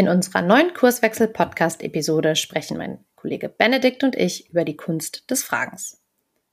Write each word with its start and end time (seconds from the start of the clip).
In 0.00 0.08
unserer 0.08 0.40
neuen 0.40 0.72
Kurswechsel-Podcast-Episode 0.72 2.34
sprechen 2.34 2.78
mein 2.78 3.04
Kollege 3.16 3.50
Benedikt 3.50 4.02
und 4.02 4.16
ich 4.16 4.48
über 4.48 4.64
die 4.64 4.78
Kunst 4.78 5.30
des 5.30 5.42
Fragens. 5.42 6.00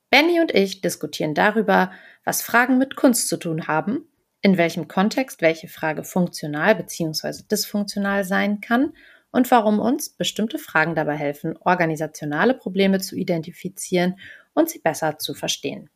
Benny 0.10 0.42
und 0.42 0.54
ich 0.54 0.82
diskutieren 0.82 1.34
darüber, 1.34 1.94
was 2.26 2.42
Fragen 2.42 2.78
mit 2.78 2.98
Kunst 2.98 3.30
zu 3.30 3.38
tun 3.38 3.68
haben, 3.68 4.06
in 4.42 4.58
welchem 4.58 4.90
Kontext 4.90 5.42
welche 5.42 5.70
Frage 5.70 6.04
funktional 6.04 6.76
bzw. 6.76 7.44
dysfunktional 7.50 8.26
sein 8.26 8.60
kann 8.60 8.92
und 9.32 9.50
warum 9.50 9.80
uns 9.80 10.10
bestimmte 10.10 10.60
Fragen 10.60 10.94
dabei 10.94 11.16
helfen, 11.16 11.56
organisationale 11.56 12.54
Probleme 12.54 13.00
zu 13.00 13.16
identifizieren 13.16 14.20
und 14.56 14.70
sie 14.70 14.80
besser 14.80 15.20
zu 15.20 15.34
verstehen. 15.34 15.90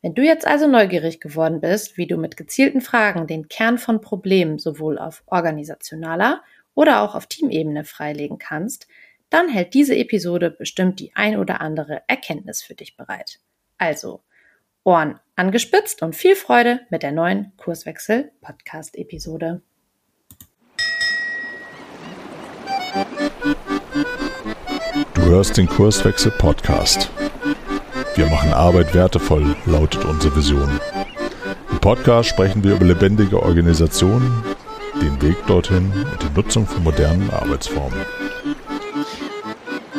Wenn 0.00 0.14
du 0.14 0.22
jetzt 0.22 0.46
also 0.46 0.66
neugierig 0.66 1.20
geworden 1.20 1.60
bist, 1.60 1.98
wie 1.98 2.06
du 2.06 2.16
mit 2.16 2.38
gezielten 2.38 2.80
Fragen 2.80 3.26
den 3.26 3.48
Kern 3.48 3.76
von 3.76 4.00
Problemen 4.00 4.58
sowohl 4.58 4.98
auf 4.98 5.22
organisationaler 5.26 6.42
oder 6.74 7.02
auch 7.02 7.14
auf 7.14 7.26
Teamebene 7.26 7.84
freilegen 7.84 8.38
kannst, 8.38 8.86
dann 9.30 9.48
hält 9.48 9.74
diese 9.74 9.96
Episode 9.96 10.50
bestimmt 10.50 11.00
die 11.00 11.14
ein 11.14 11.36
oder 11.36 11.60
andere 11.60 12.02
Erkenntnis 12.08 12.62
für 12.62 12.74
dich 12.74 12.96
bereit. 12.96 13.38
Also, 13.78 14.22
Ohren 14.82 15.20
angespitzt 15.36 16.02
und 16.02 16.16
viel 16.16 16.34
Freude 16.34 16.80
mit 16.90 17.02
der 17.02 17.12
neuen 17.12 17.52
Kurswechsel 17.56 18.32
Podcast 18.40 18.96
Episode. 18.96 19.62
Du 25.14 25.22
hörst 25.22 25.56
den 25.56 25.68
Kurswechsel 25.68 26.32
Podcast. 26.32 27.10
Wir 28.16 28.26
machen 28.26 28.52
Arbeit 28.52 28.94
wertevoll, 28.94 29.54
lautet 29.66 30.04
unsere 30.04 30.34
Vision. 30.34 30.80
Im 31.70 31.78
Podcast 31.78 32.30
sprechen 32.30 32.64
wir 32.64 32.74
über 32.74 32.86
lebendige 32.86 33.40
Organisationen, 33.42 34.42
den 35.00 35.22
Weg 35.22 35.36
dorthin 35.46 35.90
und 35.92 36.22
die 36.22 36.30
Nutzung 36.36 36.66
von 36.66 36.82
modernen 36.82 37.30
Arbeitsformen. 37.30 37.98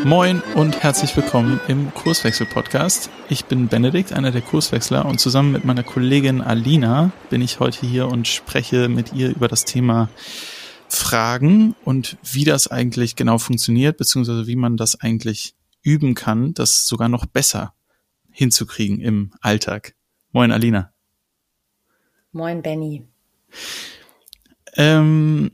Moin 0.03 0.42
und 0.56 0.84
herzlich 0.84 1.16
willkommen 1.17 1.59
im 1.67 1.92
Kurswechsel-Podcast. 1.94 3.09
Ich 3.28 3.45
bin 3.45 3.67
Benedikt, 3.67 4.14
einer 4.14 4.31
der 4.31 4.42
Kurswechsler 4.42 5.06
und 5.06 5.20
zusammen 5.20 5.52
mit 5.52 5.66
meiner 5.66 5.84
Kollegin 5.84 6.42
Alina 6.42 7.11
bin 7.31 7.42
ich 7.42 7.59
heute 7.59 7.86
hier 7.86 8.08
und 8.09 8.28
spreche 8.28 8.89
mit 8.89 9.14
ihr 9.14 9.30
über 9.30 9.48
das 9.48 9.66
Thema 9.66 10.09
Fragen 10.88 11.76
und 11.83 12.17
wie 12.23 12.44
das 12.44 12.67
eigentlich 12.67 13.16
genau 13.16 13.39
funktioniert, 13.39 13.98
beziehungsweise 13.98 14.45
wie 14.45 14.56
man 14.56 14.78
das 14.78 15.00
eigentlich 15.00 15.56
üben 15.81 16.14
kann, 16.14 16.54
das 16.54 16.86
sogar 16.86 17.09
noch 17.09 17.26
besser 17.26 17.73
hinzukriegen 18.30 19.00
im 19.00 19.31
Alltag. 19.42 19.95
Moin, 20.31 20.52
Alina. 20.52 20.94
Moin, 22.31 22.61
Benny. 22.61 23.08
Ähm, 24.75 25.52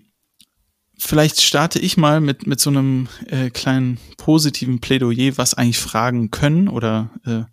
vielleicht 0.97 1.41
starte 1.41 1.79
ich 1.79 1.97
mal 1.97 2.21
mit, 2.21 2.47
mit 2.47 2.59
so 2.59 2.69
einem 2.69 3.07
äh, 3.27 3.49
kleinen 3.49 3.97
positiven 4.17 4.79
Plädoyer, 4.79 5.37
was 5.37 5.53
eigentlich 5.53 5.79
Fragen 5.79 6.31
können 6.31 6.67
oder 6.67 7.11
äh, 7.25 7.43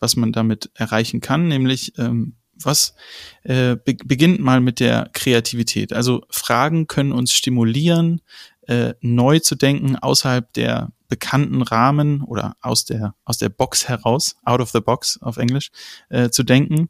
was 0.00 0.16
man 0.16 0.32
damit 0.32 0.70
erreichen 0.74 1.20
kann, 1.20 1.48
nämlich 1.48 1.98
ähm, 1.98 2.36
was 2.62 2.94
äh, 3.42 3.76
be 3.76 3.96
beginnt 4.04 4.40
mal 4.40 4.60
mit 4.60 4.80
der 4.80 5.10
Kreativität. 5.12 5.92
Also 5.92 6.24
Fragen 6.30 6.86
können 6.86 7.12
uns 7.12 7.32
stimulieren, 7.32 8.20
äh, 8.66 8.94
neu 9.00 9.40
zu 9.40 9.54
denken, 9.54 9.96
außerhalb 9.96 10.52
der 10.52 10.92
bekannten 11.08 11.62
Rahmen 11.62 12.22
oder 12.22 12.56
aus 12.60 12.84
der, 12.84 13.14
aus 13.24 13.38
der 13.38 13.48
Box 13.48 13.88
heraus, 13.88 14.36
out 14.44 14.60
of 14.60 14.70
the 14.70 14.80
box 14.80 15.18
auf 15.20 15.36
Englisch, 15.36 15.70
äh, 16.08 16.30
zu 16.30 16.42
denken. 16.42 16.88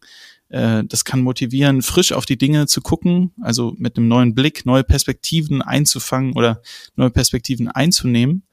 Äh, 0.49 0.85
das 0.85 1.05
kann 1.05 1.21
motivieren, 1.21 1.83
frisch 1.83 2.13
auf 2.13 2.27
die 2.27 2.39
Dinge 2.39 2.67
zu 2.67 2.81
gucken, 2.81 3.33
also 3.41 3.75
mit 3.77 3.97
einem 3.97 4.09
neuen 4.09 4.35
Blick, 4.35 4.67
neue 4.67 4.85
Perspektiven 4.85 5.63
einzufangen 5.63 6.35
oder 6.35 6.63
neue 6.97 7.11
Perspektiven 7.11 7.69
einzunehmen. 7.69 8.45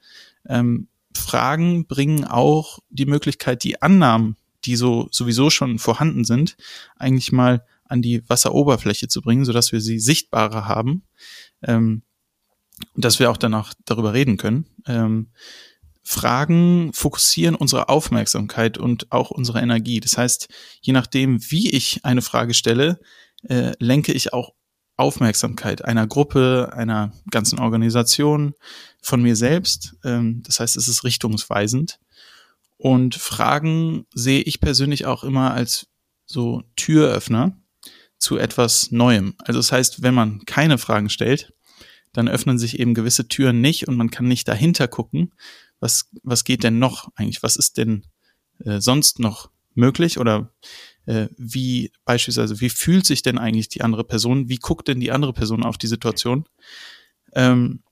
Ähm, 0.48 0.88
Fragen 1.14 1.86
bringen 1.86 2.24
auch 2.24 2.78
die 2.90 3.06
Möglichkeit, 3.06 3.64
die 3.64 3.82
Annahmen, 3.82 4.36
die 4.64 4.76
so 4.76 5.08
sowieso 5.10 5.50
schon 5.50 5.78
vorhanden 5.78 6.24
sind, 6.24 6.56
eigentlich 6.96 7.32
mal 7.32 7.64
an 7.84 8.00
die 8.00 8.26
Wasseroberfläche 8.28 9.08
zu 9.08 9.20
bringen, 9.20 9.44
sodass 9.44 9.72
wir 9.72 9.80
sie 9.80 9.98
sichtbarer 9.98 10.66
haben. 10.66 11.02
Ähm, 11.62 12.02
dass 12.96 13.18
wir 13.18 13.30
auch 13.30 13.36
danach 13.36 13.74
darüber 13.84 14.12
reden 14.12 14.36
können. 14.36 14.66
Ähm, 14.86 15.28
Fragen 16.02 16.92
fokussieren 16.92 17.54
unsere 17.54 17.88
Aufmerksamkeit 17.88 18.76
und 18.76 19.10
auch 19.12 19.30
unsere 19.30 19.60
Energie. 19.60 20.00
Das 20.00 20.18
heißt, 20.18 20.48
je 20.80 20.92
nachdem, 20.92 21.40
wie 21.50 21.70
ich 21.70 22.04
eine 22.04 22.22
Frage 22.22 22.54
stelle, 22.54 23.00
äh, 23.48 23.72
lenke 23.78 24.12
ich 24.12 24.32
auch 24.32 24.52
Aufmerksamkeit 24.96 25.84
einer 25.84 26.06
Gruppe, 26.06 26.72
einer 26.74 27.12
ganzen 27.30 27.58
Organisation, 27.58 28.54
von 29.00 29.22
mir 29.22 29.36
selbst. 29.36 29.96
Ähm, 30.04 30.42
das 30.44 30.60
heißt, 30.60 30.76
es 30.76 30.88
ist 30.88 31.04
richtungsweisend. 31.04 31.98
Und 32.76 33.14
Fragen 33.14 34.06
sehe 34.14 34.42
ich 34.42 34.60
persönlich 34.60 35.06
auch 35.06 35.24
immer 35.24 35.52
als 35.52 35.86
so 36.26 36.62
Türöffner 36.76 37.56
zu 38.18 38.38
etwas 38.38 38.90
Neuem. 38.90 39.34
Also 39.38 39.58
das 39.58 39.72
heißt, 39.72 40.02
wenn 40.02 40.14
man 40.14 40.44
keine 40.46 40.78
Fragen 40.78 41.08
stellt, 41.08 41.52
dann 42.12 42.28
öffnen 42.28 42.58
sich 42.58 42.78
eben 42.78 42.94
gewisse 42.94 43.28
Türen 43.28 43.60
nicht 43.60 43.88
und 43.88 43.96
man 43.96 44.10
kann 44.10 44.28
nicht 44.28 44.46
dahinter 44.46 44.86
gucken, 44.88 45.32
was, 45.82 46.08
was 46.22 46.44
geht 46.44 46.62
denn 46.62 46.78
noch 46.78 47.08
eigentlich, 47.16 47.42
was 47.42 47.56
ist 47.56 47.76
denn 47.76 48.06
äh, 48.64 48.80
sonst 48.80 49.18
noch 49.18 49.50
möglich 49.74 50.18
oder 50.18 50.54
äh, 51.06 51.26
wie 51.36 51.92
beispielsweise, 52.04 52.60
wie 52.60 52.70
fühlt 52.70 53.04
sich 53.04 53.22
denn 53.22 53.36
eigentlich 53.36 53.68
die 53.68 53.82
andere 53.82 54.04
Person, 54.04 54.48
wie 54.48 54.58
guckt 54.58 54.86
denn 54.86 55.00
die 55.00 55.10
andere 55.10 55.32
Person 55.32 55.64
auf 55.64 55.76
die 55.78 55.88
Situation? 55.88 56.46
Ähm, 57.34 57.82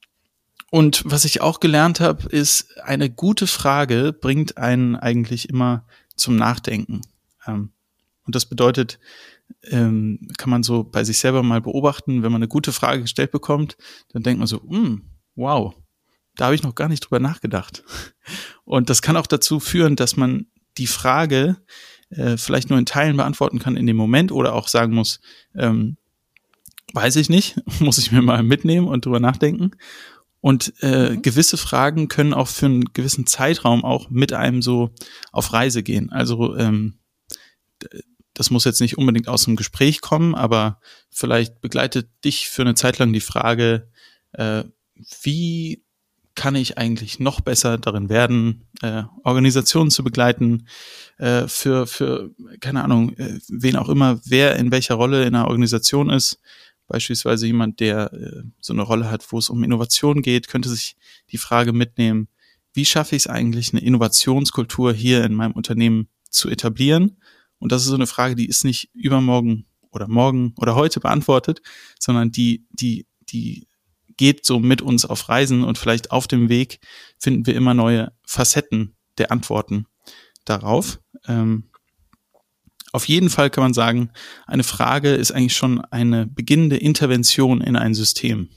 und 0.71 1.03
was 1.05 1.25
ich 1.25 1.41
auch 1.41 1.59
gelernt 1.59 1.99
habe, 1.99 2.29
ist, 2.29 2.79
eine 2.79 3.11
gute 3.11 3.49
Frage 3.49 4.13
bringt 4.13 4.57
einen 4.57 4.95
eigentlich 4.95 5.49
immer 5.49 5.85
zum 6.15 6.37
Nachdenken. 6.37 7.01
Ähm, 7.45 7.73
und 8.25 8.37
das 8.37 8.47
bedeutet, 8.47 9.01
ähm, 9.65 10.29
kann 10.39 10.51
man 10.51 10.63
so 10.63 10.85
bei 10.85 11.03
sich 11.03 11.19
selber 11.19 11.43
mal 11.43 11.61
beobachten, 11.61 12.23
wenn 12.23 12.31
man 12.31 12.41
eine 12.41 12.49
gute 12.49 12.73
Frage 12.73 13.03
gestellt 13.03 13.33
bekommt, 13.33 13.77
dann 14.13 14.23
denkt 14.23 14.39
man 14.39 14.47
so, 14.47 14.63
hm, 14.63 15.03
wow, 15.35 15.75
da 16.41 16.47
habe 16.47 16.55
ich 16.55 16.63
noch 16.63 16.75
gar 16.75 16.89
nicht 16.89 17.01
drüber 17.01 17.21
nachgedacht. 17.21 17.85
Und 18.65 18.89
das 18.89 19.03
kann 19.03 19.19
auch 19.19 19.27
dazu 19.27 19.61
führen, 19.61 19.95
dass 19.95 20.17
man 20.17 20.47
die 20.79 20.87
Frage 20.87 21.59
äh, 22.09 22.39
vielleicht 22.39 22.71
nur 22.71 22.79
in 22.79 22.87
Teilen 22.87 23.19
beantworten 23.19 23.59
kann 23.59 23.77
in 23.77 23.87
dem 23.87 23.97
Moment 23.97 24.33
oder 24.33 24.55
auch 24.55 24.67
sagen 24.67 24.95
muss, 24.95 25.21
ähm, 25.55 25.99
weiß 26.95 27.17
ich 27.17 27.29
nicht, 27.29 27.61
muss 27.81 27.99
ich 27.99 28.11
mir 28.11 28.23
mal 28.23 28.43
mitnehmen 28.43 28.89
und 28.89 29.05
drüber 29.05 29.21
nachdenken. 29.21 29.73
Und 30.41 30.73
äh, 30.81 31.11
mhm. 31.11 31.23
gewisse 31.23 31.59
Fragen 31.59 32.09
können 32.09 32.33
auch 32.33 32.49
für 32.49 32.67
einen 32.67 32.85
gewissen 32.95 33.27
Zeitraum 33.27 33.85
auch 33.85 34.09
mit 34.09 34.33
einem 34.33 34.63
so 34.63 34.95
auf 35.33 35.53
Reise 35.53 35.83
gehen. 35.83 36.11
Also 36.11 36.57
ähm, 36.57 37.01
das 38.33 38.51
muss 38.51 38.65
jetzt 38.65 38.81
nicht 38.81 38.97
unbedingt 38.97 39.29
aus 39.29 39.45
dem 39.45 39.57
Gespräch 39.57 40.01
kommen, 40.01 40.35
aber 40.35 40.81
vielleicht 41.11 41.61
begleitet 41.61 42.09
dich 42.25 42.49
für 42.49 42.63
eine 42.63 42.75
Zeit 42.75 42.99
lang 42.99 43.13
die 43.13 43.21
Frage, 43.21 43.91
äh, 44.33 44.65
wie 45.23 45.85
kann 46.41 46.55
ich 46.55 46.79
eigentlich 46.79 47.21
noch 47.21 47.43
besser 47.43 47.77
darin 47.77 48.09
werden, 48.09 48.67
äh, 48.81 49.03
Organisationen 49.25 49.91
zu 49.91 50.03
begleiten, 50.03 50.67
äh, 51.19 51.47
für, 51.47 51.87
für, 51.87 52.31
keine 52.61 52.83
Ahnung, 52.83 53.11
äh, 53.19 53.39
wen 53.51 53.77
auch 53.77 53.91
immer, 53.91 54.19
wer 54.25 54.57
in 54.57 54.71
welcher 54.71 54.95
Rolle 54.95 55.27
in 55.27 55.35
einer 55.35 55.49
Organisation 55.49 56.09
ist. 56.09 56.41
Beispielsweise 56.89 57.47
jemand, 57.47 57.79
der 57.81 58.11
äh, 58.15 58.43
so 58.59 58.73
eine 58.73 58.81
Rolle 58.81 59.11
hat, 59.11 59.31
wo 59.31 59.39
es 59.39 59.51
um 59.51 59.63
Innovation 59.63 60.23
geht, 60.23 60.49
könnte 60.49 60.71
sich 60.71 60.97
die 61.31 61.37
Frage 61.37 61.75
mitnehmen, 61.75 62.29
wie 62.73 62.87
schaffe 62.87 63.17
ich 63.17 63.25
es 63.25 63.27
eigentlich, 63.27 63.75
eine 63.75 63.83
Innovationskultur 63.83 64.95
hier 64.95 65.25
in 65.25 65.35
meinem 65.35 65.53
Unternehmen 65.53 66.09
zu 66.31 66.49
etablieren? 66.49 67.19
Und 67.59 67.71
das 67.71 67.83
ist 67.83 67.89
so 67.89 67.97
eine 67.97 68.07
Frage, 68.07 68.35
die 68.35 68.49
ist 68.49 68.65
nicht 68.65 68.89
übermorgen 68.95 69.67
oder 69.91 70.09
morgen 70.09 70.55
oder 70.57 70.75
heute 70.75 71.01
beantwortet, 71.01 71.61
sondern 71.99 72.33
die, 72.33 72.65
die, 72.71 73.07
die 73.29 73.69
geht 74.21 74.45
so 74.45 74.61
mit 74.61 74.83
uns 74.83 75.07
auf 75.07 75.31
Reisen 75.31 75.65
und 75.65 75.79
vielleicht 75.79 76.11
auf 76.11 76.29
dem 76.29 76.51
Weg 76.51 76.81
finden 77.19 77.47
wir 77.47 77.55
immer 77.55 77.73
neue 77.73 78.13
Facetten 78.27 78.95
der 79.17 79.33
Antworten 79.33 79.87
darauf. 80.45 81.01
Ähm, 81.27 81.71
auf 82.93 83.09
jeden 83.09 83.31
Fall 83.31 83.49
kann 83.49 83.65
man 83.65 83.73
sagen, 83.73 84.11
eine 84.47 84.63
Frage 84.63 85.15
ist 85.15 85.33
eigentlich 85.33 85.57
schon 85.57 85.81
eine 85.81 86.27
beginnende 86.27 86.77
Intervention 86.77 87.63
in 87.63 87.77
ein 87.77 87.95
System. 87.95 88.51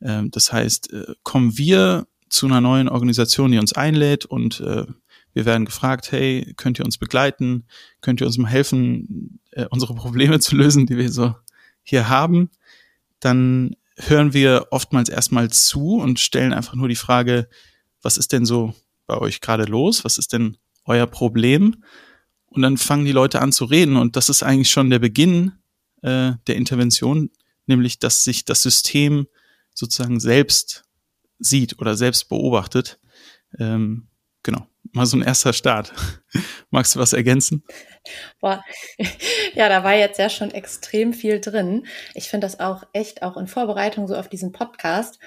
Ähm, 0.00 0.30
das 0.30 0.50
heißt, 0.50 0.94
äh, 0.94 1.14
kommen 1.24 1.58
wir 1.58 2.06
zu 2.30 2.46
einer 2.46 2.62
neuen 2.62 2.88
Organisation, 2.88 3.52
die 3.52 3.58
uns 3.58 3.74
einlädt 3.74 4.24
und 4.24 4.60
äh, 4.60 4.86
wir 5.34 5.44
werden 5.44 5.66
gefragt, 5.66 6.10
hey, 6.10 6.54
könnt 6.56 6.78
ihr 6.78 6.86
uns 6.86 6.96
begleiten? 6.96 7.66
Könnt 8.00 8.22
ihr 8.22 8.26
uns 8.26 8.38
mal 8.38 8.48
helfen, 8.48 9.40
äh, 9.50 9.66
unsere 9.68 9.94
Probleme 9.94 10.40
zu 10.40 10.56
lösen, 10.56 10.86
die 10.86 10.96
wir 10.96 11.12
so 11.12 11.34
hier 11.82 12.08
haben? 12.08 12.48
Dann 13.20 13.76
hören 13.96 14.32
wir 14.32 14.68
oftmals 14.70 15.08
erstmal 15.08 15.50
zu 15.50 15.96
und 15.96 16.20
stellen 16.20 16.52
einfach 16.52 16.74
nur 16.74 16.88
die 16.88 16.96
Frage, 16.96 17.48
was 18.02 18.16
ist 18.16 18.32
denn 18.32 18.46
so 18.46 18.74
bei 19.06 19.18
euch 19.18 19.40
gerade 19.40 19.64
los? 19.64 20.04
Was 20.04 20.18
ist 20.18 20.32
denn 20.32 20.56
euer 20.84 21.06
Problem? 21.06 21.82
Und 22.46 22.62
dann 22.62 22.76
fangen 22.76 23.04
die 23.04 23.12
Leute 23.12 23.40
an 23.40 23.52
zu 23.52 23.64
reden 23.64 23.96
und 23.96 24.16
das 24.16 24.28
ist 24.28 24.42
eigentlich 24.42 24.70
schon 24.70 24.90
der 24.90 24.98
Beginn 24.98 25.52
äh, 26.02 26.32
der 26.46 26.56
Intervention, 26.56 27.30
nämlich 27.66 27.98
dass 27.98 28.24
sich 28.24 28.44
das 28.44 28.62
System 28.62 29.26
sozusagen 29.74 30.20
selbst 30.20 30.84
sieht 31.38 31.78
oder 31.78 31.96
selbst 31.96 32.28
beobachtet. 32.28 32.98
Ähm, 33.58 34.08
genau, 34.42 34.66
mal 34.92 35.06
so 35.06 35.16
ein 35.16 35.22
erster 35.22 35.52
Start. 35.52 35.92
Magst 36.70 36.94
du 36.94 37.00
was 37.00 37.12
ergänzen? 37.12 37.64
Boah. 38.40 38.64
Ja, 39.54 39.68
da 39.68 39.84
war 39.84 39.94
jetzt 39.94 40.18
ja 40.18 40.30
schon 40.30 40.50
extrem 40.50 41.12
viel 41.12 41.38
drin. 41.38 41.86
Ich 42.14 42.30
finde 42.30 42.46
das 42.46 42.58
auch 42.58 42.84
echt 42.94 43.22
auch 43.22 43.36
in 43.36 43.46
Vorbereitung 43.46 44.08
so 44.08 44.16
auf 44.16 44.30
diesen 44.30 44.50
Podcast 44.50 45.18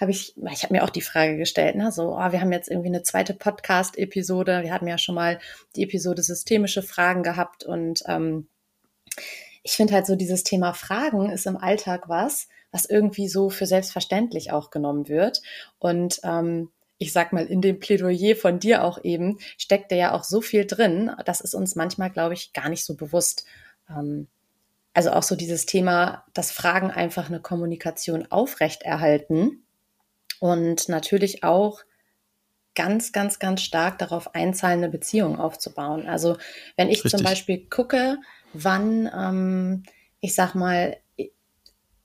habe 0.00 0.10
ich, 0.10 0.36
ich 0.36 0.62
habe 0.62 0.74
mir 0.74 0.84
auch 0.84 0.90
die 0.90 1.00
Frage 1.00 1.36
gestellt, 1.36 1.76
ne, 1.76 1.90
so, 1.90 2.14
oh, 2.14 2.32
wir 2.32 2.40
haben 2.40 2.52
jetzt 2.52 2.70
irgendwie 2.70 2.88
eine 2.88 3.02
zweite 3.02 3.34
Podcast-Episode. 3.34 4.62
Wir 4.62 4.72
hatten 4.72 4.86
ja 4.86 4.98
schon 4.98 5.14
mal 5.14 5.38
die 5.74 5.84
Episode 5.84 6.22
systemische 6.22 6.82
Fragen 6.82 7.22
gehabt 7.22 7.64
und 7.64 8.02
ähm, 8.06 8.48
ich 9.62 9.72
finde 9.72 9.94
halt 9.94 10.06
so 10.06 10.14
dieses 10.14 10.44
Thema 10.44 10.74
Fragen 10.74 11.30
ist 11.30 11.46
im 11.46 11.56
Alltag 11.56 12.08
was, 12.08 12.48
was 12.70 12.84
irgendwie 12.84 13.28
so 13.28 13.48
für 13.48 13.66
selbstverständlich 13.66 14.52
auch 14.52 14.70
genommen 14.70 15.08
wird 15.08 15.40
und 15.78 16.20
ähm, 16.24 16.70
ich 16.98 17.12
sag 17.12 17.32
mal, 17.32 17.46
in 17.46 17.60
dem 17.60 17.78
Plädoyer 17.78 18.36
von 18.36 18.58
dir 18.58 18.84
auch 18.84 19.02
eben, 19.04 19.38
steckt 19.58 19.92
ja 19.92 20.12
auch 20.12 20.24
so 20.24 20.40
viel 20.40 20.66
drin. 20.66 21.10
Das 21.24 21.40
ist 21.40 21.54
uns 21.54 21.76
manchmal, 21.76 22.10
glaube 22.10 22.34
ich, 22.34 22.52
gar 22.52 22.68
nicht 22.68 22.84
so 22.84 22.94
bewusst. 22.94 23.44
Ähm, 23.90 24.28
also 24.94 25.10
auch 25.10 25.22
so 25.22 25.36
dieses 25.36 25.66
Thema, 25.66 26.24
dass 26.32 26.50
Fragen 26.50 26.90
einfach 26.90 27.28
eine 27.28 27.40
Kommunikation 27.40 28.30
aufrechterhalten 28.30 29.62
und 30.40 30.88
natürlich 30.88 31.44
auch 31.44 31.82
ganz, 32.74 33.12
ganz, 33.12 33.38
ganz 33.38 33.62
stark 33.62 33.98
darauf 33.98 34.34
einzahlen, 34.34 34.78
eine 34.78 34.88
Beziehung 34.88 35.38
aufzubauen. 35.38 36.06
Also 36.06 36.38
wenn 36.76 36.88
ich 36.88 37.04
Richtig. 37.04 37.12
zum 37.12 37.22
Beispiel 37.22 37.66
gucke, 37.68 38.18
wann, 38.52 39.10
ähm, 39.14 39.82
ich 40.20 40.34
sag 40.34 40.54
mal, 40.54 40.96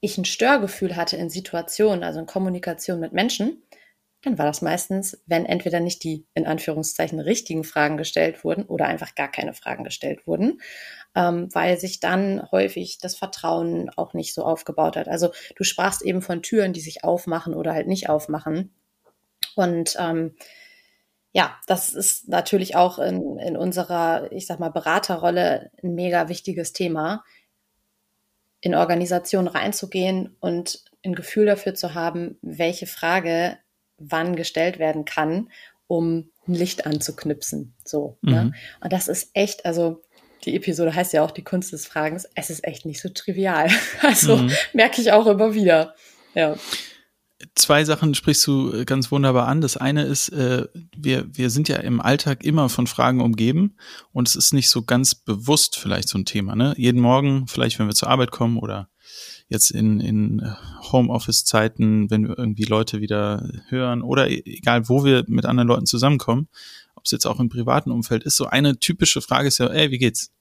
ich 0.02 0.18
ein 0.18 0.26
Störgefühl 0.26 0.96
hatte 0.96 1.16
in 1.16 1.30
Situationen, 1.30 2.04
also 2.04 2.20
in 2.20 2.26
Kommunikation 2.26 3.00
mit 3.00 3.14
Menschen, 3.14 3.62
dann 4.22 4.38
war 4.38 4.46
das 4.46 4.62
meistens, 4.62 5.20
wenn 5.26 5.46
entweder 5.46 5.80
nicht 5.80 6.04
die 6.04 6.26
in 6.36 6.46
Anführungszeichen 6.46 7.20
richtigen 7.20 7.64
Fragen 7.64 7.98
gestellt 7.98 8.44
wurden 8.44 8.64
oder 8.66 8.86
einfach 8.86 9.16
gar 9.16 9.30
keine 9.30 9.54
Fragen 9.54 9.84
gestellt 9.84 10.28
wurden, 10.28 10.62
ähm, 11.16 11.50
weil 11.54 11.80
sich 11.80 12.00
dann 12.00 12.48
häufig 12.52 13.00
das 13.00 13.16
Vertrauen 13.16 13.90
auch 13.96 14.14
nicht 14.14 14.34
so 14.34 14.44
aufgebaut 14.44 14.96
hat. 14.96 15.08
Also 15.08 15.32
du 15.56 15.64
sprachst 15.64 16.04
eben 16.04 16.22
von 16.22 16.44
Türen, 16.44 16.74
die 16.74 16.82
sich 16.82 17.04
aufmachen 17.04 17.56
oder 17.56 17.74
halt 17.74 17.88
nicht 17.88 18.10
aufmachen. 18.10 18.74
Und 19.56 19.96
ähm, 20.00 20.36
ja, 21.34 21.58
das 21.66 21.90
ist 21.94 22.28
natürlich 22.28 22.76
auch 22.76 23.00
in, 23.00 23.40
in 23.40 23.58
unserer, 23.58 24.32
ich 24.32 24.46
sag 24.46 24.60
mal, 24.60 24.70
Beraterrolle 24.70 25.72
ein 25.82 25.96
mega 25.96 26.30
wichtiges 26.30 26.74
Thema, 26.74 27.24
in 28.60 28.76
Organisationen 28.76 29.48
reinzugehen 29.48 30.38
und 30.40 30.84
ein 31.04 31.16
Gefühl 31.16 31.48
dafür 31.48 31.74
zu 31.74 31.96
haben, 31.96 32.38
welche 32.44 32.86
Frage 32.86 33.58
wann 34.10 34.36
gestellt 34.36 34.80
werden 34.80 35.06
kann, 35.06 35.50
um 35.88 36.30
ein 36.48 36.56
Licht 36.56 36.86
anzuknipsen. 36.86 37.74
So. 37.84 38.18
Ne? 38.22 38.32
Mhm. 38.32 38.50
Ne? 38.50 38.54
Und 38.82 38.94
das 38.94 39.08
ist 39.08 39.32
echt, 39.34 39.66
also 39.66 40.02
die 40.46 40.56
Episode 40.56 40.96
heißt 40.96 41.14
ja 41.14 41.24
auch 41.24 41.32
die 41.32 41.44
Kunst 41.44 41.72
des 41.72 41.86
Fragens. 41.86 42.28
Es 42.36 42.50
ist 42.50 42.64
echt 42.64 42.86
nicht 42.86 43.02
so 43.02 43.10
trivial. 43.10 43.70
Also 44.02 44.38
mhm. 44.38 44.52
merke 44.74 45.02
ich 45.02 45.12
auch 45.12 45.28
immer 45.28 45.54
wieder. 45.54 45.96
Ja. 46.34 46.56
Zwei 47.56 47.84
Sachen 47.84 48.14
sprichst 48.16 48.46
du 48.48 48.74
äh, 48.74 48.86
ganz 48.86 49.12
wunderbar 49.12 49.48
an. 49.48 49.62
Das 49.62 49.78
eine 49.78 50.04
ist, 50.04 50.30
äh, 50.30 50.68
wir, 50.96 51.26
wir 51.32 51.50
sind 51.50 51.70
ja 51.70 51.78
im 51.78 52.00
Alltag 52.00 52.44
immer 52.44 52.70
von 52.70 52.88
Fragen 52.88 53.22
umgeben 53.22 53.76
und 54.12 54.28
es 54.28 54.36
ist 54.36 54.54
nicht 54.54 54.70
so 54.70 54.84
ganz 54.84 55.16
bewusst 55.16 55.78
vielleicht 55.78 56.08
so 56.08 56.18
ein 56.18 56.26
Thema. 56.26 56.56
Ne? 56.56 56.74
Jeden 56.78 57.02
Morgen, 57.02 57.48
vielleicht 57.48 57.80
wenn 57.80 57.88
wir 57.88 57.96
zur 57.96 58.10
Arbeit 58.10 58.32
kommen 58.32 58.58
oder 58.58 58.90
jetzt 59.52 59.70
in, 59.70 60.00
in 60.00 60.56
Homeoffice-Zeiten, 60.92 62.10
wenn 62.10 62.28
wir 62.28 62.38
irgendwie 62.38 62.64
Leute 62.64 63.02
wieder 63.02 63.50
hören 63.68 64.02
oder 64.02 64.30
e-, 64.30 64.42
egal, 64.46 64.88
wo 64.88 65.04
wir 65.04 65.26
mit 65.28 65.46
anderen 65.46 65.68
Leuten 65.68 65.86
zusammenkommen, 65.86 66.48
ob 66.96 67.04
es 67.04 67.12
jetzt 67.12 67.28
auch 67.28 67.40
im 67.40 67.50
privaten 67.50 67.92
Umfeld 67.92 68.24
ist, 68.24 68.38
so 68.38 68.46
eine 68.46 68.80
typische 68.80 69.22
Frage 69.22 69.50
ist 69.50 69.58
ja, 69.58 69.68
ey, 69.68 69.92
wie 69.92 69.98
geht's? 69.98 70.32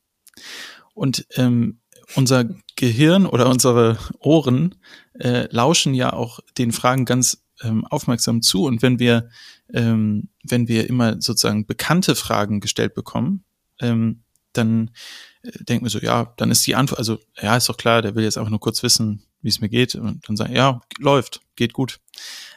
Und 0.94 1.26
ähm, 1.34 1.80
unser 2.14 2.44
Gehirn 2.76 3.26
oder 3.26 3.48
unsere 3.48 3.98
Ohren 4.20 4.76
äh, 5.18 5.48
lauschen 5.50 5.92
ja 5.92 6.12
auch 6.12 6.38
den 6.56 6.70
Fragen 6.70 7.04
ganz 7.04 7.42
ähm, 7.62 7.84
aufmerksam 7.86 8.42
zu. 8.42 8.64
Und 8.64 8.80
wenn 8.80 9.00
wir, 9.00 9.28
ähm, 9.72 10.28
wenn 10.44 10.68
wir 10.68 10.88
immer 10.88 11.20
sozusagen 11.20 11.66
bekannte 11.66 12.14
Fragen 12.14 12.60
gestellt 12.60 12.94
bekommen, 12.94 13.44
ähm, 13.80 14.22
dann 14.52 14.90
denken 15.42 15.84
wir 15.84 15.90
so, 15.90 15.98
ja, 15.98 16.32
dann 16.37 16.50
ist 16.50 16.66
die 16.66 16.75
Antwort, 16.75 16.98
also 16.98 17.19
ja, 17.40 17.56
ist 17.56 17.69
doch 17.69 17.76
klar, 17.76 18.02
der 18.02 18.14
will 18.14 18.25
jetzt 18.25 18.38
einfach 18.38 18.50
nur 18.50 18.60
kurz 18.60 18.82
wissen, 18.82 19.22
wie 19.42 19.48
es 19.48 19.60
mir 19.60 19.69
geht 19.69 19.94
und 19.94 20.28
dann 20.28 20.37
sagen, 20.37 20.54
ja, 20.54 20.81
läuft, 20.98 21.40
geht 21.56 21.72
gut. 21.72 22.00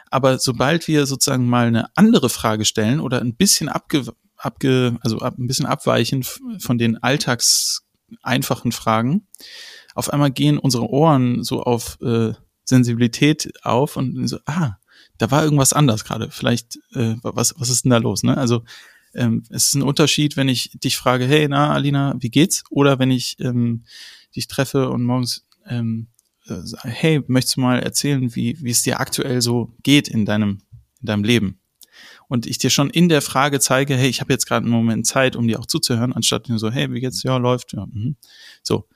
Aber 0.10 0.38
sobald 0.38 0.88
wir 0.88 1.06
sozusagen 1.06 1.48
mal 1.48 1.68
eine 1.68 1.96
andere 1.96 2.30
Frage 2.30 2.66
stellen 2.66 3.00
oder 3.00 3.20
ein 3.20 3.36
bisschen 3.36 3.70
abge, 3.70 4.06
abge 4.38 4.98
also 5.02 5.20
ab, 5.20 5.36
ein 5.38 5.48
bisschen 5.48 5.66
abweichen 5.66 6.24
von 6.60 6.78
den 6.78 7.02
alltags 7.02 7.84
einfachen 8.22 8.72
Fragen, 8.72 9.28
auf 9.96 10.12
einmal 10.12 10.32
gehen 10.32 10.58
unsere 10.58 10.90
Ohren 10.90 11.44
so 11.44 11.64
auf 11.64 11.98
äh, 12.02 12.34
Sensibilität 12.66 13.52
auf 13.64 13.98
und 13.98 14.28
so, 14.28 14.40
ah, 14.46 14.78
da 15.18 15.32
war 15.32 15.44
irgendwas 15.44 15.74
anders 15.74 16.04
gerade. 16.04 16.30
Vielleicht, 16.32 16.78
äh, 16.94 17.16
was, 17.22 17.56
was 17.58 17.70
ist 17.70 17.86
denn 17.86 17.92
da 17.92 17.98
los? 17.98 18.24
Ne? 18.24 18.38
Also 18.38 18.64
ähm, 19.14 19.44
es 19.50 19.68
ist 19.68 19.76
ein 19.76 19.82
Unterschied, 19.82 20.38
wenn 20.38 20.50
ich 20.50 20.72
dich 20.84 20.98
frage, 20.98 21.26
hey, 21.26 21.48
na, 21.48 21.74
Alina, 21.74 22.16
wie 22.20 22.30
geht's? 22.30 22.64
Oder 22.70 23.00
wenn 23.00 23.12
ich 23.12 23.38
ähm, 23.40 23.84
dich 24.36 24.48
treffe 24.48 24.90
und 24.90 25.04
morgens, 25.04 25.46
ähm, 25.68 26.08
äh, 26.48 26.56
hey, 26.84 27.22
möchtest 27.28 27.58
du 27.58 27.62
mal 27.62 27.80
erzählen, 27.80 28.36
wie, 28.36 28.58
wie 28.62 28.72
es 28.72 28.84
dir 28.84 29.00
aktuell 29.00 29.42
so 29.42 29.74
geht 29.84 30.08
in 30.08 30.26
deinem, 30.26 30.62
in 31.02 31.06
deinem 31.06 31.24
Leben? 31.24 31.60
Und 32.28 32.48
ich 32.48 32.58
dir 32.58 32.70
schon 32.70 32.90
in 32.90 33.10
der 33.10 33.22
Frage 33.22 33.60
zeige, 33.60 33.96
hey, 33.96 34.10
ich 34.10 34.22
habe 34.22 34.34
jetzt 34.34 34.48
gerade 34.48 34.66
einen 34.66 34.74
Moment 34.74 35.06
Zeit, 35.06 35.36
um 35.36 35.48
dir 35.48 35.60
auch 35.60 35.68
zuzuhören, 35.68 36.14
anstatt 36.14 36.50
nur 36.50 36.58
so, 36.58 36.72
hey, 36.72 36.92
wie 36.92 37.00
geht's? 37.00 37.22
Ja, 37.24 37.38
läuft. 37.38 37.74
Ja, 37.74 37.86
mhm. 37.86 38.16
So. 38.64 38.88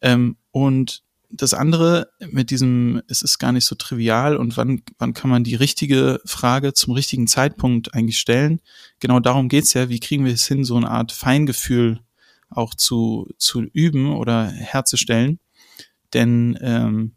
Ähm, 0.00 0.36
und 0.50 1.02
das 1.30 1.54
andere 1.54 2.10
mit 2.30 2.50
diesem, 2.50 3.02
es 3.06 3.22
ist 3.22 3.38
gar 3.38 3.52
nicht 3.52 3.64
so 3.64 3.74
trivial 3.76 4.36
und 4.36 4.56
wann, 4.56 4.82
wann 4.98 5.14
kann 5.14 5.30
man 5.30 5.44
die 5.44 5.54
richtige 5.54 6.20
Frage 6.24 6.72
zum 6.74 6.92
richtigen 6.92 7.26
Zeitpunkt 7.26 7.94
eigentlich 7.94 8.18
stellen? 8.18 8.60
Genau 8.98 9.20
darum 9.20 9.48
geht's 9.48 9.72
ja. 9.74 9.88
Wie 9.88 10.00
kriegen 10.00 10.24
wir 10.24 10.34
es 10.34 10.46
hin, 10.46 10.64
so 10.64 10.76
eine 10.76 10.90
Art 10.90 11.12
Feingefühl 11.12 12.00
auch 12.48 12.74
zu, 12.74 13.28
zu 13.38 13.62
üben 13.62 14.12
oder 14.12 14.46
herzustellen? 14.48 15.38
Denn 16.12 16.58
ähm, 16.60 17.14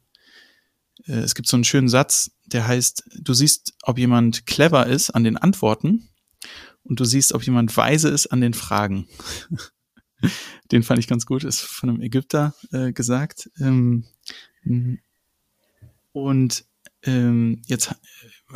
äh, 1.08 1.14
es 1.14 1.34
gibt 1.34 1.48
so 1.48 1.58
einen 1.58 1.64
schönen 1.64 1.90
Satz, 1.90 2.32
der 2.46 2.68
heißt, 2.68 3.04
du 3.20 3.34
siehst, 3.34 3.74
ob 3.84 3.98
jemand 3.98 4.46
clever 4.46 4.86
ist 4.86 5.10
an 5.10 5.24
den 5.24 5.38
Antworten 5.38 6.10
und 6.84 7.00
du 7.00 7.06
siehst, 7.06 7.34
ob 7.34 7.44
jemand 7.44 7.76
weise 7.76 8.10
ist 8.10 8.28
an 8.28 8.42
den 8.42 8.54
Fragen. 8.54 9.08
Den 10.72 10.84
fand 10.84 11.00
ich 11.00 11.08
ganz 11.08 11.26
gut, 11.26 11.44
ist 11.44 11.62
von 11.62 11.90
einem 11.90 12.02
Ägypter 12.02 12.54
äh, 12.72 12.92
gesagt. 12.92 13.50
Ähm, 13.60 14.06
und 16.12 16.66
ähm, 17.04 17.62
jetzt 17.68 17.96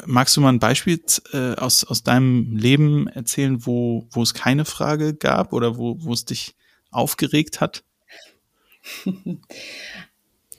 magst 0.06 0.38
du 0.38 0.42
mal 0.42 0.50
ein 0.50 0.60
Beispiel 0.60 1.02
äh, 1.34 1.54
aus, 1.56 1.84
aus 1.84 2.04
deinem 2.04 2.56
Leben 2.56 3.08
erzählen, 3.08 3.66
wo, 3.66 4.08
wo 4.12 4.24
es 4.24 4.34
keine 4.34 4.66
Frage 4.66 5.14
gab 5.14 5.54
oder 5.54 5.78
wo, 5.78 5.98
wo 6.00 6.14
es 6.14 6.26
dich 6.26 6.56
aufgeregt 6.92 7.62
hat? 7.62 7.84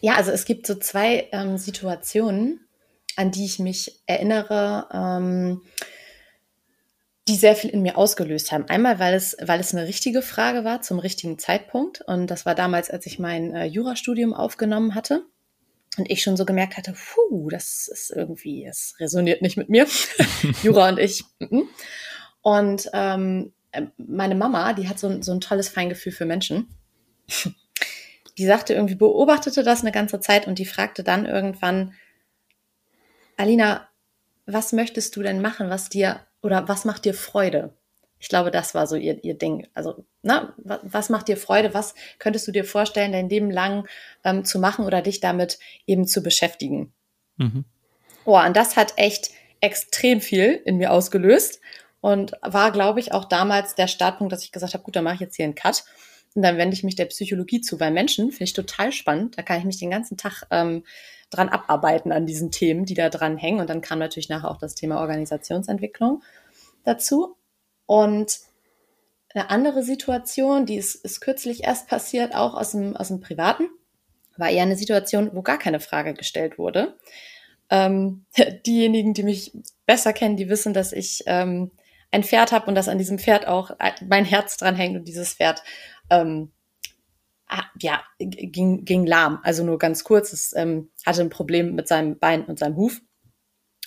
Ja, 0.00 0.14
also 0.14 0.30
es 0.30 0.44
gibt 0.44 0.66
so 0.66 0.76
zwei 0.76 1.28
ähm, 1.32 1.58
Situationen, 1.58 2.60
an 3.16 3.32
die 3.32 3.44
ich 3.44 3.58
mich 3.58 4.00
erinnere. 4.06 4.86
Ähm, 4.92 5.62
die 7.28 7.36
sehr 7.36 7.54
viel 7.54 7.70
in 7.70 7.82
mir 7.82 7.98
ausgelöst 7.98 8.52
haben. 8.52 8.68
Einmal, 8.68 8.98
weil 8.98 9.14
es, 9.14 9.36
weil 9.40 9.60
es 9.60 9.74
eine 9.74 9.86
richtige 9.86 10.22
Frage 10.22 10.64
war 10.64 10.80
zum 10.80 10.98
richtigen 10.98 11.38
Zeitpunkt. 11.38 12.00
Und 12.00 12.28
das 12.28 12.46
war 12.46 12.54
damals, 12.54 12.90
als 12.90 13.04
ich 13.04 13.18
mein 13.18 13.54
äh, 13.54 13.66
Jurastudium 13.66 14.32
aufgenommen 14.32 14.94
hatte. 14.94 15.24
Und 15.98 16.10
ich 16.10 16.22
schon 16.22 16.36
so 16.36 16.44
gemerkt 16.44 16.76
hatte, 16.76 16.94
puh, 16.94 17.50
das 17.50 17.88
ist 17.88 18.10
irgendwie, 18.10 18.64
es 18.64 18.94
resoniert 18.98 19.42
nicht 19.42 19.56
mit 19.56 19.68
mir. 19.68 19.86
Jura 20.62 20.88
und 20.88 20.98
ich. 20.98 21.24
Mhm. 21.38 21.68
Und 22.40 22.88
ähm, 22.94 23.52
äh, 23.72 23.82
meine 23.98 24.34
Mama, 24.34 24.72
die 24.72 24.88
hat 24.88 24.98
so, 24.98 25.20
so 25.20 25.32
ein 25.32 25.40
tolles 25.40 25.68
Feingefühl 25.68 26.12
für 26.12 26.24
Menschen. 26.24 26.68
Die 28.38 28.46
sagte 28.46 28.72
irgendwie, 28.72 28.94
beobachtete 28.94 29.62
das 29.62 29.82
eine 29.82 29.92
ganze 29.92 30.20
Zeit 30.20 30.46
und 30.46 30.58
die 30.58 30.64
fragte 30.64 31.04
dann 31.04 31.26
irgendwann, 31.26 31.92
Alina, 33.36 33.88
was 34.46 34.72
möchtest 34.72 35.14
du 35.16 35.22
denn 35.22 35.42
machen, 35.42 35.68
was 35.68 35.90
dir 35.90 36.20
oder 36.42 36.68
was 36.68 36.84
macht 36.84 37.04
dir 37.04 37.14
Freude? 37.14 37.74
Ich 38.20 38.28
glaube, 38.28 38.50
das 38.50 38.74
war 38.74 38.86
so 38.86 38.96
ihr, 38.96 39.22
ihr 39.22 39.34
Ding. 39.34 39.68
Also, 39.74 40.04
na, 40.22 40.54
was 40.64 41.08
macht 41.08 41.28
dir 41.28 41.36
Freude? 41.36 41.72
Was 41.72 41.94
könntest 42.18 42.48
du 42.48 42.52
dir 42.52 42.64
vorstellen, 42.64 43.12
dein 43.12 43.28
Leben 43.28 43.50
lang 43.50 43.86
ähm, 44.24 44.44
zu 44.44 44.58
machen 44.58 44.84
oder 44.84 45.02
dich 45.02 45.20
damit 45.20 45.58
eben 45.86 46.06
zu 46.06 46.22
beschäftigen? 46.22 46.92
Mhm. 47.36 47.64
Oh, 48.24 48.38
und 48.38 48.56
das 48.56 48.76
hat 48.76 48.94
echt 48.96 49.30
extrem 49.60 50.20
viel 50.20 50.60
in 50.64 50.76
mir 50.76 50.92
ausgelöst 50.92 51.60
und 52.00 52.32
war, 52.42 52.72
glaube 52.72 53.00
ich, 53.00 53.12
auch 53.12 53.24
damals 53.24 53.74
der 53.74 53.88
Startpunkt, 53.88 54.32
dass 54.32 54.44
ich 54.44 54.52
gesagt 54.52 54.74
habe, 54.74 54.84
gut, 54.84 54.96
dann 54.96 55.04
mache 55.04 55.14
ich 55.14 55.20
jetzt 55.20 55.36
hier 55.36 55.44
einen 55.44 55.54
Cut 55.54 55.84
und 56.34 56.42
dann 56.42 56.56
wende 56.56 56.74
ich 56.74 56.84
mich 56.84 56.96
der 56.96 57.06
Psychologie 57.06 57.60
zu, 57.60 57.80
weil 57.80 57.90
Menschen 57.90 58.30
finde 58.30 58.44
ich 58.44 58.52
total 58.52 58.92
spannend. 58.92 59.38
Da 59.38 59.42
kann 59.42 59.58
ich 59.58 59.64
mich 59.64 59.78
den 59.78 59.90
ganzen 59.90 60.16
Tag 60.16 60.42
ähm, 60.50 60.84
dran 61.30 61.48
abarbeiten 61.48 62.12
an 62.12 62.26
diesen 62.26 62.50
Themen, 62.50 62.84
die 62.84 62.94
da 62.94 63.08
dran 63.08 63.36
hängen. 63.36 63.60
Und 63.60 63.70
dann 63.70 63.80
kam 63.80 63.98
natürlich 63.98 64.28
nachher 64.28 64.50
auch 64.50 64.58
das 64.58 64.74
Thema 64.74 65.00
Organisationsentwicklung 65.00 66.22
dazu. 66.84 67.36
Und 67.86 68.40
eine 69.34 69.50
andere 69.50 69.82
Situation, 69.82 70.66
die 70.66 70.76
ist, 70.76 70.94
ist 70.94 71.20
kürzlich 71.20 71.64
erst 71.64 71.88
passiert, 71.88 72.34
auch 72.34 72.54
aus 72.54 72.72
dem, 72.72 72.96
aus 72.96 73.08
dem 73.08 73.20
Privaten, 73.20 73.68
war 74.36 74.50
eher 74.50 74.62
eine 74.62 74.76
Situation, 74.76 75.30
wo 75.34 75.42
gar 75.42 75.58
keine 75.58 75.80
Frage 75.80 76.14
gestellt 76.14 76.58
wurde. 76.58 76.96
Ähm, 77.70 78.24
diejenigen, 78.66 79.14
die 79.14 79.22
mich 79.22 79.52
besser 79.86 80.12
kennen, 80.12 80.36
die 80.36 80.48
wissen, 80.48 80.72
dass 80.72 80.92
ich 80.92 81.24
ähm, 81.26 81.70
ein 82.10 82.24
Pferd 82.24 82.52
habe 82.52 82.66
und 82.66 82.74
dass 82.74 82.88
an 82.88 82.98
diesem 82.98 83.18
Pferd 83.18 83.46
auch 83.46 83.72
mein 84.06 84.24
Herz 84.24 84.56
dran 84.56 84.76
hängt 84.76 84.96
und 84.96 85.06
dieses 85.06 85.34
Pferd 85.34 85.62
ähm, 86.08 86.52
ja 87.80 88.02
ging, 88.18 88.84
ging 88.84 89.06
lahm. 89.06 89.38
Also 89.42 89.64
nur 89.64 89.78
ganz 89.78 90.04
kurz, 90.04 90.32
es 90.32 90.54
ähm, 90.54 90.90
hatte 91.04 91.22
ein 91.22 91.30
Problem 91.30 91.74
mit 91.74 91.88
seinem 91.88 92.18
Bein 92.18 92.44
und 92.44 92.58
seinem 92.58 92.76
Huf. 92.76 93.00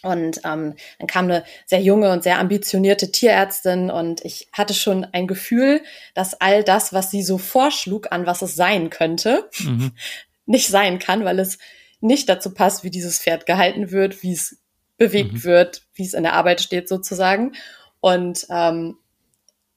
Und 0.03 0.37
ähm, 0.37 0.75
dann 0.97 1.07
kam 1.07 1.25
eine 1.25 1.43
sehr 1.67 1.81
junge 1.81 2.11
und 2.11 2.23
sehr 2.23 2.39
ambitionierte 2.39 3.11
Tierärztin 3.11 3.91
und 3.91 4.25
ich 4.25 4.49
hatte 4.51 4.73
schon 4.73 5.05
ein 5.05 5.27
Gefühl, 5.27 5.81
dass 6.15 6.41
all 6.41 6.63
das, 6.63 6.91
was 6.91 7.11
sie 7.11 7.21
so 7.21 7.37
vorschlug, 7.37 8.11
an 8.11 8.25
was 8.25 8.41
es 8.41 8.55
sein 8.55 8.89
könnte, 8.89 9.47
mhm. 9.59 9.91
nicht 10.47 10.69
sein 10.69 10.97
kann, 10.97 11.23
weil 11.23 11.37
es 11.39 11.59
nicht 11.99 12.27
dazu 12.29 12.51
passt, 12.51 12.83
wie 12.83 12.89
dieses 12.89 13.19
Pferd 13.19 13.45
gehalten 13.45 13.91
wird, 13.91 14.23
wie 14.23 14.33
es 14.33 14.57
bewegt 14.97 15.33
mhm. 15.33 15.43
wird, 15.43 15.83
wie 15.93 16.03
es 16.03 16.15
in 16.15 16.23
der 16.23 16.33
Arbeit 16.33 16.61
steht 16.61 16.89
sozusagen. 16.89 17.53
Und 17.99 18.47
ähm, 18.49 18.97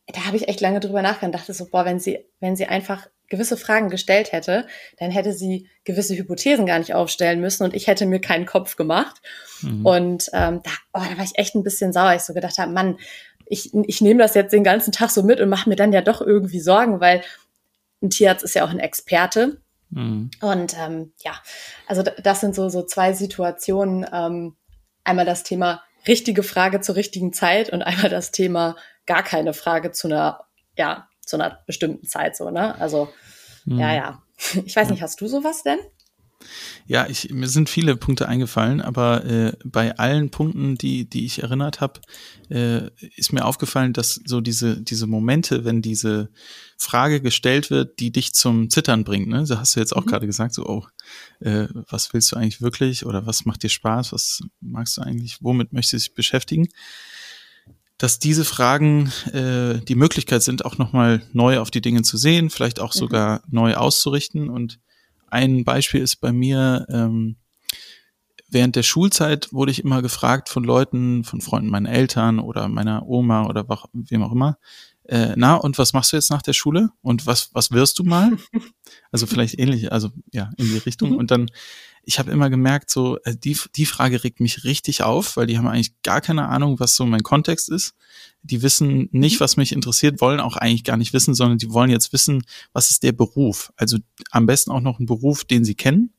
da 0.06 0.24
habe 0.24 0.38
ich 0.38 0.48
echt 0.48 0.62
lange 0.62 0.80
drüber 0.80 1.02
nachgedacht 1.02 1.24
und 1.24 1.34
dachte 1.34 1.52
so, 1.52 1.66
boah, 1.66 1.84
wenn 1.84 2.00
sie, 2.00 2.26
wenn 2.40 2.56
sie 2.56 2.66
einfach 2.66 3.08
gewisse 3.28 3.56
Fragen 3.56 3.88
gestellt 3.88 4.32
hätte, 4.32 4.66
dann 4.98 5.10
hätte 5.10 5.32
sie 5.32 5.68
gewisse 5.84 6.16
Hypothesen 6.16 6.66
gar 6.66 6.78
nicht 6.78 6.94
aufstellen 6.94 7.40
müssen 7.40 7.64
und 7.64 7.74
ich 7.74 7.86
hätte 7.86 8.06
mir 8.06 8.20
keinen 8.20 8.46
Kopf 8.46 8.76
gemacht. 8.76 9.20
Mhm. 9.62 9.86
Und 9.86 10.30
ähm, 10.32 10.60
da, 10.62 10.70
oh, 10.92 11.02
da 11.08 11.16
war 11.16 11.24
ich 11.24 11.38
echt 11.38 11.54
ein 11.54 11.62
bisschen 11.62 11.92
sauer. 11.92 12.14
Ich 12.14 12.22
so 12.22 12.34
gedacht 12.34 12.58
habe, 12.58 12.72
Mann, 12.72 12.98
ich, 13.46 13.72
ich 13.74 14.00
nehme 14.00 14.22
das 14.22 14.34
jetzt 14.34 14.52
den 14.52 14.64
ganzen 14.64 14.92
Tag 14.92 15.10
so 15.10 15.22
mit 15.22 15.40
und 15.40 15.48
mache 15.48 15.68
mir 15.68 15.76
dann 15.76 15.92
ja 15.92 16.00
doch 16.00 16.20
irgendwie 16.20 16.60
Sorgen, 16.60 17.00
weil 17.00 17.22
ein 18.02 18.10
Tierarzt 18.10 18.44
ist 18.44 18.54
ja 18.54 18.64
auch 18.64 18.70
ein 18.70 18.80
Experte. 18.80 19.60
Mhm. 19.90 20.30
Und 20.40 20.76
ähm, 20.78 21.12
ja, 21.24 21.34
also 21.86 22.02
das 22.02 22.40
sind 22.40 22.54
so, 22.54 22.68
so 22.68 22.82
zwei 22.82 23.12
Situationen. 23.12 24.06
Ähm, 24.12 24.56
einmal 25.04 25.26
das 25.26 25.42
Thema 25.42 25.82
richtige 26.08 26.42
Frage 26.42 26.80
zur 26.80 26.96
richtigen 26.96 27.32
Zeit 27.32 27.70
und 27.70 27.82
einmal 27.82 28.10
das 28.10 28.30
Thema 28.30 28.76
gar 29.06 29.22
keine 29.22 29.52
Frage 29.52 29.92
zu 29.92 30.08
einer, 30.08 30.44
ja, 30.76 31.08
zu 31.26 31.36
einer 31.36 31.58
bestimmten 31.66 32.06
Zeit 32.06 32.36
so, 32.36 32.50
ne? 32.50 32.78
Also, 32.80 33.08
mhm. 33.64 33.78
ja, 33.78 33.94
ja. 33.94 34.22
Ich 34.64 34.74
weiß 34.74 34.90
nicht, 34.90 35.02
hast 35.02 35.20
du 35.20 35.28
sowas 35.28 35.62
denn? 35.62 35.78
Ja, 36.86 37.06
ich, 37.08 37.30
mir 37.30 37.48
sind 37.48 37.70
viele 37.70 37.96
Punkte 37.96 38.28
eingefallen, 38.28 38.80
aber 38.80 39.24
äh, 39.24 39.52
bei 39.64 39.96
allen 39.96 40.30
Punkten, 40.30 40.76
die, 40.76 41.08
die 41.08 41.24
ich 41.24 41.42
erinnert 41.42 41.80
habe, 41.80 42.00
äh, 42.50 42.90
ist 43.16 43.32
mir 43.32 43.44
aufgefallen, 43.44 43.92
dass 43.92 44.20
so 44.26 44.40
diese, 44.40 44.82
diese 44.82 45.06
Momente, 45.06 45.64
wenn 45.64 45.80
diese 45.80 46.30
Frage 46.76 47.20
gestellt 47.20 47.70
wird, 47.70 47.98
die 48.00 48.12
dich 48.12 48.34
zum 48.34 48.68
Zittern 48.68 49.04
bringt, 49.04 49.28
ne? 49.28 49.46
So 49.46 49.58
hast 49.58 49.76
du 49.76 49.80
jetzt 49.80 49.96
auch 49.96 50.04
mhm. 50.04 50.10
gerade 50.10 50.26
gesagt, 50.26 50.54
so, 50.54 50.66
oh, 50.66 50.84
äh, 51.40 51.68
was 51.88 52.12
willst 52.12 52.32
du 52.32 52.36
eigentlich 52.36 52.60
wirklich 52.60 53.06
oder 53.06 53.26
was 53.26 53.46
macht 53.46 53.62
dir 53.62 53.70
Spaß, 53.70 54.12
was 54.12 54.40
magst 54.60 54.98
du 54.98 55.02
eigentlich, 55.02 55.38
womit 55.40 55.72
möchtest 55.72 55.92
du 55.92 55.96
dich 56.08 56.14
beschäftigen? 56.14 56.68
Dass 58.04 58.18
diese 58.18 58.44
Fragen 58.44 59.10
äh, 59.32 59.78
die 59.78 59.94
Möglichkeit 59.94 60.42
sind, 60.42 60.66
auch 60.66 60.76
nochmal 60.76 61.22
neu 61.32 61.58
auf 61.58 61.70
die 61.70 61.80
Dinge 61.80 62.02
zu 62.02 62.18
sehen, 62.18 62.50
vielleicht 62.50 62.78
auch 62.78 62.94
mhm. 62.94 62.98
sogar 62.98 63.42
neu 63.48 63.76
auszurichten. 63.76 64.50
Und 64.50 64.78
ein 65.28 65.64
Beispiel 65.64 66.02
ist 66.02 66.16
bei 66.16 66.30
mir, 66.30 66.84
ähm, 66.90 67.36
während 68.50 68.76
der 68.76 68.82
Schulzeit 68.82 69.54
wurde 69.54 69.72
ich 69.72 69.82
immer 69.82 70.02
gefragt 70.02 70.50
von 70.50 70.64
Leuten, 70.64 71.24
von 71.24 71.40
Freunden 71.40 71.70
meiner 71.70 71.88
Eltern 71.88 72.40
oder 72.40 72.68
meiner 72.68 73.08
Oma 73.08 73.46
oder 73.46 73.66
wem 73.94 74.22
auch 74.22 74.32
immer, 74.32 74.58
äh, 75.04 75.32
na, 75.36 75.54
und 75.54 75.78
was 75.78 75.94
machst 75.94 76.12
du 76.12 76.16
jetzt 76.18 76.30
nach 76.30 76.42
der 76.42 76.52
Schule? 76.52 76.90
Und 77.00 77.26
was, 77.26 77.54
was 77.54 77.70
wirst 77.70 77.98
du 77.98 78.04
mal? 78.04 78.32
Also 79.10 79.26
vielleicht 79.26 79.58
ähnlich, 79.58 79.92
also 79.92 80.10
ja, 80.32 80.50
in 80.56 80.66
die 80.66 80.78
Richtung. 80.78 81.12
Mhm. 81.12 81.16
Und 81.16 81.30
dann 81.30 81.48
ich 82.06 82.18
habe 82.18 82.30
immer 82.30 82.50
gemerkt, 82.50 82.90
so 82.90 83.18
äh, 83.24 83.34
die, 83.36 83.56
die 83.76 83.86
Frage 83.86 84.24
regt 84.24 84.40
mich 84.40 84.64
richtig 84.64 85.02
auf, 85.02 85.36
weil 85.36 85.46
die 85.46 85.58
haben 85.58 85.66
eigentlich 85.66 86.00
gar 86.02 86.20
keine 86.20 86.48
Ahnung, 86.48 86.80
was 86.80 86.96
so 86.96 87.06
mein 87.06 87.22
Kontext 87.22 87.68
ist. 87.70 87.94
Die 88.42 88.62
wissen 88.62 89.08
nicht, 89.12 89.40
mhm. 89.40 89.44
was 89.44 89.56
mich 89.56 89.72
interessiert, 89.72 90.20
wollen 90.20 90.40
auch 90.40 90.56
eigentlich 90.56 90.84
gar 90.84 90.96
nicht 90.96 91.12
wissen, 91.12 91.34
sondern 91.34 91.58
die 91.58 91.70
wollen 91.70 91.90
jetzt 91.90 92.12
wissen, 92.12 92.44
was 92.72 92.90
ist 92.90 93.02
der 93.02 93.12
Beruf. 93.12 93.72
Also 93.76 93.98
am 94.30 94.46
besten 94.46 94.70
auch 94.70 94.80
noch 94.80 94.98
ein 94.98 95.06
Beruf, 95.06 95.44
den 95.44 95.64
sie 95.64 95.74
kennen, 95.74 96.14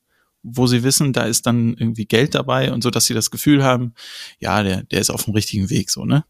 wo 0.48 0.68
sie 0.68 0.84
wissen, 0.84 1.12
da 1.12 1.24
ist 1.24 1.48
dann 1.48 1.74
irgendwie 1.74 2.06
Geld 2.06 2.36
dabei 2.36 2.72
und 2.72 2.84
so, 2.84 2.92
dass 2.92 3.06
sie 3.06 3.16
das 3.16 3.32
Gefühl 3.32 3.64
haben, 3.64 3.94
ja, 4.40 4.62
der, 4.62 4.84
der 4.84 5.02
ist 5.02 5.10
auf 5.10 5.26
dem 5.26 5.34
richtigen 5.34 5.72
Weg, 5.72 5.90
so, 5.90 6.06
ne? 6.06 6.24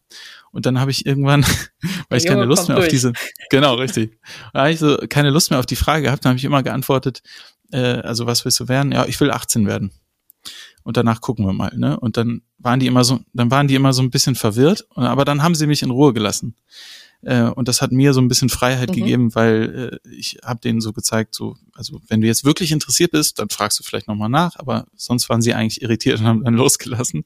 Und 0.52 0.64
dann 0.64 0.80
habe 0.80 0.90
ich 0.90 1.04
irgendwann, 1.04 1.44
weil 2.08 2.18
ich 2.18 2.24
keine 2.24 2.46
Lust 2.46 2.68
mehr 2.68 2.76
durch. 2.78 2.86
auf 2.86 2.90
diese, 2.90 3.12
genau, 3.50 3.74
richtig, 3.74 4.18
da 4.54 4.60
habe 4.60 4.72
ich 4.72 4.78
so 4.78 4.96
keine 5.10 5.28
Lust 5.28 5.50
mehr 5.50 5.60
auf 5.60 5.66
die 5.66 5.76
Frage 5.76 6.04
gehabt, 6.04 6.24
dann 6.24 6.30
habe 6.30 6.38
ich 6.38 6.44
immer 6.44 6.62
geantwortet, 6.62 7.22
äh, 7.72 7.78
also 7.78 8.26
was 8.26 8.44
willst 8.44 8.60
du 8.60 8.68
werden? 8.68 8.92
Ja, 8.92 9.06
ich 9.06 9.20
will 9.20 9.30
18 9.30 9.66
werden. 9.66 9.92
Und 10.82 10.96
danach 10.96 11.20
gucken 11.20 11.44
wir 11.46 11.52
mal, 11.52 11.76
ne? 11.76 11.98
Und 11.98 12.16
dann 12.16 12.42
waren 12.58 12.78
die 12.78 12.86
immer 12.86 13.02
so, 13.02 13.20
dann 13.32 13.50
waren 13.50 13.66
die 13.66 13.74
immer 13.74 13.92
so 13.92 14.02
ein 14.02 14.10
bisschen 14.10 14.36
verwirrt, 14.36 14.86
aber 14.94 15.24
dann 15.24 15.42
haben 15.42 15.56
sie 15.56 15.66
mich 15.66 15.82
in 15.82 15.90
Ruhe 15.90 16.12
gelassen. 16.12 16.54
Äh, 17.22 17.42
und 17.42 17.66
das 17.66 17.82
hat 17.82 17.90
mir 17.92 18.12
so 18.12 18.20
ein 18.20 18.28
bisschen 18.28 18.48
Freiheit 18.48 18.90
mhm. 18.90 18.94
gegeben, 18.94 19.34
weil 19.34 20.00
äh, 20.04 20.08
ich 20.10 20.38
habe 20.44 20.60
denen 20.60 20.80
so 20.80 20.92
gezeigt, 20.92 21.34
so, 21.34 21.56
also 21.74 22.00
wenn 22.06 22.20
du 22.20 22.28
jetzt 22.28 22.44
wirklich 22.44 22.70
interessiert 22.70 23.10
bist, 23.10 23.38
dann 23.38 23.48
fragst 23.48 23.78
du 23.80 23.82
vielleicht 23.82 24.06
nochmal 24.06 24.28
nach, 24.28 24.56
aber 24.56 24.86
sonst 24.94 25.28
waren 25.28 25.42
sie 25.42 25.54
eigentlich 25.54 25.82
irritiert 25.82 26.20
und 26.20 26.26
haben 26.26 26.44
dann 26.44 26.54
losgelassen. 26.54 27.24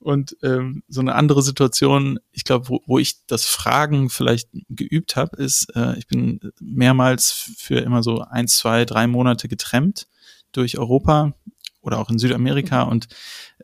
Und 0.00 0.36
ähm, 0.42 0.82
so 0.88 1.00
eine 1.00 1.14
andere 1.14 1.42
Situation, 1.42 2.18
ich 2.32 2.44
glaube, 2.44 2.68
wo, 2.70 2.80
wo 2.86 2.98
ich 2.98 3.26
das 3.26 3.44
Fragen 3.44 4.08
vielleicht 4.08 4.48
geübt 4.70 5.14
habe, 5.16 5.36
ist, 5.36 5.68
äh, 5.76 5.98
ich 5.98 6.06
bin 6.06 6.40
mehrmals 6.58 7.52
für 7.58 7.80
immer 7.80 8.02
so 8.02 8.22
ein, 8.22 8.48
zwei, 8.48 8.86
drei 8.86 9.06
Monate 9.06 9.46
getrennt 9.46 10.08
durch 10.52 10.78
Europa 10.78 11.34
oder 11.82 11.98
auch 11.98 12.08
in 12.10 12.18
Südamerika. 12.18 12.86
Mhm. 12.86 12.90
Und 12.90 13.08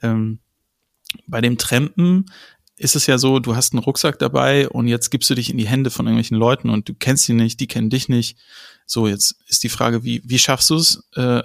ähm, 0.02 0.38
bei 1.26 1.40
dem 1.40 1.56
Trampen 1.56 2.26
ist 2.76 2.96
es 2.96 3.06
ja 3.06 3.16
so, 3.16 3.38
du 3.38 3.56
hast 3.56 3.72
einen 3.72 3.82
Rucksack 3.82 4.18
dabei 4.18 4.68
und 4.68 4.86
jetzt 4.86 5.10
gibst 5.10 5.30
du 5.30 5.34
dich 5.34 5.48
in 5.48 5.56
die 5.56 5.66
Hände 5.66 5.90
von 5.90 6.06
irgendwelchen 6.06 6.36
Leuten 6.36 6.68
und 6.68 6.88
du 6.88 6.94
kennst 6.94 7.24
sie 7.24 7.32
nicht, 7.32 7.58
die 7.60 7.66
kennen 7.66 7.88
dich 7.88 8.10
nicht. 8.10 8.36
So, 8.84 9.08
jetzt 9.08 9.36
ist 9.48 9.62
die 9.64 9.70
Frage, 9.70 10.04
wie, 10.04 10.20
wie 10.24 10.38
schaffst 10.38 10.68
du 10.68 10.76
es, 10.76 11.02
äh, 11.14 11.42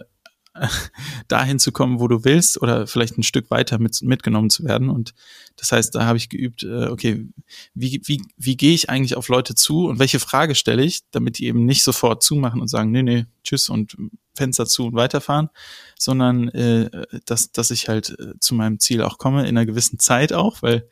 dahin 1.28 1.60
zu 1.60 1.72
kommen, 1.72 2.00
wo 2.00 2.08
du 2.08 2.24
willst 2.24 2.62
oder 2.62 2.88
vielleicht 2.88 3.18
ein 3.18 3.24
Stück 3.24 3.50
weiter 3.52 3.80
mit, 3.80 4.02
mitgenommen 4.02 4.50
zu 4.50 4.64
werden. 4.64 4.90
Und 4.90 5.14
das 5.56 5.72
heißt, 5.72 5.96
da 5.96 6.06
habe 6.06 6.18
ich 6.18 6.30
geübt, 6.30 6.64
äh, 6.64 6.88
okay, 6.88 7.28
wie, 7.74 8.02
wie, 8.06 8.22
wie 8.38 8.58
gehe 8.58 8.74
ich 8.74 8.90
eigentlich 8.90 9.16
auf 9.16 9.30
Leute 9.30 9.56
zu 9.56 9.88
und 9.88 10.00
welche 10.00 10.20
Frage 10.20 10.56
stelle 10.56 10.84
ich, 10.84 11.02
damit 11.12 11.38
die 11.38 11.48
eben 11.48 11.66
nicht 11.66 11.84
sofort 11.84 12.24
zumachen 12.24 12.62
und 12.62 12.68
sagen, 12.68 12.92
nee, 12.92 13.04
nee, 13.04 13.26
tschüss 13.44 13.70
und 13.70 13.96
Fenster 14.36 14.66
zu 14.66 14.88
und 14.88 14.96
weiterfahren, 14.96 15.50
sondern 15.98 16.50
äh, 16.50 16.90
dass, 17.26 17.52
dass 17.52 17.72
ich 17.72 17.90
halt 17.90 18.16
äh, 18.20 18.40
zu 18.40 18.56
meinem 18.56 18.80
Ziel 18.80 19.02
auch 19.04 19.18
komme, 19.18 19.42
in 19.42 19.58
einer 19.58 19.66
gewissen 19.66 20.00
Zeit 20.00 20.34
auch, 20.34 20.62
weil 20.62 20.88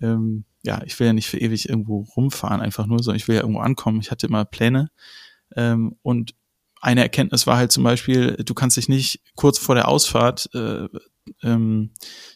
ähm, 0.00 0.44
ja, 0.62 0.82
ich 0.84 0.98
will 1.00 1.06
ja 1.06 1.12
nicht 1.12 1.28
für 1.28 1.38
ewig 1.38 1.68
irgendwo 1.68 2.06
rumfahren, 2.16 2.60
einfach 2.60 2.86
nur 2.86 3.02
so, 3.02 3.12
ich 3.12 3.28
will 3.28 3.36
ja 3.36 3.40
irgendwo 3.42 3.60
ankommen. 3.60 4.00
Ich 4.00 4.10
hatte 4.10 4.26
immer 4.26 4.44
Pläne 4.44 4.90
ähm, 5.56 5.96
und 6.02 6.34
eine 6.80 7.02
Erkenntnis 7.02 7.46
war 7.46 7.56
halt 7.56 7.72
zum 7.72 7.84
Beispiel, 7.84 8.36
du 8.44 8.54
kannst 8.54 8.76
dich 8.76 8.88
nicht 8.88 9.20
kurz 9.36 9.58
vor 9.58 9.74
der 9.74 9.88
Ausfahrt 9.88 10.48
äh, 10.54 10.88
ähm, 11.42 11.90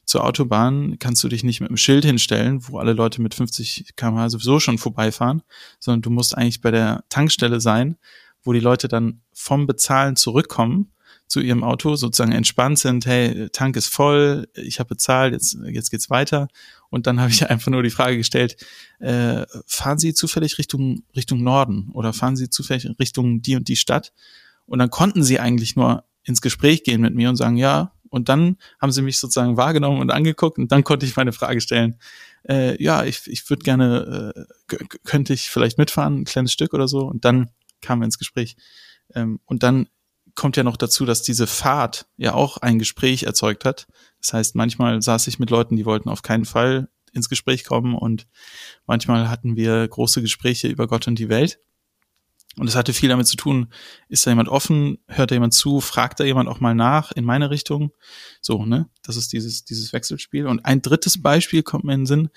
zur 0.04 0.24
Autobahn, 0.24 0.98
kannst 0.98 1.24
du 1.24 1.28
dich 1.28 1.44
nicht 1.44 1.60
mit 1.60 1.70
einem 1.70 1.78
Schild 1.78 2.04
hinstellen, 2.04 2.60
wo 2.68 2.78
alle 2.78 2.92
Leute 2.92 3.22
mit 3.22 3.34
50 3.34 3.96
km/h 3.96 4.30
sowieso 4.30 4.60
schon 4.60 4.78
vorbeifahren, 4.78 5.42
sondern 5.80 6.02
du 6.02 6.10
musst 6.10 6.36
eigentlich 6.36 6.60
bei 6.60 6.70
der 6.70 7.04
Tankstelle 7.08 7.60
sein, 7.60 7.96
wo 8.42 8.52
die 8.52 8.60
Leute 8.60 8.88
dann 8.88 9.22
vom 9.32 9.66
Bezahlen 9.66 10.16
zurückkommen 10.16 10.92
zu 11.26 11.40
ihrem 11.40 11.64
Auto, 11.64 11.96
sozusagen 11.96 12.32
entspannt 12.32 12.78
sind, 12.78 13.06
hey, 13.06 13.48
Tank 13.50 13.76
ist 13.76 13.88
voll, 13.88 14.46
ich 14.54 14.78
habe 14.78 14.88
bezahlt, 14.88 15.32
jetzt, 15.32 15.56
jetzt 15.64 15.90
geht's 15.90 16.10
weiter. 16.10 16.48
Und 16.94 17.08
dann 17.08 17.20
habe 17.20 17.32
ich 17.32 17.44
einfach 17.50 17.72
nur 17.72 17.82
die 17.82 17.90
Frage 17.90 18.16
gestellt, 18.16 18.56
äh, 19.00 19.44
fahren 19.66 19.98
Sie 19.98 20.14
zufällig 20.14 20.58
Richtung, 20.58 21.02
Richtung 21.16 21.42
Norden 21.42 21.90
oder 21.92 22.12
fahren 22.12 22.36
Sie 22.36 22.48
zufällig 22.48 22.88
Richtung 23.00 23.42
die 23.42 23.56
und 23.56 23.66
die 23.66 23.74
Stadt? 23.74 24.12
Und 24.64 24.78
dann 24.78 24.90
konnten 24.90 25.24
sie 25.24 25.40
eigentlich 25.40 25.74
nur 25.74 26.04
ins 26.22 26.40
Gespräch 26.40 26.84
gehen 26.84 27.00
mit 27.00 27.14
mir 27.14 27.28
und 27.28 27.36
sagen, 27.36 27.56
ja. 27.56 27.92
Und 28.10 28.28
dann 28.28 28.58
haben 28.80 28.92
sie 28.92 29.02
mich 29.02 29.18
sozusagen 29.18 29.56
wahrgenommen 29.56 30.00
und 30.00 30.12
angeguckt 30.12 30.58
und 30.58 30.70
dann 30.70 30.84
konnte 30.84 31.04
ich 31.04 31.16
meine 31.16 31.32
Frage 31.32 31.60
stellen. 31.60 31.98
Äh, 32.48 32.80
ja, 32.80 33.04
ich, 33.04 33.26
ich 33.26 33.50
würde 33.50 33.64
gerne, 33.64 34.44
äh, 34.68 34.76
könnte 35.02 35.32
ich 35.32 35.50
vielleicht 35.50 35.78
mitfahren, 35.78 36.20
ein 36.20 36.24
kleines 36.24 36.52
Stück 36.52 36.74
oder 36.74 36.86
so. 36.86 37.00
Und 37.00 37.24
dann 37.24 37.50
kamen 37.80 38.02
wir 38.02 38.06
ins 38.06 38.18
Gespräch. 38.18 38.56
Ähm, 39.16 39.40
und 39.46 39.64
dann 39.64 39.88
kommt 40.34 40.56
ja 40.56 40.64
noch 40.64 40.76
dazu, 40.76 41.04
dass 41.04 41.22
diese 41.22 41.46
Fahrt 41.46 42.06
ja 42.16 42.34
auch 42.34 42.58
ein 42.58 42.78
Gespräch 42.78 43.24
erzeugt 43.24 43.64
hat. 43.64 43.86
Das 44.20 44.32
heißt, 44.32 44.54
manchmal 44.54 45.00
saß 45.00 45.26
ich 45.28 45.38
mit 45.38 45.50
Leuten, 45.50 45.76
die 45.76 45.86
wollten 45.86 46.08
auf 46.08 46.22
keinen 46.22 46.44
Fall 46.44 46.88
ins 47.12 47.28
Gespräch 47.28 47.64
kommen 47.64 47.94
und 47.94 48.26
manchmal 48.86 49.28
hatten 49.28 49.56
wir 49.56 49.86
große 49.86 50.20
Gespräche 50.20 50.68
über 50.68 50.88
Gott 50.88 51.06
und 51.06 51.18
die 51.18 51.28
Welt. 51.28 51.60
Und 52.56 52.68
es 52.68 52.76
hatte 52.76 52.92
viel 52.92 53.08
damit 53.08 53.26
zu 53.26 53.36
tun, 53.36 53.68
ist 54.08 54.26
da 54.26 54.30
jemand 54.30 54.48
offen, 54.48 54.98
hört 55.08 55.30
da 55.30 55.34
jemand 55.34 55.54
zu, 55.54 55.80
fragt 55.80 56.20
da 56.20 56.24
jemand 56.24 56.48
auch 56.48 56.60
mal 56.60 56.74
nach 56.74 57.10
in 57.10 57.24
meine 57.24 57.50
Richtung. 57.50 57.90
So, 58.40 58.64
ne? 58.64 58.88
Das 59.02 59.16
ist 59.16 59.32
dieses, 59.32 59.64
dieses 59.64 59.92
Wechselspiel. 59.92 60.46
Und 60.46 60.64
ein 60.64 60.80
drittes 60.80 61.20
Beispiel 61.20 61.64
kommt 61.64 61.82
mir 61.82 61.94
in 61.94 62.00
den 62.02 62.06
Sinn, 62.06 62.28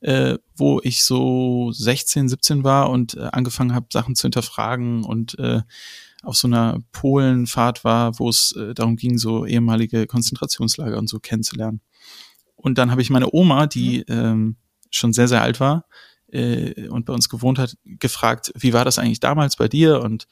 äh, 0.00 0.36
wo 0.56 0.80
ich 0.82 1.04
so 1.04 1.72
16, 1.72 2.28
17 2.28 2.64
war 2.64 2.90
und 2.90 3.14
äh, 3.14 3.28
angefangen 3.32 3.74
habe, 3.74 3.86
Sachen 3.90 4.14
zu 4.14 4.24
hinterfragen 4.24 5.04
und 5.04 5.38
äh, 5.38 5.62
auf 6.22 6.36
so 6.36 6.48
einer 6.48 6.80
Polenfahrt 6.92 7.84
war, 7.84 8.18
wo 8.18 8.28
es 8.28 8.52
äh, 8.52 8.74
darum 8.74 8.96
ging, 8.96 9.18
so 9.18 9.44
ehemalige 9.44 10.06
Konzentrationslager 10.06 10.98
und 10.98 11.08
so 11.08 11.18
kennenzulernen. 11.18 11.80
Und 12.54 12.78
dann 12.78 12.90
habe 12.90 13.02
ich 13.02 13.10
meine 13.10 13.32
Oma, 13.32 13.66
die 13.66 14.04
mhm. 14.08 14.14
ähm, 14.14 14.56
schon 14.90 15.12
sehr, 15.12 15.28
sehr 15.28 15.42
alt 15.42 15.60
war, 15.60 15.86
äh, 16.28 16.88
und 16.88 17.06
bei 17.06 17.12
uns 17.12 17.28
gewohnt 17.28 17.58
hat, 17.58 17.76
gefragt, 17.84 18.52
wie 18.56 18.72
war 18.72 18.84
das 18.84 18.98
eigentlich 18.98 19.20
damals 19.20 19.56
bei 19.56 19.68
dir? 19.68 20.00
Und 20.00 20.26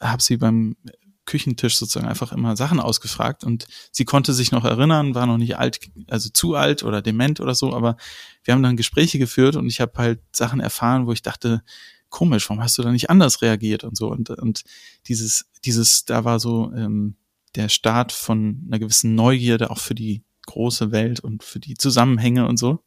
habe 0.00 0.22
sie 0.22 0.36
beim 0.36 0.76
Küchentisch 1.24 1.76
sozusagen 1.76 2.06
einfach 2.06 2.32
immer 2.32 2.56
Sachen 2.56 2.78
ausgefragt 2.78 3.42
und 3.42 3.66
sie 3.90 4.04
konnte 4.04 4.32
sich 4.32 4.52
noch 4.52 4.64
erinnern, 4.64 5.14
war 5.14 5.26
noch 5.26 5.38
nicht 5.38 5.58
alt, 5.58 5.80
also 6.08 6.30
zu 6.30 6.54
alt 6.54 6.84
oder 6.84 7.02
dement 7.02 7.40
oder 7.40 7.54
so, 7.54 7.74
aber 7.74 7.96
wir 8.44 8.54
haben 8.54 8.62
dann 8.62 8.76
Gespräche 8.76 9.18
geführt 9.18 9.56
und 9.56 9.66
ich 9.66 9.80
habe 9.80 9.92
halt 9.96 10.20
Sachen 10.30 10.60
erfahren, 10.60 11.06
wo 11.06 11.12
ich 11.12 11.22
dachte, 11.22 11.62
komisch, 12.08 12.48
warum 12.48 12.62
hast 12.62 12.78
du 12.78 12.82
da 12.82 12.92
nicht 12.92 13.10
anders 13.10 13.42
reagiert 13.42 13.84
und 13.84 13.96
so 13.96 14.10
und 14.10 14.30
und 14.30 14.62
dieses 15.06 15.46
dieses 15.64 16.04
da 16.04 16.24
war 16.24 16.40
so 16.40 16.72
ähm, 16.72 17.16
der 17.54 17.68
Start 17.68 18.12
von 18.12 18.62
einer 18.66 18.78
gewissen 18.78 19.14
Neugierde 19.14 19.70
auch 19.70 19.78
für 19.78 19.94
die 19.94 20.22
große 20.46 20.92
Welt 20.92 21.20
und 21.20 21.42
für 21.42 21.58
die 21.60 21.74
Zusammenhänge 21.74 22.46
und 22.46 22.58
so 22.58 22.82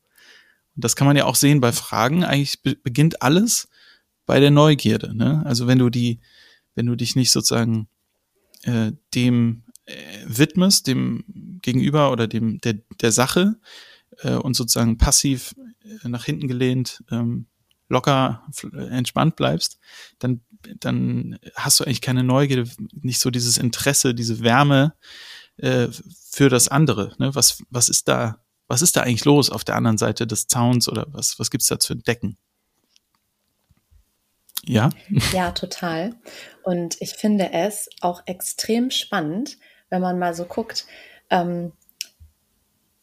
und 0.80 0.86
das 0.86 0.96
kann 0.96 1.08
man 1.08 1.18
ja 1.18 1.26
auch 1.26 1.36
sehen 1.36 1.60
bei 1.60 1.74
Fragen. 1.74 2.24
Eigentlich 2.24 2.62
be 2.62 2.74
beginnt 2.74 3.22
alles 3.22 3.68
bei 4.26 4.40
der 4.40 4.50
Neugierde. 4.50 5.14
Ne? 5.14 5.44
Also 5.46 5.68
wenn 5.68 5.78
du 5.78 5.90
die, 5.90 6.22
wenn 6.74 6.86
du 6.86 6.96
dich 6.96 7.18
nicht 7.18 7.32
sozusagen 7.32 7.90
äh, 8.64 8.94
dem 9.14 9.64
äh, 9.84 9.94
widmest, 10.26 10.88
dem 10.88 11.26
Gegenüber 11.62 12.14
oder 12.14 12.28
dem 12.28 12.62
der, 12.62 12.76
der 13.02 13.12
Sache 13.12 13.60
äh, 14.20 14.36
und 14.36 14.54
sozusagen 14.54 14.98
passiv 14.98 15.54
äh, 15.84 16.08
nach 16.08 16.24
hinten 16.24 16.48
gelehnt, 16.48 17.04
ähm, 17.12 17.48
locker 17.90 18.44
entspannt 18.74 19.36
bleibst, 19.36 19.80
dann 20.20 20.42
dann 20.80 21.40
hast 21.56 21.80
du 21.80 21.84
eigentlich 21.84 22.02
keine 22.02 22.24
Neugierde, 22.24 22.70
nicht 23.02 23.20
so 23.20 23.30
dieses 23.30 23.58
Interesse, 23.58 24.14
diese 24.14 24.42
Wärme 24.42 24.94
äh, 25.58 25.88
für 26.30 26.50
das 26.50 26.68
andere. 26.68 27.16
Ne? 27.18 27.34
Was 27.36 27.64
was 27.70 27.90
ist 27.90 28.08
da 28.08 28.40
was 28.70 28.84
ist 28.84 28.96
da 28.96 29.02
eigentlich 29.02 29.26
los 29.26 29.50
auf 29.50 29.64
der 29.64 29.76
anderen 29.76 29.98
Seite 29.98 30.28
des 30.28 30.48
Zauns 30.48 30.88
oder 30.88 31.08
was, 31.10 31.40
was 31.40 31.50
gibt's 31.50 31.68
da 31.68 31.80
zu 31.80 31.94
entdecken? 31.94 32.38
Ja? 34.64 34.92
Ja, 35.34 35.52
total. 35.52 36.16
Und 36.64 37.02
ich 37.02 37.14
finde 37.14 37.52
es 37.52 37.90
auch 38.00 38.22
extrem 38.28 38.92
spannend, 38.92 39.58
wenn 39.90 40.02
man 40.02 40.20
mal 40.20 40.36
so 40.36 40.46
guckt, 40.46 40.86
ähm, 41.32 41.74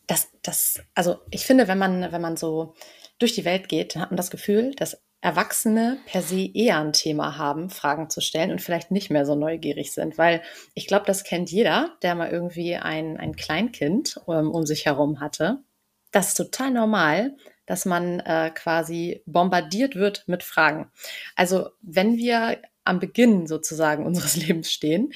dass 0.07 0.29
das, 0.43 0.81
also 0.95 1.19
ich 1.31 1.45
finde, 1.45 1.67
wenn 1.67 1.79
man, 1.79 2.13
wenn 2.13 2.21
man 2.21 2.37
so 2.37 2.75
durch 3.19 3.35
die 3.35 3.45
Welt 3.45 3.69
geht, 3.69 3.97
hat 3.97 4.11
man 4.11 4.17
das 4.17 4.31
Gefühl, 4.31 4.75
dass 4.75 5.03
Erwachsene 5.21 5.99
per 6.07 6.23
se 6.23 6.49
eher 6.53 6.79
ein 6.79 6.93
Thema 6.93 7.37
haben, 7.37 7.71
Fragen 7.71 8.11
zu 8.11 8.21
stellen 8.21 8.51
und 8.53 8.61
vielleicht 8.61 8.91
nicht 8.91 9.11
mehr 9.11 9.25
so 9.25 9.35
neugierig 9.35 9.93
sind. 9.93 10.19
Weil 10.19 10.43
ich 10.75 10.87
glaube, 10.87 11.07
das 11.07 11.25
kennt 11.25 11.51
jeder, 11.51 11.97
der 12.03 12.15
mal 12.15 12.31
irgendwie 12.31 12.77
ein, 12.77 13.17
ein 13.17 13.35
Kleinkind 13.35 14.21
um, 14.27 14.51
um 14.51 14.67
sich 14.67 14.87
herum 14.87 15.21
hatte. 15.21 15.65
Das 16.13 16.29
ist 16.29 16.35
total 16.35 16.71
normal, 16.71 17.37
dass 17.65 17.85
man 17.85 18.21
äh, 18.21 18.51
quasi 18.55 19.23
bombardiert 19.27 19.97
wird 19.97 20.29
mit 20.29 20.43
Fragen. 20.43 20.91
Also 21.35 21.71
wenn 21.83 22.17
wir 22.17 22.63
am 22.85 23.01
Beginn 23.01 23.47
sozusagen 23.47 24.07
unseres 24.07 24.37
Lebens 24.37 24.71
stehen, 24.71 25.13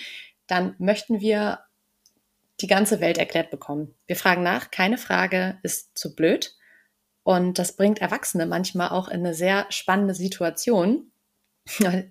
dann 0.46 0.74
möchten 0.78 1.20
wir 1.20 1.60
die 2.60 2.66
ganze 2.66 3.00
Welt 3.00 3.18
erklärt 3.18 3.50
bekommen. 3.50 3.94
Wir 4.06 4.16
fragen 4.16 4.42
nach, 4.42 4.70
keine 4.70 4.98
Frage 4.98 5.58
ist 5.62 5.96
zu 5.96 6.14
blöd. 6.14 6.56
Und 7.30 7.60
das 7.60 7.76
bringt 7.76 8.00
Erwachsene 8.00 8.44
manchmal 8.44 8.88
auch 8.88 9.06
in 9.06 9.20
eine 9.20 9.34
sehr 9.34 9.66
spannende 9.68 10.14
Situation, 10.14 11.12
weil 11.78 12.08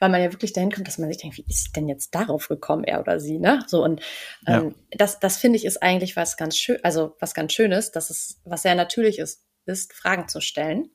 man 0.00 0.20
ja 0.20 0.32
wirklich 0.32 0.52
dahin 0.52 0.70
kommt, 0.70 0.86
dass 0.86 0.98
man 0.98 1.08
sich 1.08 1.16
denkt, 1.16 1.38
wie 1.38 1.46
ist 1.48 1.74
denn 1.74 1.88
jetzt 1.88 2.14
darauf 2.14 2.48
gekommen, 2.48 2.84
er 2.84 3.00
oder 3.00 3.20
sie, 3.20 3.38
ne? 3.38 3.64
So 3.68 3.82
und 3.82 4.02
ähm, 4.46 4.74
ja. 4.90 4.98
das, 4.98 5.18
das 5.18 5.38
finde 5.38 5.56
ich 5.56 5.64
ist 5.64 5.82
eigentlich 5.82 6.14
was 6.14 6.36
ganz 6.36 6.58
schön, 6.58 6.78
also 6.82 7.16
was 7.20 7.32
ganz 7.32 7.54
Schönes, 7.54 7.90
dass 7.90 8.10
es 8.10 8.42
was 8.44 8.60
sehr 8.60 8.74
natürlich 8.74 9.18
ist, 9.18 9.46
ist 9.64 9.94
Fragen 9.94 10.28
zu 10.28 10.42
stellen. 10.42 10.90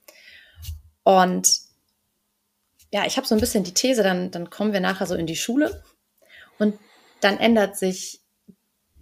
Und 1.01 1.51
ja, 2.93 3.07
ich 3.07 3.17
habe 3.17 3.25
so 3.25 3.33
ein 3.33 3.41
bisschen 3.41 3.63
die 3.63 3.73
These, 3.73 4.03
dann 4.03 4.29
dann 4.29 4.51
kommen 4.51 4.73
wir 4.73 4.79
nachher 4.79 5.07
so 5.07 5.15
in 5.15 5.25
die 5.25 5.35
Schule 5.35 5.83
und 6.59 6.77
dann 7.19 7.39
ändert 7.39 7.77
sich 7.79 8.21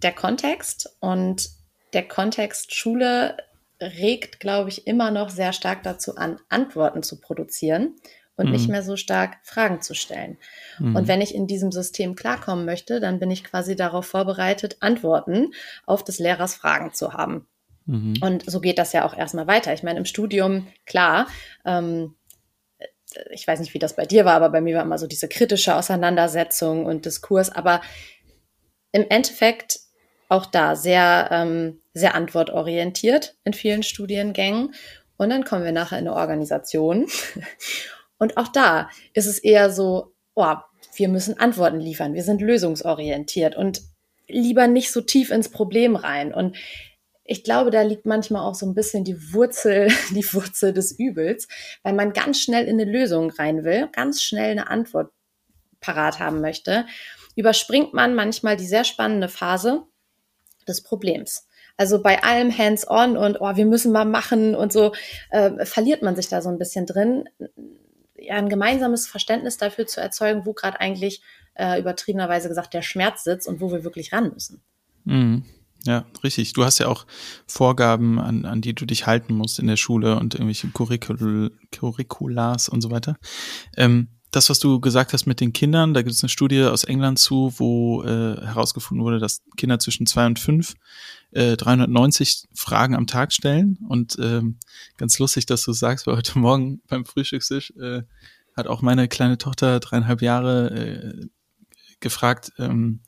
der 0.00 0.12
Kontext 0.12 0.96
und 1.00 1.50
der 1.92 2.08
Kontext 2.08 2.74
Schule 2.74 3.36
regt, 3.80 4.40
glaube 4.40 4.70
ich, 4.70 4.86
immer 4.86 5.10
noch 5.10 5.30
sehr 5.30 5.52
stark 5.52 5.82
dazu 5.82 6.16
an, 6.16 6.38
Antworten 6.48 7.02
zu 7.02 7.20
produzieren 7.20 7.94
und 8.36 8.46
mhm. 8.46 8.52
nicht 8.52 8.68
mehr 8.68 8.82
so 8.82 8.96
stark 8.96 9.36
Fragen 9.42 9.82
zu 9.82 9.94
stellen. 9.94 10.38
Mhm. 10.78 10.96
Und 10.96 11.08
wenn 11.08 11.20
ich 11.20 11.34
in 11.34 11.46
diesem 11.46 11.72
System 11.72 12.14
klarkommen 12.14 12.64
möchte, 12.64 13.00
dann 13.00 13.18
bin 13.18 13.30
ich 13.30 13.44
quasi 13.44 13.76
darauf 13.76 14.06
vorbereitet, 14.06 14.78
Antworten 14.80 15.52
auf 15.86 16.04
des 16.04 16.18
Lehrers 16.18 16.54
Fragen 16.54 16.92
zu 16.94 17.12
haben. 17.12 17.46
Mhm. 17.86 18.14
Und 18.20 18.50
so 18.50 18.60
geht 18.60 18.78
das 18.78 18.92
ja 18.92 19.04
auch 19.04 19.16
erstmal 19.16 19.46
weiter. 19.46 19.72
Ich 19.72 19.82
meine, 19.82 19.98
im 19.98 20.04
Studium, 20.04 20.68
klar, 20.86 21.26
ähm, 21.64 22.14
ich 23.30 23.46
weiß 23.46 23.60
nicht, 23.60 23.74
wie 23.74 23.78
das 23.78 23.96
bei 23.96 24.06
dir 24.06 24.24
war, 24.24 24.34
aber 24.34 24.50
bei 24.50 24.60
mir 24.60 24.76
war 24.76 24.82
immer 24.82 24.98
so 24.98 25.06
diese 25.06 25.28
kritische 25.28 25.74
Auseinandersetzung 25.74 26.84
und 26.84 27.06
Diskurs. 27.06 27.50
Aber 27.50 27.80
im 28.92 29.06
Endeffekt 29.08 29.80
auch 30.28 30.46
da 30.46 30.76
sehr, 30.76 31.28
ähm, 31.32 31.80
sehr 31.98 32.14
antwortorientiert 32.14 33.36
in 33.44 33.52
vielen 33.52 33.82
Studiengängen. 33.82 34.74
Und 35.16 35.30
dann 35.30 35.44
kommen 35.44 35.64
wir 35.64 35.72
nachher 35.72 35.98
in 35.98 36.06
eine 36.06 36.16
Organisation. 36.16 37.06
Und 38.18 38.36
auch 38.36 38.48
da 38.48 38.90
ist 39.14 39.26
es 39.26 39.38
eher 39.38 39.70
so, 39.70 40.12
oh, 40.34 40.54
wir 40.94 41.08
müssen 41.08 41.38
Antworten 41.38 41.80
liefern, 41.80 42.14
wir 42.14 42.24
sind 42.24 42.40
lösungsorientiert 42.40 43.56
und 43.56 43.82
lieber 44.26 44.66
nicht 44.66 44.90
so 44.90 45.00
tief 45.00 45.30
ins 45.30 45.48
Problem 45.48 45.96
rein. 45.96 46.34
Und 46.34 46.56
ich 47.24 47.44
glaube, 47.44 47.70
da 47.70 47.82
liegt 47.82 48.06
manchmal 48.06 48.42
auch 48.42 48.54
so 48.54 48.66
ein 48.66 48.74
bisschen 48.74 49.04
die 49.04 49.32
Wurzel, 49.32 49.88
die 50.10 50.24
Wurzel 50.32 50.72
des 50.72 50.98
Übels, 50.98 51.48
weil 51.82 51.92
man 51.92 52.12
ganz 52.12 52.40
schnell 52.40 52.66
in 52.66 52.80
eine 52.80 52.90
Lösung 52.90 53.30
rein 53.30 53.64
will, 53.64 53.88
ganz 53.92 54.22
schnell 54.22 54.50
eine 54.50 54.68
Antwort 54.68 55.12
parat 55.80 56.18
haben 56.18 56.40
möchte, 56.40 56.86
überspringt 57.36 57.94
man 57.94 58.14
manchmal 58.14 58.56
die 58.56 58.66
sehr 58.66 58.84
spannende 58.84 59.28
Phase 59.28 59.84
des 60.66 60.82
Problems. 60.82 61.47
Also 61.78 62.02
bei 62.02 62.22
allem 62.22 62.56
hands-on 62.56 63.16
und 63.16 63.40
oh, 63.40 63.56
wir 63.56 63.64
müssen 63.64 63.92
mal 63.92 64.04
machen 64.04 64.54
und 64.54 64.72
so, 64.72 64.92
äh, 65.30 65.64
verliert 65.64 66.02
man 66.02 66.16
sich 66.16 66.28
da 66.28 66.42
so 66.42 66.50
ein 66.50 66.58
bisschen 66.58 66.86
drin. 66.86 67.28
Ja, 68.16 68.34
ein 68.34 68.48
gemeinsames 68.48 69.06
Verständnis 69.06 69.56
dafür 69.58 69.86
zu 69.86 70.00
erzeugen, 70.00 70.44
wo 70.44 70.52
gerade 70.52 70.80
eigentlich 70.80 71.22
äh, 71.54 71.80
übertriebenerweise 71.80 72.48
gesagt 72.48 72.74
der 72.74 72.82
Schmerz 72.82 73.22
sitzt 73.22 73.46
und 73.46 73.60
wo 73.60 73.70
wir 73.70 73.84
wirklich 73.84 74.12
ran 74.12 74.32
müssen. 74.32 74.60
Mhm. 75.04 75.44
Ja, 75.84 76.04
richtig. 76.24 76.52
Du 76.52 76.64
hast 76.64 76.80
ja 76.80 76.88
auch 76.88 77.06
Vorgaben, 77.46 78.18
an, 78.18 78.44
an 78.44 78.60
die 78.60 78.74
du 78.74 78.84
dich 78.84 79.06
halten 79.06 79.34
musst 79.34 79.60
in 79.60 79.68
der 79.68 79.76
Schule 79.76 80.16
und 80.16 80.34
irgendwelche 80.34 80.68
Curricul 80.68 81.56
Curriculars 81.70 82.68
und 82.68 82.80
so 82.80 82.90
weiter. 82.90 83.16
Ähm, 83.76 84.08
das, 84.30 84.50
was 84.50 84.58
du 84.58 84.80
gesagt 84.80 85.12
hast 85.12 85.26
mit 85.26 85.40
den 85.40 85.52
Kindern, 85.52 85.94
da 85.94 86.02
gibt 86.02 86.14
es 86.14 86.22
eine 86.22 86.28
Studie 86.28 86.62
aus 86.64 86.84
England 86.84 87.18
zu, 87.18 87.52
wo 87.56 88.02
äh, 88.02 88.36
herausgefunden 88.40 89.04
wurde, 89.04 89.18
dass 89.18 89.42
Kinder 89.56 89.78
zwischen 89.78 90.06
zwei 90.06 90.26
und 90.26 90.38
fünf 90.38 90.74
äh, 91.32 91.56
390 91.56 92.44
Fragen 92.54 92.94
am 92.94 93.06
Tag 93.06 93.32
stellen. 93.32 93.78
Und 93.88 94.18
ähm, 94.20 94.58
ganz 94.96 95.18
lustig, 95.18 95.46
dass 95.46 95.62
du 95.62 95.72
sagst, 95.72 96.06
weil 96.06 96.16
heute 96.16 96.38
Morgen 96.38 96.80
beim 96.88 97.06
Frühstückstisch 97.06 97.72
äh, 97.80 98.02
hat 98.56 98.66
auch 98.66 98.82
meine 98.82 99.08
kleine 99.08 99.38
Tochter 99.38 99.80
dreieinhalb 99.80 100.20
Jahre 100.20 100.70
äh, 100.70 101.26
gefragt, 102.00 102.52
ähm, 102.58 103.00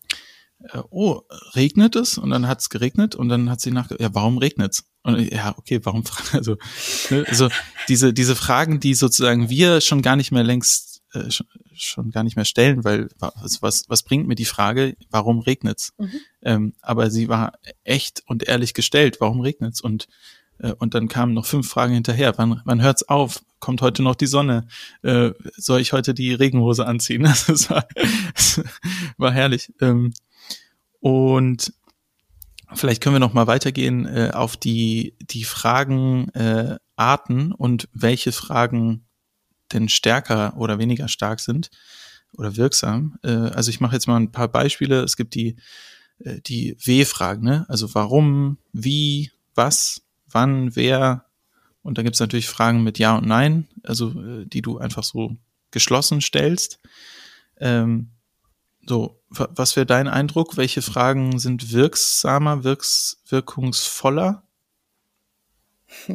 äh, 0.60 0.82
oh, 0.90 1.22
regnet 1.54 1.96
es? 1.96 2.18
Und 2.18 2.30
dann 2.30 2.46
hat 2.46 2.60
es 2.60 2.70
geregnet 2.70 3.14
und 3.14 3.28
dann 3.28 3.50
hat 3.50 3.60
sie 3.60 3.70
nach, 3.70 3.90
ja, 3.98 4.14
warum 4.14 4.38
regnet's? 4.38 4.84
Und 5.02 5.32
ja, 5.32 5.56
okay, 5.56 5.80
warum 5.82 6.04
also, 6.32 6.56
ne, 7.10 7.24
also 7.26 7.48
diese 7.88 8.12
diese 8.12 8.36
Fragen, 8.36 8.80
die 8.80 8.94
sozusagen 8.94 9.48
wir 9.48 9.80
schon 9.80 10.02
gar 10.02 10.16
nicht 10.16 10.30
mehr 10.30 10.44
längst 10.44 10.89
äh, 11.12 11.30
schon, 11.30 11.46
schon, 11.72 12.10
gar 12.10 12.22
nicht 12.22 12.36
mehr 12.36 12.44
stellen, 12.44 12.84
weil 12.84 13.08
was, 13.18 13.62
was, 13.62 13.84
was 13.88 14.02
bringt 14.02 14.26
mir 14.26 14.34
die 14.34 14.44
Frage, 14.44 14.96
warum 15.10 15.40
regnet's? 15.40 15.92
Mhm. 15.98 16.20
Ähm, 16.42 16.74
aber 16.82 17.10
sie 17.10 17.28
war 17.28 17.52
echt 17.84 18.22
und 18.26 18.48
ehrlich 18.48 18.74
gestellt, 18.74 19.18
warum 19.20 19.40
regnet's? 19.40 19.80
Und 19.80 20.06
äh, 20.60 20.72
und 20.78 20.94
dann 20.94 21.08
kamen 21.08 21.34
noch 21.34 21.46
fünf 21.46 21.68
Fragen 21.68 21.94
hinterher. 21.94 22.36
Wann, 22.36 22.60
wann 22.64 22.82
hört's 22.82 23.08
auf? 23.08 23.42
Kommt 23.58 23.82
heute 23.82 24.02
noch 24.02 24.14
die 24.14 24.26
Sonne? 24.26 24.66
Äh, 25.02 25.30
soll 25.56 25.80
ich 25.80 25.92
heute 25.92 26.14
die 26.14 26.34
Regenhose 26.34 26.86
anziehen? 26.86 27.22
Das 27.46 27.70
war, 27.70 27.86
das 28.34 28.62
war 29.16 29.32
herrlich. 29.32 29.72
Ähm, 29.80 30.12
und 31.00 31.72
vielleicht 32.72 33.02
können 33.02 33.14
wir 33.14 33.20
noch 33.20 33.32
mal 33.32 33.46
weitergehen 33.46 34.06
äh, 34.06 34.30
auf 34.32 34.56
die 34.56 35.14
die 35.20 35.44
Fragen 35.44 36.28
äh, 36.30 36.78
Arten 36.96 37.52
und 37.52 37.88
welche 37.92 38.32
Fragen 38.32 39.06
denn 39.72 39.88
stärker 39.88 40.56
oder 40.56 40.78
weniger 40.78 41.08
stark 41.08 41.40
sind 41.40 41.70
oder 42.32 42.56
wirksam. 42.56 43.18
Äh, 43.22 43.30
also 43.30 43.70
ich 43.70 43.80
mache 43.80 43.94
jetzt 43.94 44.06
mal 44.06 44.16
ein 44.16 44.32
paar 44.32 44.48
Beispiele. 44.48 45.02
Es 45.02 45.16
gibt 45.16 45.34
die, 45.34 45.56
äh, 46.20 46.40
die 46.40 46.76
W-Fragen, 46.84 47.44
ne? 47.44 47.66
also 47.68 47.94
warum, 47.94 48.58
wie, 48.72 49.30
was, 49.54 50.02
wann, 50.28 50.74
wer. 50.76 51.26
Und 51.82 51.98
da 51.98 52.02
gibt 52.02 52.14
es 52.16 52.20
natürlich 52.20 52.48
Fragen 52.48 52.82
mit 52.82 52.98
Ja 52.98 53.16
und 53.16 53.26
Nein, 53.26 53.68
also 53.82 54.10
äh, 54.10 54.46
die 54.46 54.62
du 54.62 54.78
einfach 54.78 55.04
so 55.04 55.36
geschlossen 55.70 56.20
stellst. 56.20 56.78
Ähm, 57.58 58.10
so, 58.86 59.20
was 59.28 59.76
wäre 59.76 59.86
dein 59.86 60.08
Eindruck? 60.08 60.56
Welche 60.56 60.82
Fragen 60.82 61.38
sind 61.38 61.72
wirksamer, 61.72 62.64
wirks 62.64 63.22
wirkungsvoller? 63.28 64.42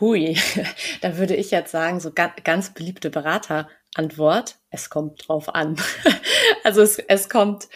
Hui, 0.00 0.36
da 1.00 1.16
würde 1.16 1.36
ich 1.36 1.50
jetzt 1.50 1.70
sagen, 1.70 2.00
so 2.00 2.12
ganz, 2.12 2.34
ganz 2.44 2.74
beliebte 2.74 3.10
Beraterantwort, 3.10 4.56
es 4.70 4.90
kommt 4.90 5.28
drauf 5.28 5.54
an. 5.54 5.76
Also 6.62 6.82
es, 6.82 6.98
es 6.98 7.28
kommt 7.28 7.68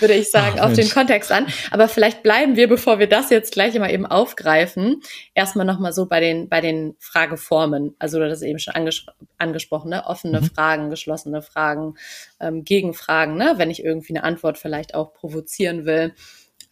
würde 0.00 0.14
ich 0.14 0.30
sagen, 0.30 0.56
Ach, 0.58 0.64
auf 0.64 0.76
Mensch. 0.76 0.80
den 0.80 0.90
Kontext 0.90 1.32
an. 1.32 1.46
Aber 1.70 1.88
vielleicht 1.88 2.22
bleiben 2.22 2.56
wir, 2.56 2.68
bevor 2.68 2.98
wir 2.98 3.08
das 3.08 3.30
jetzt 3.30 3.52
gleich 3.52 3.74
immer 3.74 3.90
eben 3.90 4.06
aufgreifen, 4.06 5.02
erstmal 5.34 5.66
nochmal 5.66 5.92
so 5.92 6.06
bei 6.06 6.20
den, 6.20 6.48
bei 6.48 6.60
den 6.60 6.96
Frageformen. 6.98 7.94
Also 7.98 8.18
du 8.18 8.30
hast 8.30 8.42
eben 8.42 8.58
schon 8.58 8.74
anges 8.74 9.06
angesprochen, 9.38 9.90
ne? 9.90 10.04
offene 10.06 10.40
mhm. 10.40 10.44
Fragen, 10.44 10.90
geschlossene 10.90 11.42
Fragen, 11.42 11.94
ähm, 12.40 12.64
Gegenfragen, 12.64 13.36
ne? 13.36 13.54
wenn 13.56 13.70
ich 13.70 13.84
irgendwie 13.84 14.14
eine 14.14 14.24
Antwort 14.24 14.58
vielleicht 14.58 14.94
auch 14.94 15.12
provozieren 15.12 15.84
will. 15.84 16.14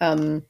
Ähm, 0.01 0.45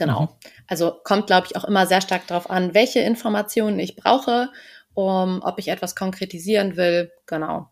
genau. 0.00 0.22
Mhm. 0.22 0.28
Also 0.66 0.98
kommt, 1.04 1.26
glaube 1.26 1.46
ich, 1.48 1.56
auch 1.56 1.64
immer 1.64 1.86
sehr 1.86 2.00
stark 2.00 2.26
darauf 2.26 2.50
an, 2.50 2.74
welche 2.74 3.00
Informationen 3.00 3.78
ich 3.78 3.96
brauche, 3.96 4.50
um, 4.94 5.40
ob 5.42 5.58
ich 5.58 5.68
etwas 5.68 5.94
konkretisieren 5.94 6.76
will. 6.76 7.12
Genau. 7.26 7.70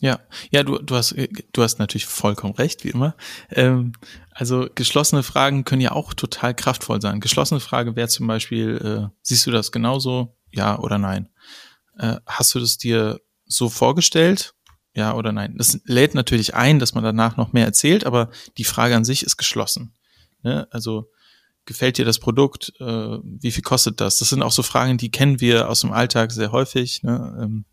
Ja, 0.00 0.18
ja, 0.50 0.64
du, 0.64 0.78
du 0.78 0.96
hast, 0.96 1.14
du 1.52 1.62
hast 1.62 1.78
natürlich 1.78 2.06
vollkommen 2.06 2.54
recht, 2.54 2.82
wie 2.82 2.88
immer. 2.88 3.14
Ähm, 3.50 3.92
also 4.32 4.68
geschlossene 4.74 5.22
Fragen 5.22 5.64
können 5.64 5.80
ja 5.80 5.92
auch 5.92 6.12
total 6.14 6.54
kraftvoll 6.54 7.00
sein. 7.00 7.20
Geschlossene 7.20 7.60
Frage 7.60 7.94
wäre 7.94 8.08
zum 8.08 8.26
Beispiel, 8.26 9.10
äh, 9.12 9.16
siehst 9.22 9.46
du 9.46 9.52
das 9.52 9.70
genauso? 9.70 10.36
Ja 10.50 10.78
oder 10.78 10.98
nein? 10.98 11.28
Äh, 11.98 12.16
hast 12.26 12.54
du 12.54 12.58
das 12.58 12.78
dir 12.78 13.20
so 13.44 13.68
vorgestellt? 13.68 14.54
Ja 14.94 15.14
oder 15.14 15.32
nein? 15.32 15.54
Das 15.56 15.80
lädt 15.84 16.14
natürlich 16.14 16.54
ein, 16.54 16.78
dass 16.78 16.94
man 16.94 17.04
danach 17.04 17.36
noch 17.36 17.52
mehr 17.52 17.64
erzählt, 17.64 18.04
aber 18.04 18.30
die 18.58 18.64
Frage 18.64 18.94
an 18.94 19.04
sich 19.04 19.22
ist 19.22 19.36
geschlossen. 19.36 19.94
Ne? 20.42 20.66
Also 20.70 21.10
gefällt 21.64 21.98
dir 21.98 22.04
das 22.04 22.18
Produkt? 22.18 22.72
Äh, 22.78 22.84
wie 22.84 23.52
viel 23.52 23.62
kostet 23.62 24.00
das? 24.00 24.18
Das 24.18 24.28
sind 24.28 24.42
auch 24.42 24.52
so 24.52 24.62
Fragen, 24.62 24.98
die 24.98 25.10
kennen 25.10 25.40
wir 25.40 25.68
aus 25.70 25.80
dem 25.80 25.92
Alltag 25.92 26.32
sehr 26.32 26.52
häufig. 26.52 27.02
Ne? 27.02 27.38
Ähm, 27.40 27.64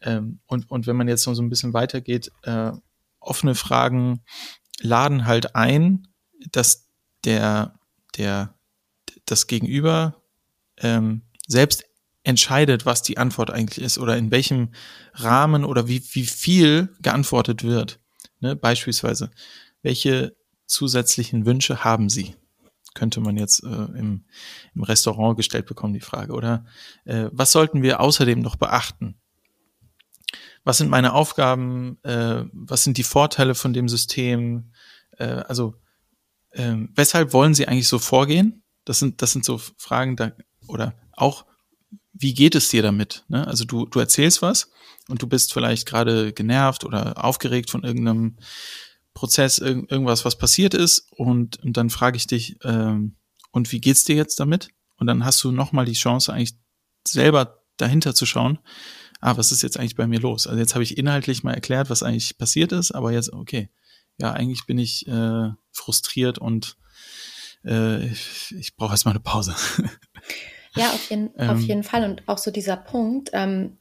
ähm, 0.00 0.40
und, 0.46 0.70
und 0.70 0.86
wenn 0.86 0.96
man 0.96 1.08
jetzt 1.08 1.26
noch 1.26 1.34
so 1.34 1.42
ein 1.42 1.50
bisschen 1.50 1.74
weitergeht, 1.74 2.30
äh, 2.42 2.72
offene 3.18 3.54
Fragen 3.54 4.22
laden 4.80 5.26
halt 5.26 5.54
ein, 5.54 6.08
dass 6.52 6.88
der, 7.24 7.78
der, 8.16 8.54
das 9.26 9.46
Gegenüber 9.46 10.16
ähm, 10.78 11.22
selbst 11.46 11.84
entscheidet, 12.30 12.86
was 12.86 13.02
die 13.02 13.18
Antwort 13.18 13.50
eigentlich 13.50 13.84
ist 13.84 13.98
oder 13.98 14.16
in 14.16 14.30
welchem 14.30 14.70
Rahmen 15.12 15.64
oder 15.64 15.86
wie, 15.86 16.02
wie 16.12 16.24
viel 16.24 16.88
geantwortet 17.00 17.62
wird. 17.62 18.00
Ne? 18.40 18.56
Beispielsweise, 18.56 19.30
welche 19.82 20.34
zusätzlichen 20.66 21.44
Wünsche 21.44 21.84
haben 21.84 22.08
Sie? 22.08 22.36
Könnte 22.94 23.20
man 23.20 23.36
jetzt 23.36 23.62
äh, 23.62 23.66
im, 23.66 24.24
im 24.74 24.82
Restaurant 24.82 25.36
gestellt 25.36 25.66
bekommen, 25.66 25.94
die 25.94 26.00
Frage. 26.00 26.32
Oder 26.32 26.64
äh, 27.04 27.26
was 27.32 27.52
sollten 27.52 27.82
wir 27.82 28.00
außerdem 28.00 28.40
noch 28.40 28.56
beachten? 28.56 29.20
was 30.64 30.78
sind 30.78 30.90
meine 30.90 31.14
Aufgaben, 31.14 31.98
äh, 32.02 32.44
was 32.52 32.84
sind 32.84 32.98
die 32.98 33.04
Vorteile 33.04 33.54
von 33.54 33.72
dem 33.72 33.88
System, 33.88 34.72
äh, 35.18 35.24
also 35.24 35.74
äh, 36.50 36.74
weshalb 36.94 37.32
wollen 37.32 37.54
Sie 37.54 37.66
eigentlich 37.66 37.88
so 37.88 37.98
vorgehen? 37.98 38.62
Das 38.84 38.98
sind, 38.98 39.22
das 39.22 39.32
sind 39.32 39.44
so 39.44 39.58
Fragen 39.58 40.16
da, 40.16 40.32
oder 40.66 40.94
auch, 41.12 41.46
wie 42.20 42.34
geht 42.34 42.54
es 42.54 42.68
dir 42.68 42.82
damit? 42.82 43.24
Ne? 43.28 43.46
Also 43.46 43.64
du, 43.64 43.86
du 43.86 43.98
erzählst 43.98 44.42
was 44.42 44.70
und 45.08 45.22
du 45.22 45.26
bist 45.26 45.52
vielleicht 45.52 45.86
gerade 45.86 46.32
genervt 46.32 46.84
oder 46.84 47.24
aufgeregt 47.24 47.70
von 47.70 47.82
irgendeinem 47.82 48.36
Prozess, 49.14 49.58
irg 49.58 49.90
irgendwas, 49.90 50.24
was 50.24 50.38
passiert 50.38 50.74
ist 50.74 51.10
und, 51.16 51.62
und 51.64 51.76
dann 51.76 51.90
frage 51.90 52.16
ich 52.16 52.26
dich, 52.26 52.56
ähm, 52.62 53.16
und 53.52 53.72
wie 53.72 53.80
geht's 53.80 54.04
dir 54.04 54.14
jetzt 54.14 54.38
damit? 54.38 54.68
Und 54.96 55.06
dann 55.06 55.24
hast 55.24 55.42
du 55.42 55.50
nochmal 55.50 55.86
die 55.86 55.94
Chance, 55.94 56.32
eigentlich 56.32 56.56
selber 57.06 57.64
dahinter 57.78 58.14
zu 58.14 58.26
schauen, 58.26 58.58
ah, 59.20 59.36
was 59.36 59.50
ist 59.50 59.62
jetzt 59.62 59.78
eigentlich 59.78 59.96
bei 59.96 60.06
mir 60.06 60.20
los? 60.20 60.46
Also 60.46 60.60
jetzt 60.60 60.74
habe 60.74 60.84
ich 60.84 60.98
inhaltlich 60.98 61.42
mal 61.42 61.54
erklärt, 61.54 61.90
was 61.90 62.02
eigentlich 62.02 62.38
passiert 62.38 62.72
ist, 62.72 62.92
aber 62.92 63.12
jetzt, 63.12 63.32
okay, 63.32 63.70
ja, 64.18 64.32
eigentlich 64.32 64.66
bin 64.66 64.78
ich 64.78 65.08
äh, 65.08 65.50
frustriert 65.72 66.38
und 66.38 66.76
äh, 67.64 68.06
ich, 68.06 68.54
ich 68.56 68.76
brauche 68.76 68.92
jetzt 68.92 69.04
mal 69.04 69.12
eine 69.12 69.20
Pause. 69.20 69.54
Ja, 70.76 70.90
auf 70.90 71.10
jeden, 71.10 71.30
ähm, 71.36 71.50
auf 71.50 71.60
jeden 71.60 71.82
Fall. 71.82 72.04
Und 72.04 72.22
auch 72.26 72.38
so 72.38 72.50
dieser 72.50 72.76
Punkt, 72.76 73.30
ähm, 73.32 73.76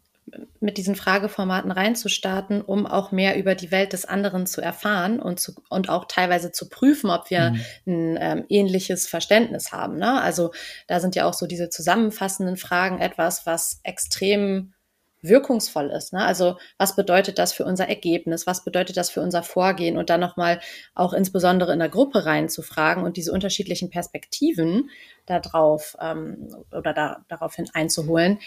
mit 0.59 0.77
diesen 0.77 0.95
Frageformaten 0.95 1.71
reinzustarten, 1.71 2.61
um 2.61 2.85
auch 2.85 3.11
mehr 3.11 3.37
über 3.37 3.55
die 3.55 3.71
Welt 3.71 3.93
des 3.93 4.05
anderen 4.05 4.45
zu 4.45 4.61
erfahren 4.61 5.19
und, 5.19 5.39
zu, 5.39 5.53
und 5.69 5.89
auch 5.89 6.05
teilweise 6.05 6.51
zu 6.51 6.69
prüfen, 6.69 7.09
ob 7.09 7.29
wir 7.29 7.51
mhm. 7.51 7.61
ein 7.87 8.17
ähm, 8.19 8.45
ähnliches 8.49 9.07
Verständnis 9.07 9.71
haben. 9.71 9.97
Ne? 9.97 10.21
Also 10.21 10.51
da 10.87 10.99
sind 10.99 11.15
ja 11.15 11.25
auch 11.25 11.33
so 11.33 11.47
diese 11.47 11.69
zusammenfassenden 11.69 12.57
Fragen 12.57 12.99
etwas, 12.99 13.45
was 13.45 13.79
extrem 13.83 14.73
wirkungsvoll 15.21 15.89
ist. 15.89 16.13
Ne? 16.13 16.23
Also 16.23 16.57
was 16.77 16.95
bedeutet 16.95 17.39
das 17.39 17.53
für 17.53 17.65
unser 17.65 17.87
Ergebnis? 17.87 18.47
Was 18.47 18.63
bedeutet 18.63 18.97
das 18.97 19.09
für 19.09 19.21
unser 19.21 19.43
Vorgehen? 19.43 19.97
Und 19.97 20.09
dann 20.09 20.19
nochmal 20.19 20.61
auch 20.95 21.13
insbesondere 21.13 21.73
in 21.73 21.79
der 21.79 21.89
Gruppe 21.89 22.25
reinzufragen 22.25 23.03
und 23.03 23.17
diese 23.17 23.31
unterschiedlichen 23.31 23.89
Perspektiven 23.89 24.89
darauf 25.25 25.97
ähm, 25.99 26.55
oder 26.71 26.93
da, 26.93 27.25
daraufhin 27.27 27.69
einzuholen, 27.73 28.39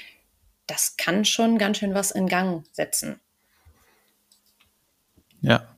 das 0.66 0.96
kann 0.96 1.24
schon 1.24 1.58
ganz 1.58 1.78
schön 1.78 1.94
was 1.94 2.10
in 2.10 2.26
Gang 2.26 2.64
setzen. 2.72 3.20
Ja. 5.40 5.68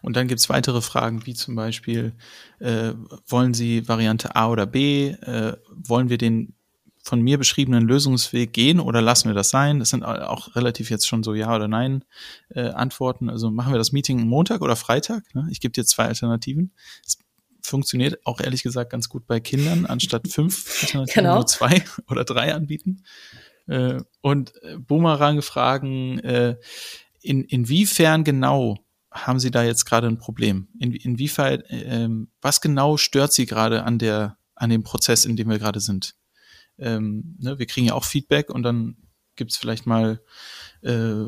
Und 0.00 0.16
dann 0.16 0.28
gibt 0.28 0.40
es 0.40 0.48
weitere 0.48 0.80
Fragen, 0.80 1.26
wie 1.26 1.34
zum 1.34 1.54
Beispiel, 1.54 2.14
äh, 2.58 2.92
wollen 3.26 3.52
Sie 3.52 3.86
Variante 3.86 4.34
A 4.34 4.48
oder 4.48 4.66
B? 4.66 5.10
Äh, 5.10 5.56
wollen 5.68 6.08
wir 6.08 6.16
den 6.16 6.54
von 7.08 7.22
mir 7.22 7.38
beschriebenen 7.38 7.88
Lösungsweg 7.88 8.52
gehen 8.52 8.80
oder 8.80 9.00
lassen 9.00 9.28
wir 9.28 9.34
das 9.34 9.48
sein? 9.48 9.78
Das 9.78 9.88
sind 9.88 10.04
auch 10.04 10.54
relativ 10.54 10.90
jetzt 10.90 11.08
schon 11.08 11.22
so 11.22 11.32
Ja 11.34 11.56
oder 11.56 11.66
Nein 11.66 12.04
äh, 12.50 12.68
Antworten. 12.68 13.30
Also 13.30 13.50
machen 13.50 13.72
wir 13.72 13.78
das 13.78 13.92
Meeting 13.92 14.26
Montag 14.26 14.60
oder 14.60 14.76
Freitag? 14.76 15.22
Ne? 15.34 15.48
Ich 15.50 15.60
gebe 15.60 15.72
dir 15.72 15.86
zwei 15.86 16.04
Alternativen. 16.04 16.74
Es 17.04 17.16
funktioniert 17.62 18.26
auch 18.26 18.40
ehrlich 18.40 18.62
gesagt 18.62 18.90
ganz 18.90 19.08
gut 19.08 19.26
bei 19.26 19.40
Kindern, 19.40 19.86
anstatt 19.86 20.28
fünf 20.32 20.82
Alternativen 20.82 21.22
genau. 21.22 21.36
nur 21.36 21.46
zwei 21.46 21.82
oder 22.10 22.24
drei 22.24 22.54
anbieten. 22.54 23.04
Äh, 23.66 24.02
und 24.20 24.52
äh, 24.62 24.76
Boomerang-Fragen, 24.76 26.18
äh, 26.18 26.56
in, 27.22 27.42
inwiefern 27.44 28.22
genau 28.22 28.76
haben 29.10 29.40
Sie 29.40 29.50
da 29.50 29.64
jetzt 29.64 29.86
gerade 29.86 30.08
ein 30.08 30.18
Problem? 30.18 30.68
In, 30.78 30.92
inwiefern, 30.92 31.62
äh, 31.62 32.08
was 32.42 32.60
genau 32.60 32.98
stört 32.98 33.32
Sie 33.32 33.46
gerade 33.46 33.84
an 33.84 33.98
der, 33.98 34.36
an 34.54 34.68
dem 34.68 34.82
Prozess, 34.82 35.24
in 35.24 35.36
dem 35.36 35.48
wir 35.48 35.58
gerade 35.58 35.80
sind? 35.80 36.14
Ähm, 36.78 37.36
ne, 37.38 37.58
wir 37.58 37.66
kriegen 37.66 37.86
ja 37.86 37.94
auch 37.94 38.04
Feedback 38.04 38.50
und 38.50 38.62
dann 38.62 38.96
gibt's 39.36 39.56
vielleicht 39.56 39.86
mal 39.86 40.20
äh, 40.82 41.24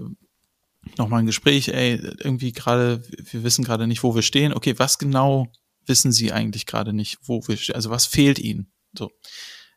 nochmal 0.97 1.21
ein 1.21 1.27
Gespräch, 1.27 1.69
ey, 1.69 1.95
irgendwie 1.95 2.53
gerade, 2.53 3.03
wir 3.31 3.45
wissen 3.45 3.65
gerade 3.65 3.87
nicht, 3.87 4.03
wo 4.03 4.15
wir 4.15 4.23
stehen. 4.23 4.53
Okay, 4.53 4.79
was 4.79 4.99
genau 4.99 5.51
wissen 5.87 6.13
Sie 6.13 6.33
eigentlich 6.33 6.67
gerade 6.67 6.93
nicht, 6.93 7.19
wo 7.23 7.47
wir 7.47 7.57
stehen? 7.57 7.77
Also 7.77 7.91
was 7.91 8.07
fehlt 8.07 8.39
Ihnen? 8.39 8.73
So. 8.97 9.11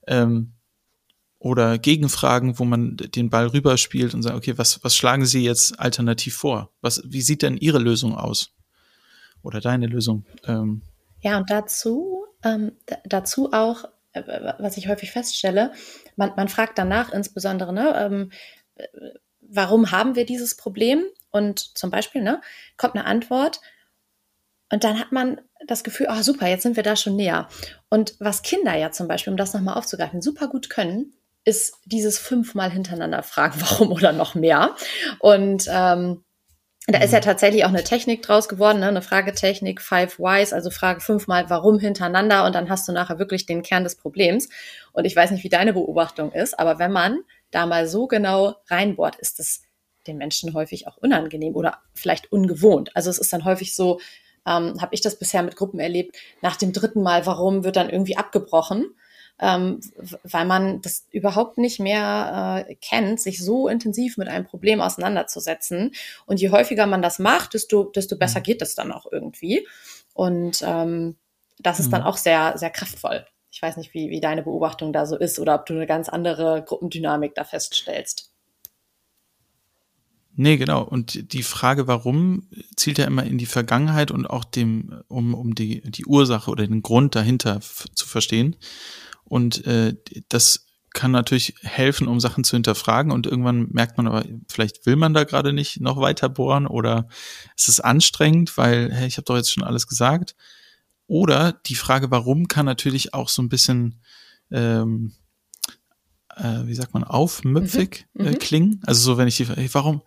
Ähm, 0.08 0.54
oder 1.40 1.78
Gegenfragen, 1.78 2.58
wo 2.58 2.64
man 2.64 2.96
den 2.96 3.30
Ball 3.30 3.48
rüberspielt 3.48 4.14
und 4.14 4.22
sagt, 4.22 4.36
okay, 4.36 4.58
was, 4.58 4.82
was 4.84 4.96
schlagen 4.96 5.26
Sie 5.26 5.44
jetzt 5.44 5.78
alternativ 5.78 6.36
vor? 6.36 6.72
Was, 6.80 7.04
wie 7.06 7.22
sieht 7.22 7.42
denn 7.42 7.58
Ihre 7.58 7.80
Lösung 7.80 8.16
aus? 8.16 8.54
Oder 9.42 9.60
deine 9.60 9.88
Lösung? 9.88 10.26
Ähm, 10.46 10.84
ja, 11.20 11.38
und 11.38 11.50
dazu, 11.50 12.26
ähm, 12.44 12.72
dazu 13.04 13.52
auch 13.52 13.84
was 14.14 14.78
ich 14.78 14.88
häufig 14.88 15.12
feststelle, 15.12 15.72
man, 16.16 16.34
man 16.36 16.48
fragt 16.48 16.78
danach 16.78 17.12
insbesondere, 17.12 17.74
ne, 17.74 17.96
ähm, 17.98 18.32
warum 19.42 19.92
haben 19.92 20.16
wir 20.16 20.26
dieses 20.26 20.56
Problem? 20.56 21.04
Und 21.32 21.78
zum 21.78 21.90
Beispiel, 21.90 22.22
ne, 22.22 22.42
kommt 22.78 22.96
eine 22.96 23.06
Antwort 23.06 23.60
und 24.72 24.84
dann 24.84 25.00
hat 25.00 25.12
man 25.12 25.42
das 25.68 25.84
Gefühl, 25.84 26.08
oh, 26.10 26.22
super, 26.22 26.48
jetzt 26.48 26.64
sind 26.64 26.76
wir 26.76 26.84
da 26.84 26.96
schon 26.96 27.16
näher. 27.16 27.48
Und 27.90 28.16
was 28.20 28.42
Kinder 28.42 28.76
ja 28.76 28.92
zum 28.92 29.08
Beispiel, 29.08 29.32
um 29.32 29.38
das 29.38 29.54
nochmal 29.54 29.78
aufzugreifen, 29.78 30.22
super 30.22 30.48
gut 30.48 30.70
können, 30.70 31.14
ist 31.46 31.76
dieses 31.86 32.18
fünfmal 32.18 32.72
hintereinander 32.72 33.24
fragen, 33.24 33.60
warum 33.62 33.92
oder 33.92 34.14
noch 34.14 34.36
mehr. 34.36 34.76
Und 35.20 35.68
ähm, 35.70 36.24
da 36.88 37.00
ist 37.00 37.14
ja 37.14 37.20
mhm. 37.20 37.24
tatsächlich 37.24 37.64
auch 37.64 37.70
eine 37.70 37.84
Technik 37.84 38.22
draus 38.24 38.50
geworden, 38.50 38.80
ne? 38.80 38.88
eine 38.88 39.02
Fragetechnik, 39.02 39.82
Five 39.82 40.20
Whys, 40.20 40.52
also 40.52 40.70
frage 40.70 41.00
fünfmal 41.00 41.50
warum 41.50 41.80
hintereinander 41.80 42.46
und 42.46 42.56
dann 42.56 42.70
hast 42.70 42.88
du 42.88 42.92
nachher 42.92 43.20
wirklich 43.20 43.46
den 43.46 43.62
Kern 43.62 43.84
des 43.84 43.96
Problems. 43.96 44.50
Und 44.92 45.06
ich 45.06 45.16
weiß 45.16 45.32
nicht, 45.32 45.44
wie 45.44 45.50
deine 45.50 45.74
Beobachtung 45.74 46.34
ist, 46.34 46.60
aber 46.60 46.80
wenn 46.80 46.92
man 46.92 47.20
da 47.52 47.66
mal 47.66 47.88
so 47.88 48.08
genau 48.08 48.56
reinbohrt, 48.68 49.16
ist 49.16 49.40
es 49.40 49.64
den 50.08 50.18
Menschen 50.18 50.54
häufig 50.54 50.88
auch 50.88 50.98
unangenehm 50.98 51.56
oder 51.56 51.78
vielleicht 51.94 52.32
ungewohnt. 52.34 52.92
Also 52.96 53.10
es 53.10 53.18
ist 53.18 53.32
dann 53.32 53.46
häufig 53.46 53.74
so, 53.76 54.02
ähm, 54.46 54.82
habe 54.82 54.94
ich 54.94 55.00
das 55.00 55.18
bisher 55.18 55.42
mit 55.44 55.56
Gruppen 55.56 55.80
erlebt, 55.80 56.18
nach 56.42 56.58
dem 56.58 56.74
dritten 56.74 57.02
Mal, 57.02 57.26
warum 57.26 57.64
wird 57.64 57.78
dann 57.78 57.90
irgendwie 57.90 58.18
abgebrochen, 58.18 58.94
ähm, 59.40 59.80
weil 60.24 60.46
man 60.46 60.82
das 60.82 61.06
überhaupt 61.12 61.58
nicht 61.58 61.80
mehr 61.80 62.66
äh, 62.68 62.76
kennt, 62.76 63.20
sich 63.20 63.44
so 63.44 63.68
intensiv 63.68 64.18
mit 64.18 64.28
einem 64.28 64.46
Problem 64.46 64.82
auseinanderzusetzen. 64.82 65.92
Und 66.26 66.40
je 66.40 66.50
häufiger 66.50 66.86
man 66.88 67.02
das 67.02 67.20
macht, 67.20 67.54
desto, 67.54 67.86
desto 67.86 68.18
besser 68.18 68.40
mhm. 68.40 68.44
geht 68.44 68.62
es 68.62 68.76
dann 68.76 68.92
auch 68.92 69.06
irgendwie. 69.12 69.68
Und 70.14 70.64
ähm, 70.66 71.16
das 71.60 71.80
ist 71.80 71.92
dann 71.92 72.02
mhm. 72.02 72.08
auch 72.08 72.18
sehr, 72.18 72.58
sehr 72.58 72.70
kraftvoll. 72.70 73.26
Ich 73.52 73.62
weiß 73.62 73.78
nicht, 73.78 73.94
wie, 73.94 74.10
wie 74.10 74.22
deine 74.22 74.44
Beobachtung 74.44 74.94
da 74.94 75.06
so 75.06 75.18
ist 75.18 75.40
oder 75.40 75.56
ob 75.56 75.66
du 75.66 75.74
eine 75.74 75.88
ganz 75.88 76.10
andere 76.10 76.64
Gruppendynamik 76.66 77.36
da 77.36 77.44
feststellst. 77.44 78.32
Nee, 80.36 80.58
genau. 80.58 80.84
Und 80.84 81.34
die 81.34 81.44
Frage, 81.44 81.88
warum, 81.88 82.48
zielt 82.76 82.98
ja 82.98 83.06
immer 83.06 83.24
in 83.24 83.38
die 83.38 83.46
Vergangenheit 83.46 84.10
und 84.10 84.26
auch 84.26 84.44
dem, 84.44 85.04
um, 85.08 85.36
um 85.36 85.54
die, 85.54 85.82
die 85.82 86.06
Ursache 86.06 86.50
oder 86.50 86.66
den 86.66 86.82
Grund 86.82 87.16
dahinter 87.16 87.60
zu 87.62 88.08
verstehen. 88.08 88.56
Und 89.34 89.66
äh, 89.66 89.96
das 90.30 90.68
kann 90.94 91.10
natürlich 91.10 91.56
helfen, 91.64 92.08
um 92.08 92.20
Sachen 92.20 92.44
zu 92.44 92.56
hinterfragen. 92.56 93.12
Und 93.12 93.26
irgendwann 93.26 93.68
merkt 93.72 93.98
man 93.98 94.08
aber, 94.08 94.24
vielleicht 94.48 94.86
will 94.86 94.96
man 94.96 95.16
da 95.16 95.24
gerade 95.24 95.54
nicht 95.54 95.82
noch 95.82 96.00
weiter 96.00 96.30
bohren 96.30 96.68
oder 96.68 97.08
es 97.58 97.68
ist 97.68 97.80
anstrengend, 97.80 98.56
weil, 98.58 98.94
hey, 98.94 99.08
ich 99.08 99.18
habe 99.18 99.26
doch 99.26 99.36
jetzt 99.36 99.52
schon 99.52 99.64
alles 99.64 99.88
gesagt. 99.88 100.36
Oder 101.08 101.52
die 101.66 101.74
Frage, 101.76 102.12
warum, 102.12 102.48
kann 102.48 102.68
natürlich 102.68 103.16
auch 103.16 103.28
so 103.28 103.42
ein 103.42 103.50
bisschen 103.50 104.02
ähm, 104.52 105.14
äh, 106.36 106.66
wie 106.66 106.76
sagt 106.76 106.94
man, 106.94 107.04
aufmüpfig 107.04 108.06
mhm. 108.14 108.26
äh, 108.26 108.32
mhm. 108.32 108.40
klingen. 108.40 108.82
Also 108.86 109.02
so, 109.02 109.18
wenn 109.18 109.28
ich 109.28 109.38
die, 109.38 109.48
hey, 109.48 109.70
warum, 109.74 110.04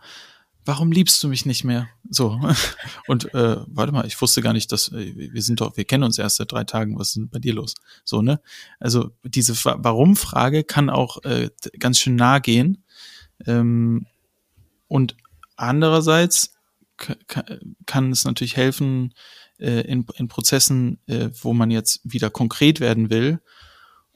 warum 0.66 0.92
liebst 0.92 1.22
du 1.22 1.28
mich 1.28 1.46
nicht 1.46 1.64
mehr? 1.64 1.88
So. 2.10 2.40
Und 3.06 3.32
äh, 3.34 3.56
warte 3.66 3.92
mal, 3.92 4.06
ich 4.06 4.20
wusste 4.20 4.42
gar 4.42 4.52
nicht, 4.52 4.70
dass 4.72 4.92
äh, 4.92 5.14
wir 5.14 5.42
sind 5.42 5.60
doch, 5.60 5.76
wir 5.76 5.84
kennen 5.84 6.04
uns 6.04 6.18
erst 6.18 6.36
seit 6.36 6.52
drei 6.52 6.64
Tagen, 6.64 6.98
was 6.98 7.08
ist 7.08 7.16
denn 7.16 7.28
bei 7.28 7.38
dir 7.38 7.54
los? 7.54 7.74
So, 8.04 8.22
ne? 8.22 8.40
Also 8.80 9.10
diese 9.24 9.54
Warum-Frage 9.64 10.64
kann 10.64 10.90
auch 10.90 11.22
äh, 11.24 11.50
ganz 11.78 11.98
schön 11.98 12.16
nah 12.16 12.40
gehen. 12.40 12.84
Ähm, 13.46 14.06
und 14.88 15.16
andererseits 15.56 16.52
kann 17.86 18.10
es 18.10 18.24
natürlich 18.24 18.56
helfen, 18.56 19.14
äh, 19.58 19.82
in, 19.82 20.06
in 20.16 20.28
Prozessen, 20.28 20.98
äh, 21.06 21.30
wo 21.42 21.52
man 21.52 21.70
jetzt 21.70 22.00
wieder 22.04 22.30
konkret 22.30 22.80
werden 22.80 23.10
will, 23.10 23.40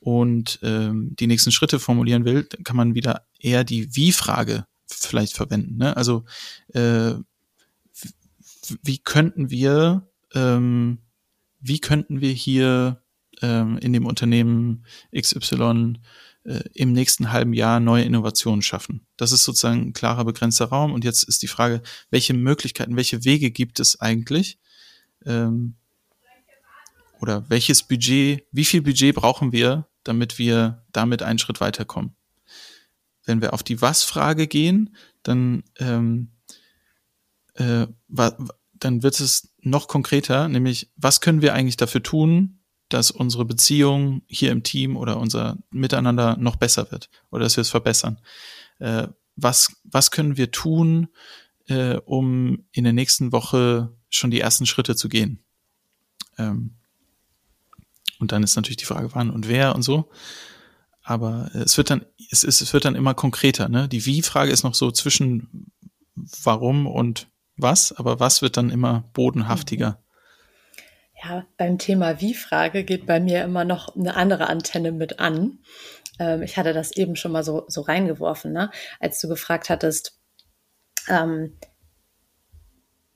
und 0.00 0.58
ähm, 0.62 1.14
die 1.20 1.26
nächsten 1.26 1.52
Schritte 1.52 1.78
formulieren 1.78 2.24
will, 2.24 2.44
kann 2.64 2.76
man 2.76 2.94
wieder 2.94 3.26
eher 3.38 3.64
die 3.64 3.94
Wie-Frage 3.94 4.64
vielleicht 4.94 5.34
verwenden. 5.34 5.76
Ne? 5.76 5.96
Also 5.96 6.24
äh, 6.72 7.14
wie 8.82 8.98
könnten 8.98 9.50
wir, 9.50 10.08
ähm, 10.34 10.98
wie 11.60 11.80
könnten 11.80 12.20
wir 12.20 12.32
hier 12.32 13.02
ähm, 13.42 13.78
in 13.78 13.92
dem 13.92 14.06
Unternehmen 14.06 14.84
XY 15.16 15.94
äh, 16.44 16.60
im 16.74 16.92
nächsten 16.92 17.32
halben 17.32 17.52
Jahr 17.52 17.80
neue 17.80 18.04
Innovationen 18.04 18.62
schaffen? 18.62 19.06
Das 19.16 19.32
ist 19.32 19.44
sozusagen 19.44 19.88
ein 19.88 19.92
klarer 19.92 20.24
begrenzter 20.24 20.66
Raum. 20.66 20.92
Und 20.92 21.04
jetzt 21.04 21.24
ist 21.24 21.42
die 21.42 21.48
Frage, 21.48 21.82
welche 22.10 22.34
Möglichkeiten, 22.34 22.96
welche 22.96 23.24
Wege 23.24 23.50
gibt 23.50 23.80
es 23.80 24.00
eigentlich? 24.00 24.58
Ähm, 25.26 25.74
oder 27.20 27.48
welches 27.50 27.82
Budget, 27.82 28.44
wie 28.50 28.64
viel 28.64 28.82
Budget 28.82 29.14
brauchen 29.14 29.52
wir, 29.52 29.86
damit 30.04 30.38
wir 30.38 30.84
damit 30.92 31.22
einen 31.22 31.38
Schritt 31.38 31.60
weiterkommen. 31.60 32.16
Wenn 33.30 33.40
wir 33.40 33.54
auf 33.54 33.62
die 33.62 33.80
Was-Frage 33.80 34.48
gehen, 34.48 34.96
dann, 35.22 35.62
ähm, 35.78 36.32
äh, 37.54 37.86
dann 38.08 39.02
wird 39.04 39.20
es 39.20 39.54
noch 39.60 39.86
konkreter, 39.86 40.48
nämlich 40.48 40.90
was 40.96 41.20
können 41.20 41.40
wir 41.40 41.54
eigentlich 41.54 41.76
dafür 41.76 42.02
tun, 42.02 42.58
dass 42.88 43.12
unsere 43.12 43.44
Beziehung 43.44 44.22
hier 44.26 44.50
im 44.50 44.64
Team 44.64 44.96
oder 44.96 45.18
unser 45.18 45.58
Miteinander 45.70 46.36
noch 46.38 46.56
besser 46.56 46.90
wird 46.90 47.08
oder 47.30 47.44
dass 47.44 47.56
wir 47.56 47.62
es 47.62 47.70
verbessern. 47.70 48.20
Äh, 48.80 49.06
was, 49.36 49.76
was 49.84 50.10
können 50.10 50.36
wir 50.36 50.50
tun, 50.50 51.06
äh, 51.68 51.98
um 51.98 52.66
in 52.72 52.82
der 52.82 52.92
nächsten 52.92 53.30
Woche 53.30 53.96
schon 54.08 54.32
die 54.32 54.40
ersten 54.40 54.66
Schritte 54.66 54.96
zu 54.96 55.08
gehen? 55.08 55.38
Ähm, 56.36 56.74
und 58.18 58.32
dann 58.32 58.42
ist 58.42 58.56
natürlich 58.56 58.78
die 58.78 58.86
Frage, 58.86 59.10
wann 59.14 59.30
und 59.30 59.48
wer 59.48 59.76
und 59.76 59.82
so. 59.82 60.10
Aber 61.02 61.50
es 61.54 61.76
wird 61.76 61.90
dann, 61.90 62.04
es 62.30 62.44
ist, 62.44 62.60
es 62.60 62.72
wird 62.72 62.84
dann 62.84 62.94
immer 62.94 63.14
konkreter, 63.14 63.68
ne? 63.68 63.88
Die 63.88 64.04
Wie-Frage 64.06 64.50
ist 64.50 64.64
noch 64.64 64.74
so 64.74 64.90
zwischen 64.90 65.72
warum 66.42 66.86
und 66.86 67.28
was, 67.56 67.92
aber 67.92 68.20
was 68.20 68.42
wird 68.42 68.56
dann 68.56 68.70
immer 68.70 69.04
bodenhaftiger. 69.12 70.02
Ja, 71.22 71.46
beim 71.56 71.78
Thema 71.78 72.20
Wie-Frage 72.20 72.84
geht 72.84 73.06
bei 73.06 73.20
mir 73.20 73.44
immer 73.44 73.64
noch 73.64 73.94
eine 73.94 74.16
andere 74.16 74.48
Antenne 74.48 74.92
mit 74.92 75.18
an. 75.20 75.58
Ähm, 76.18 76.42
ich 76.42 76.56
hatte 76.56 76.72
das 76.72 76.92
eben 76.96 77.16
schon 77.16 77.32
mal 77.32 77.44
so, 77.44 77.64
so 77.68 77.82
reingeworfen, 77.82 78.52
ne? 78.52 78.70
als 79.00 79.20
du 79.20 79.28
gefragt 79.28 79.68
hattest, 79.68 80.18
ähm, 81.08 81.58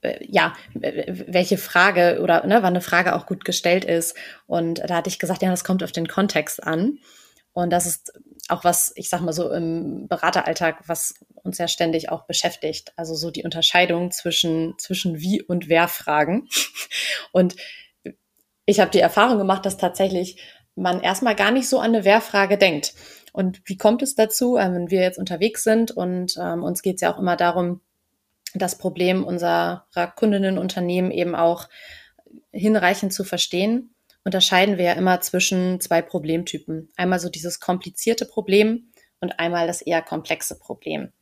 äh, 0.03 0.19
ja, 0.29 0.55
welche 0.75 1.57
Frage 1.57 2.21
oder 2.23 2.47
ne, 2.47 2.57
wann 2.57 2.75
eine 2.75 2.81
Frage 2.83 3.15
auch 3.15 3.27
gut 3.27 3.45
gestellt 3.45 3.85
ist. 3.85 4.17
Und 4.47 4.79
da 4.79 4.97
hatte 4.97 5.09
ich 5.09 5.19
gesagt, 5.19 5.43
ja, 5.43 5.51
das 5.51 5.65
kommt 5.65 5.83
auf 5.83 5.93
den 5.93 6.09
Kontext 6.09 6.63
an. 6.63 6.99
Und 7.55 7.71
das 7.71 7.87
ist 7.87 8.13
auch 8.49 8.65
was, 8.65 8.93
ich 8.97 9.09
sag 9.09 9.21
mal 9.23 9.33
so 9.33 9.51
im 9.51 10.07
Berateralltag, 10.09 10.83
was 10.87 11.15
uns 11.43 11.57
ja 11.59 11.69
ständig 11.69 12.11
auch 12.11 12.27
beschäftigt. 12.27 12.93
Also 12.97 13.15
so 13.15 13.31
die 13.31 13.45
Unterscheidung 13.45 14.11
zwischen, 14.11 14.75
zwischen 14.79 15.21
wie 15.21 15.41
und 15.41 15.69
wer 15.69 15.89
Fragen. 15.89 16.49
Und 17.33 17.57
ich 18.67 18.81
habe 18.81 18.91
die 18.91 19.01
Erfahrung 19.01 19.39
gemacht, 19.39 19.65
dass 19.67 19.77
tatsächlich 19.77 20.41
man 20.75 21.01
erstmal 21.01 21.35
gar 21.35 21.51
nicht 21.51 21.69
so 21.69 21.79
an 21.79 21.95
eine 21.95 22.05
Wer-Frage 22.05 22.59
denkt. 22.59 22.95
Und 23.33 23.61
wie 23.67 23.77
kommt 23.77 24.03
es 24.03 24.15
dazu, 24.15 24.57
ähm, 24.57 24.75
wenn 24.75 24.91
wir 24.91 25.03
jetzt 25.03 25.19
unterwegs 25.19 25.65
sind 25.65 25.91
und 25.91 26.37
ähm, 26.41 26.63
uns 26.63 26.83
geht 26.83 26.97
es 26.97 27.01
ja 27.03 27.13
auch 27.13 27.19
immer 27.19 27.37
darum, 27.37 27.81
das 28.55 28.79
Problem 28.79 29.25
unserer 29.25 29.87
Kundinnenunternehmen 30.17 31.11
eben 31.11 31.35
auch 31.35 31.69
hinreichend 32.53 33.13
zu 33.13 33.25
verstehen, 33.25 33.94
unterscheiden 34.25 34.79
wir 34.79 34.85
ja 34.85 34.93
immer 34.95 35.21
zwischen 35.21 35.81
zwei 35.81 36.03
Problemtypen. 36.03 36.89
Einmal 36.97 37.21
so 37.21 37.29
dieses 37.29 37.61
komplizierte 37.61 38.25
Problem 38.25 38.91
und 39.21 39.39
einmal 39.39 39.67
das 39.67 39.83
eher 39.83 40.03
komplexe 40.03 40.59
Problem. 40.59 41.13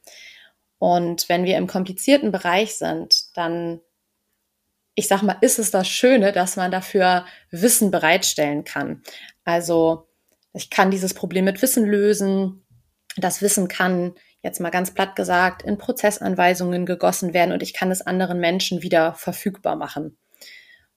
Und 0.79 1.29
wenn 1.29 1.45
wir 1.45 1.59
im 1.59 1.67
komplizierten 1.67 2.33
Bereich 2.33 2.77
sind, 2.77 3.37
dann, 3.37 3.81
ich 4.95 5.09
sag 5.09 5.23
mal, 5.23 5.37
ist 5.41 5.59
es 5.59 5.71
das 5.71 5.89
Schöne, 5.89 6.33
dass 6.33 6.57
man 6.57 6.71
dafür 6.71 7.25
Wissen 7.51 7.91
bereitstellen 7.91 8.65
kann. 8.65 9.03
Also 9.45 10.09
ich 10.53 10.71
kann 10.71 10.91
dieses 10.91 11.15
Problem 11.15 11.45
mit 11.45 11.63
Wissen 11.63 11.87
lösen. 11.87 12.65
Das 13.17 13.43
Wissen 13.43 13.69
kann 13.69 14.15
jetzt 14.43 14.61
mal 14.61 14.71
ganz 14.71 14.93
platt 14.93 15.15
gesagt, 15.15 15.63
in 15.63 15.79
Prozessanweisungen 15.79 16.85
gegossen 16.85 17.33
werden 17.33 17.53
und 17.53 17.63
ich 17.63 17.75
kann 17.75 17.91
es 17.91 18.03
anderen 18.03 18.41
Menschen 18.41 18.83
wieder 18.83 19.15
verfügbar 19.15 19.77
machen. 19.77 20.19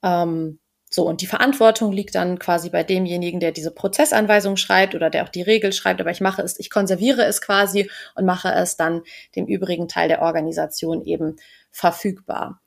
Ähm, 0.02 0.60
so, 0.95 1.05
und 1.05 1.19
die 1.19 1.27
Verantwortung 1.27 1.91
liegt 1.91 2.15
dann 2.15 2.39
quasi 2.39 2.69
bei 2.69 2.81
demjenigen, 2.81 3.41
der 3.41 3.51
diese 3.51 3.71
Prozessanweisung 3.71 4.55
schreibt 4.55 4.95
oder 4.95 5.10
der 5.10 5.25
auch 5.25 5.29
die 5.29 5.41
Regel 5.41 5.73
schreibt, 5.73 5.99
aber 5.99 6.10
ich 6.10 6.21
mache 6.21 6.41
es, 6.41 6.58
ich 6.58 6.69
konserviere 6.69 7.25
es 7.25 7.41
quasi 7.41 7.91
und 8.15 8.23
mache 8.23 8.47
es 8.53 8.77
dann 8.77 9.01
dem 9.36 9.45
übrigen 9.45 9.89
Teil 9.89 10.08
der 10.08 10.21
Organisation 10.21 11.03
eben 11.03 11.36
verfügbar. 11.69 12.62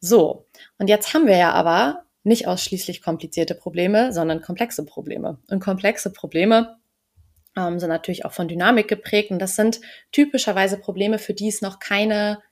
So, 0.00 0.46
und 0.78 0.88
jetzt 0.88 1.12
haben 1.12 1.26
wir 1.26 1.36
ja 1.36 1.52
aber 1.52 2.04
nicht 2.22 2.48
ausschließlich 2.48 3.02
komplizierte 3.02 3.54
Probleme, 3.54 4.14
sondern 4.14 4.40
komplexe 4.40 4.86
Probleme. 4.86 5.36
Und 5.50 5.60
komplexe 5.60 6.10
Probleme 6.10 6.78
ähm, 7.54 7.78
sind 7.78 7.90
natürlich 7.90 8.24
auch 8.24 8.32
von 8.32 8.48
Dynamik 8.48 8.88
geprägt. 8.88 9.30
Und 9.30 9.40
das 9.40 9.56
sind 9.56 9.82
typischerweise 10.10 10.78
Probleme, 10.78 11.18
für 11.18 11.34
die 11.34 11.48
es 11.48 11.60
noch 11.60 11.80
keine 11.80 12.42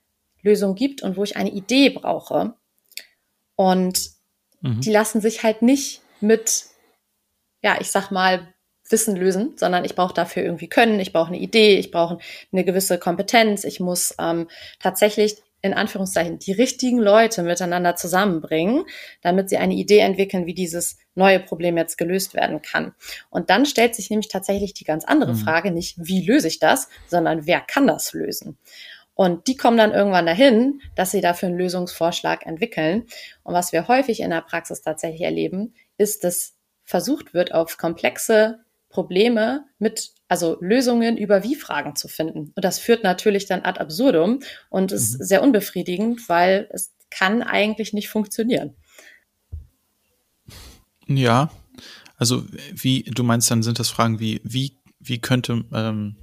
Lösung 0.43 0.75
gibt 0.75 1.01
und 1.01 1.17
wo 1.17 1.23
ich 1.23 1.37
eine 1.37 1.49
Idee 1.49 1.89
brauche. 1.89 2.53
Und 3.55 4.13
mhm. 4.63 4.81
die 4.81 4.91
lassen 4.91 5.21
sich 5.21 5.43
halt 5.43 5.61
nicht 5.61 6.01
mit, 6.19 6.65
ja, 7.61 7.77
ich 7.79 7.91
sag 7.91 8.09
mal, 8.09 8.47
Wissen 8.89 9.15
lösen, 9.15 9.53
sondern 9.55 9.85
ich 9.85 9.95
brauche 9.95 10.13
dafür 10.13 10.43
irgendwie 10.43 10.67
Können, 10.67 10.99
ich 10.99 11.13
brauche 11.13 11.29
eine 11.29 11.39
Idee, 11.39 11.77
ich 11.77 11.91
brauche 11.91 12.17
eine 12.51 12.65
gewisse 12.65 12.97
Kompetenz, 12.99 13.63
ich 13.63 13.79
muss 13.79 14.13
ähm, 14.19 14.47
tatsächlich 14.79 15.37
in 15.61 15.73
Anführungszeichen 15.73 16.39
die 16.39 16.51
richtigen 16.51 16.99
Leute 16.99 17.41
miteinander 17.41 17.95
zusammenbringen, 17.95 18.83
damit 19.21 19.49
sie 19.49 19.57
eine 19.57 19.73
Idee 19.73 19.99
entwickeln, 19.99 20.45
wie 20.45 20.53
dieses 20.53 20.97
neue 21.15 21.39
Problem 21.39 21.77
jetzt 21.77 21.97
gelöst 21.97 22.33
werden 22.33 22.61
kann. 22.61 22.93
Und 23.29 23.49
dann 23.49 23.65
stellt 23.65 23.95
sich 23.95 24.09
nämlich 24.09 24.27
tatsächlich 24.27 24.73
die 24.73 24.83
ganz 24.83 25.05
andere 25.05 25.33
mhm. 25.33 25.37
Frage, 25.37 25.71
nicht 25.71 25.95
wie 25.97 26.25
löse 26.25 26.49
ich 26.49 26.59
das, 26.59 26.89
sondern 27.07 27.47
wer 27.47 27.61
kann 27.61 27.87
das 27.87 28.11
lösen? 28.11 28.57
Und 29.15 29.47
die 29.47 29.55
kommen 29.55 29.77
dann 29.77 29.91
irgendwann 29.91 30.25
dahin, 30.25 30.81
dass 30.95 31.11
sie 31.11 31.21
dafür 31.21 31.49
einen 31.49 31.57
Lösungsvorschlag 31.57 32.45
entwickeln. 32.45 33.05
Und 33.43 33.53
was 33.53 33.71
wir 33.71 33.87
häufig 33.87 34.21
in 34.21 34.31
der 34.31 34.41
Praxis 34.41 34.81
tatsächlich 34.81 35.21
erleben, 35.21 35.75
ist, 35.97 36.23
dass 36.23 36.55
versucht 36.83 37.33
wird, 37.33 37.53
auf 37.53 37.77
komplexe 37.77 38.59
Probleme 38.89 39.65
mit, 39.79 40.11
also 40.27 40.57
Lösungen 40.61 41.17
über 41.17 41.43
Wie-Fragen 41.43 41.95
zu 41.95 42.07
finden. 42.07 42.51
Und 42.55 42.63
das 42.63 42.79
führt 42.79 43.03
natürlich 43.03 43.45
dann 43.45 43.61
ad 43.61 43.79
absurdum 43.79 44.39
und 44.69 44.91
ist 44.91 45.19
mhm. 45.19 45.23
sehr 45.23 45.43
unbefriedigend, 45.43 46.29
weil 46.29 46.69
es 46.71 46.93
kann 47.09 47.41
eigentlich 47.41 47.93
nicht 47.93 48.09
funktionieren. 48.09 48.75
Ja, 51.07 51.51
also 52.17 52.45
wie, 52.73 53.03
du 53.03 53.23
meinst 53.23 53.49
dann 53.51 53.63
sind 53.63 53.79
das 53.79 53.89
Fragen 53.89 54.19
wie, 54.19 54.41
wie, 54.43 54.77
wie 54.99 55.19
könnte, 55.19 55.65
ähm, 55.73 56.15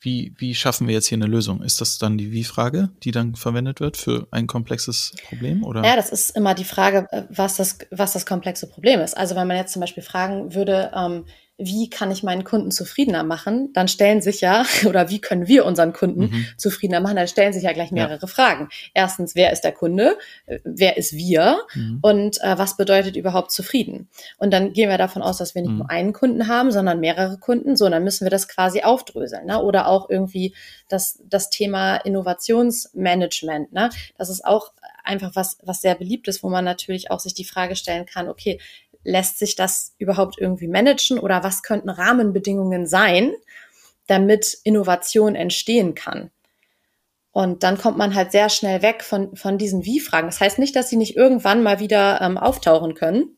wie, 0.00 0.34
wie 0.36 0.54
schaffen 0.54 0.86
wir 0.86 0.94
jetzt 0.94 1.06
hier 1.06 1.16
eine 1.16 1.26
Lösung? 1.26 1.62
Ist 1.62 1.80
das 1.80 1.98
dann 1.98 2.18
die 2.18 2.30
Wie-Frage, 2.30 2.90
die 3.02 3.10
dann 3.10 3.34
verwendet 3.34 3.80
wird 3.80 3.96
für 3.96 4.28
ein 4.30 4.46
komplexes 4.46 5.14
Problem? 5.28 5.64
Oder? 5.64 5.84
Ja, 5.84 5.96
das 5.96 6.10
ist 6.10 6.36
immer 6.36 6.54
die 6.54 6.64
Frage, 6.64 7.06
äh, 7.10 7.22
was 7.30 7.56
das, 7.56 7.78
was 7.90 8.12
das 8.12 8.26
komplexe 8.26 8.66
Problem 8.66 9.00
ist. 9.00 9.16
Also 9.16 9.34
wenn 9.36 9.46
man 9.46 9.56
jetzt 9.56 9.72
zum 9.72 9.80
Beispiel 9.80 10.02
fragen 10.02 10.54
würde, 10.54 10.92
ähm, 10.94 11.24
wie 11.58 11.88
kann 11.88 12.10
ich 12.10 12.22
meinen 12.22 12.44
Kunden 12.44 12.70
zufriedener 12.70 13.24
machen, 13.24 13.72
dann 13.72 13.88
stellen 13.88 14.20
sich 14.20 14.42
ja, 14.42 14.64
oder 14.86 15.08
wie 15.08 15.20
können 15.20 15.48
wir 15.48 15.64
unseren 15.64 15.92
Kunden 15.92 16.26
mhm. 16.26 16.46
zufriedener 16.56 17.00
machen, 17.00 17.16
dann 17.16 17.28
stellen 17.28 17.52
sich 17.52 17.62
ja 17.62 17.72
gleich 17.72 17.90
mehrere 17.90 18.20
ja. 18.20 18.26
Fragen. 18.26 18.68
Erstens, 18.92 19.34
wer 19.34 19.52
ist 19.52 19.62
der 19.62 19.72
Kunde? 19.72 20.18
Wer 20.64 20.96
ist 20.96 21.14
wir? 21.14 21.58
Mhm. 21.74 21.98
Und 22.02 22.42
äh, 22.42 22.58
was 22.58 22.76
bedeutet 22.76 23.16
überhaupt 23.16 23.52
zufrieden? 23.52 24.08
Und 24.36 24.52
dann 24.52 24.72
gehen 24.72 24.90
wir 24.90 24.98
davon 24.98 25.22
aus, 25.22 25.38
dass 25.38 25.54
wir 25.54 25.62
nicht 25.62 25.72
mhm. 25.72 25.78
nur 25.78 25.90
einen 25.90 26.12
Kunden 26.12 26.46
haben, 26.46 26.70
sondern 26.70 27.00
mehrere 27.00 27.38
Kunden. 27.38 27.76
So, 27.76 27.88
dann 27.88 28.04
müssen 28.04 28.26
wir 28.26 28.30
das 28.30 28.48
quasi 28.48 28.82
aufdröseln. 28.82 29.46
Ne? 29.46 29.62
Oder 29.62 29.88
auch 29.88 30.10
irgendwie 30.10 30.54
das, 30.88 31.22
das 31.24 31.48
Thema 31.48 31.96
Innovationsmanagement. 31.96 33.72
Ne? 33.72 33.88
Das 34.18 34.28
ist 34.28 34.44
auch 34.44 34.72
einfach 35.06 35.30
was, 35.34 35.58
was 35.62 35.80
sehr 35.80 35.94
beliebt 35.94 36.28
ist, 36.28 36.42
wo 36.42 36.50
man 36.50 36.64
natürlich 36.64 37.10
auch 37.10 37.20
sich 37.20 37.34
die 37.34 37.44
Frage 37.44 37.76
stellen 37.76 38.06
kann, 38.06 38.28
okay, 38.28 38.60
lässt 39.06 39.38
sich 39.38 39.56
das 39.56 39.94
überhaupt 39.98 40.38
irgendwie 40.38 40.68
managen 40.68 41.18
oder 41.18 41.42
was 41.42 41.62
könnten 41.62 41.88
Rahmenbedingungen 41.88 42.86
sein, 42.86 43.32
damit 44.06 44.58
Innovation 44.64 45.34
entstehen 45.34 45.94
kann? 45.94 46.30
Und 47.30 47.62
dann 47.62 47.78
kommt 47.78 47.98
man 47.98 48.14
halt 48.14 48.32
sehr 48.32 48.48
schnell 48.48 48.82
weg 48.82 49.04
von, 49.04 49.36
von 49.36 49.58
diesen 49.58 49.84
Wie-Fragen. 49.84 50.28
Das 50.28 50.40
heißt 50.40 50.58
nicht, 50.58 50.74
dass 50.74 50.88
sie 50.88 50.96
nicht 50.96 51.16
irgendwann 51.16 51.62
mal 51.62 51.80
wieder 51.80 52.20
ähm, 52.22 52.38
auftauchen 52.38 52.94
können. 52.94 53.36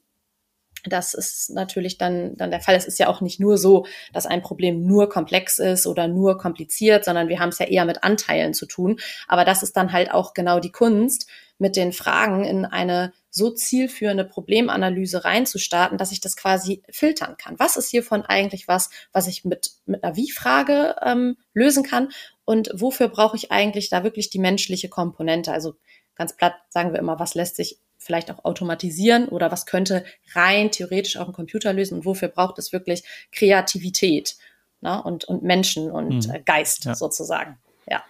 Das 0.85 1.15
ist 1.15 1.51
natürlich 1.51 1.99
dann, 1.99 2.37
dann 2.37 2.53
der 2.53 2.61
Fall. 2.61 2.77
Es 2.77 2.87
ist 2.87 3.01
ja 3.01 3.09
auch 3.09 3.21
nicht 3.21 3.41
nur 3.41 3.59
so, 3.59 3.87
dass 4.13 4.27
ein 4.27 4.41
Problem 4.41 4.87
nur 4.87 5.09
komplex 5.09 5.59
ist 5.59 5.87
oder 5.87 6.07
nur 6.07 6.39
kompliziert, 6.39 7.05
sondern 7.05 7.29
wir 7.29 7.41
haben 7.41 7.49
es 7.49 7.59
ja 7.59 7.67
eher 7.67 7.85
mit 7.85 8.05
Anteilen 8.05 8.55
zu 8.55 8.67
tun. 8.67 9.01
Aber 9.27 9.45
das 9.45 9.65
ist 9.65 9.77
dann 9.77 9.93
halt 9.93 10.13
auch 10.13 10.33
genau 10.33 10.61
die 10.61 10.73
Kunst, 10.73 11.29
mit 11.59 11.77
den 11.77 11.93
Fragen 11.93 12.45
in 12.45 12.65
eine 12.65 13.13
so 13.31 13.51
zielführende 13.51 14.25
Problemanalyse 14.25 15.25
reinzustarten, 15.25 15.99
dass 15.99 16.13
ich 16.13 16.21
das 16.21 16.37
quasi 16.37 16.83
filtern 16.91 17.37
kann. 17.37 17.59
Was 17.59 17.77
ist 17.77 17.91
hiervon 17.91 18.23
eigentlich 18.23 18.69
was, 18.69 18.91
was 19.13 19.27
ich 19.27 19.45
mit, 19.45 19.73
mit 19.87 20.03
einer 20.03 20.17
Wie-Frage 20.17 20.97
ähm, 21.03 21.37
lösen 21.53 21.83
kann? 21.83 22.11
Und 22.45 22.71
wofür 22.75 23.09
brauche 23.09 23.37
ich 23.37 23.53
eigentlich 23.53 23.91
da 23.91 24.05
wirklich 24.05 24.31
die 24.31 24.39
menschliche 24.39 24.89
Komponente? 24.89 25.53
Also 25.53 25.75
ganz 26.15 26.35
platt 26.37 26.55
sagen 26.71 26.93
wir 26.93 26.99
immer, 26.99 27.19
was 27.19 27.35
lässt 27.35 27.57
sich 27.57 27.79
vielleicht 27.99 28.31
auch 28.31 28.45
automatisieren 28.45 29.29
oder 29.29 29.51
was 29.51 29.67
könnte 29.67 30.05
rein 30.33 30.71
theoretisch 30.71 31.17
auch 31.17 31.27
ein 31.27 31.33
Computer 31.33 31.73
lösen 31.73 31.99
und 31.99 32.05
wofür 32.05 32.29
braucht 32.29 32.59
es 32.59 32.73
wirklich 32.73 33.03
Kreativität 33.33 34.37
ne? 34.81 35.03
und, 35.03 35.25
und 35.25 35.43
Menschen 35.43 35.91
und 35.91 36.25
hm. 36.25 36.45
Geist 36.45 36.85
ja. 36.85 36.95
sozusagen. 36.95 37.59
Ja. 37.87 38.05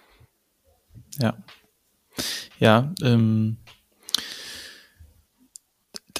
Ja. 1.19 1.37
Ja, 2.59 2.93
ähm, 3.01 3.57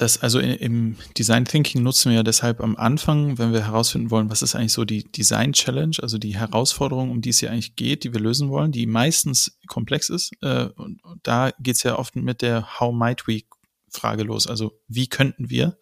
das, 0.00 0.22
also 0.22 0.40
im 0.40 0.96
Design 1.18 1.44
Thinking 1.44 1.82
nutzen 1.82 2.08
wir 2.08 2.16
ja 2.16 2.22
deshalb 2.22 2.60
am 2.60 2.74
Anfang, 2.76 3.36
wenn 3.36 3.52
wir 3.52 3.66
herausfinden 3.66 4.10
wollen, 4.10 4.30
was 4.30 4.40
ist 4.40 4.54
eigentlich 4.54 4.72
so 4.72 4.86
die 4.86 5.04
Design 5.04 5.52
Challenge, 5.52 5.96
also 6.00 6.16
die 6.16 6.36
Herausforderung, 6.36 7.10
um 7.10 7.20
die 7.20 7.28
es 7.28 7.40
hier 7.40 7.50
eigentlich 7.50 7.76
geht, 7.76 8.04
die 8.04 8.14
wir 8.14 8.20
lösen 8.20 8.48
wollen, 8.48 8.72
die 8.72 8.86
meistens 8.86 9.58
komplex 9.66 10.08
ist. 10.08 10.32
Äh, 10.40 10.68
und 10.76 11.02
da 11.22 11.50
geht 11.60 11.76
es 11.76 11.82
ja 11.82 11.98
oft 11.98 12.16
mit 12.16 12.40
der 12.40 12.80
How 12.80 12.94
might 12.94 13.26
we 13.26 13.42
Frage 13.90 14.22
los. 14.22 14.46
Also 14.46 14.80
wie 14.88 15.08
könnten 15.08 15.50
wir? 15.50 15.76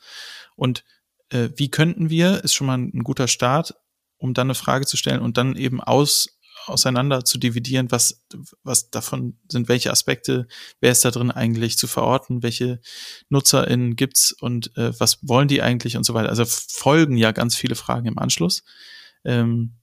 Und 0.57 0.85
äh, 1.31 1.51
wie 1.55 1.71
könnten 1.71 2.11
wir 2.11 2.43
ist 2.43 2.55
schon 2.55 2.67
mal 2.67 2.79
ein 2.79 3.05
guter 3.05 3.29
Start, 3.29 3.75
um 4.17 4.35
dann 4.35 4.49
eine 4.49 4.55
Frage 4.55 4.87
zu 4.87 4.97
stellen 4.97 5.21
und 5.21 5.37
dann 5.37 5.55
eben 5.55 5.81
aus 5.81 6.38
auseinander 6.69 7.25
zu 7.25 7.39
dividieren, 7.39 7.91
was, 7.91 8.25
was 8.63 8.91
davon 8.91 9.39
sind, 9.49 9.69
welche 9.69 9.91
Aspekte, 9.91 10.47
wer 10.81 10.93
ist 10.93 11.05
da 11.05 11.11
drin 11.11 11.31
eigentlich 11.31 11.79
zu 11.79 11.87
verorten, 11.87 12.43
welche 12.43 12.81
NutzerInnen 13.29 13.97
gibt's 13.97 14.33
und 14.33 14.77
äh, 14.77 14.99
was 15.01 15.19
wollen 15.23 15.49
die 15.49 15.63
eigentlich 15.63 15.97
und 15.97 16.05
so 16.05 16.15
weiter. 16.15 16.29
Also 16.29 16.45
folgen 16.45 17.17
ja 17.17 17.33
ganz 17.33 17.55
viele 17.57 17.75
Fragen 17.75 18.07
im 18.07 18.19
Anschluss. 18.19 18.63
Ähm, 19.25 19.78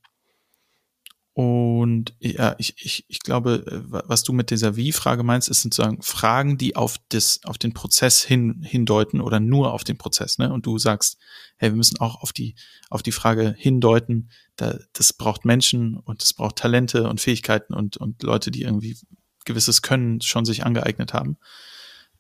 und 1.35 2.15
ja, 2.21 2.55
ich, 2.59 2.75
ich, 2.77 3.03
ich 3.09 3.19
glaube, 3.19 3.65
äh, 3.67 4.01
was 4.07 4.23
du 4.23 4.31
mit 4.31 4.51
dieser 4.51 4.77
Wie-Frage 4.77 5.21
meinst, 5.21 5.49
ist 5.49 5.63
sozusagen 5.63 6.01
Fragen, 6.01 6.57
die 6.57 6.77
auf 6.77 6.97
das, 7.09 7.41
auf 7.43 7.57
den 7.57 7.73
Prozess 7.73 8.23
hin, 8.23 8.61
hindeuten 8.63 9.19
oder 9.19 9.41
nur 9.41 9.73
auf 9.73 9.83
den 9.83 9.97
Prozess, 9.97 10.37
ne? 10.37 10.53
Und 10.53 10.65
du 10.65 10.77
sagst, 10.77 11.17
hey, 11.57 11.71
wir 11.71 11.75
müssen 11.75 11.99
auch 11.99 12.21
auf 12.21 12.31
die, 12.31 12.55
auf 12.89 13.03
die 13.03 13.11
Frage 13.11 13.53
hindeuten, 13.57 14.29
da, 14.55 14.79
das 14.93 15.11
braucht 15.11 15.43
Menschen 15.43 15.97
und 15.97 16.23
es 16.23 16.31
braucht 16.31 16.55
Talente 16.55 17.09
und 17.09 17.19
Fähigkeiten 17.19 17.73
und, 17.73 17.97
und 17.97 18.23
Leute, 18.23 18.49
die 18.49 18.61
irgendwie 18.61 18.97
gewisses 19.43 19.81
Können 19.81 20.21
schon 20.21 20.45
sich 20.45 20.65
angeeignet 20.65 21.13
haben. 21.13 21.35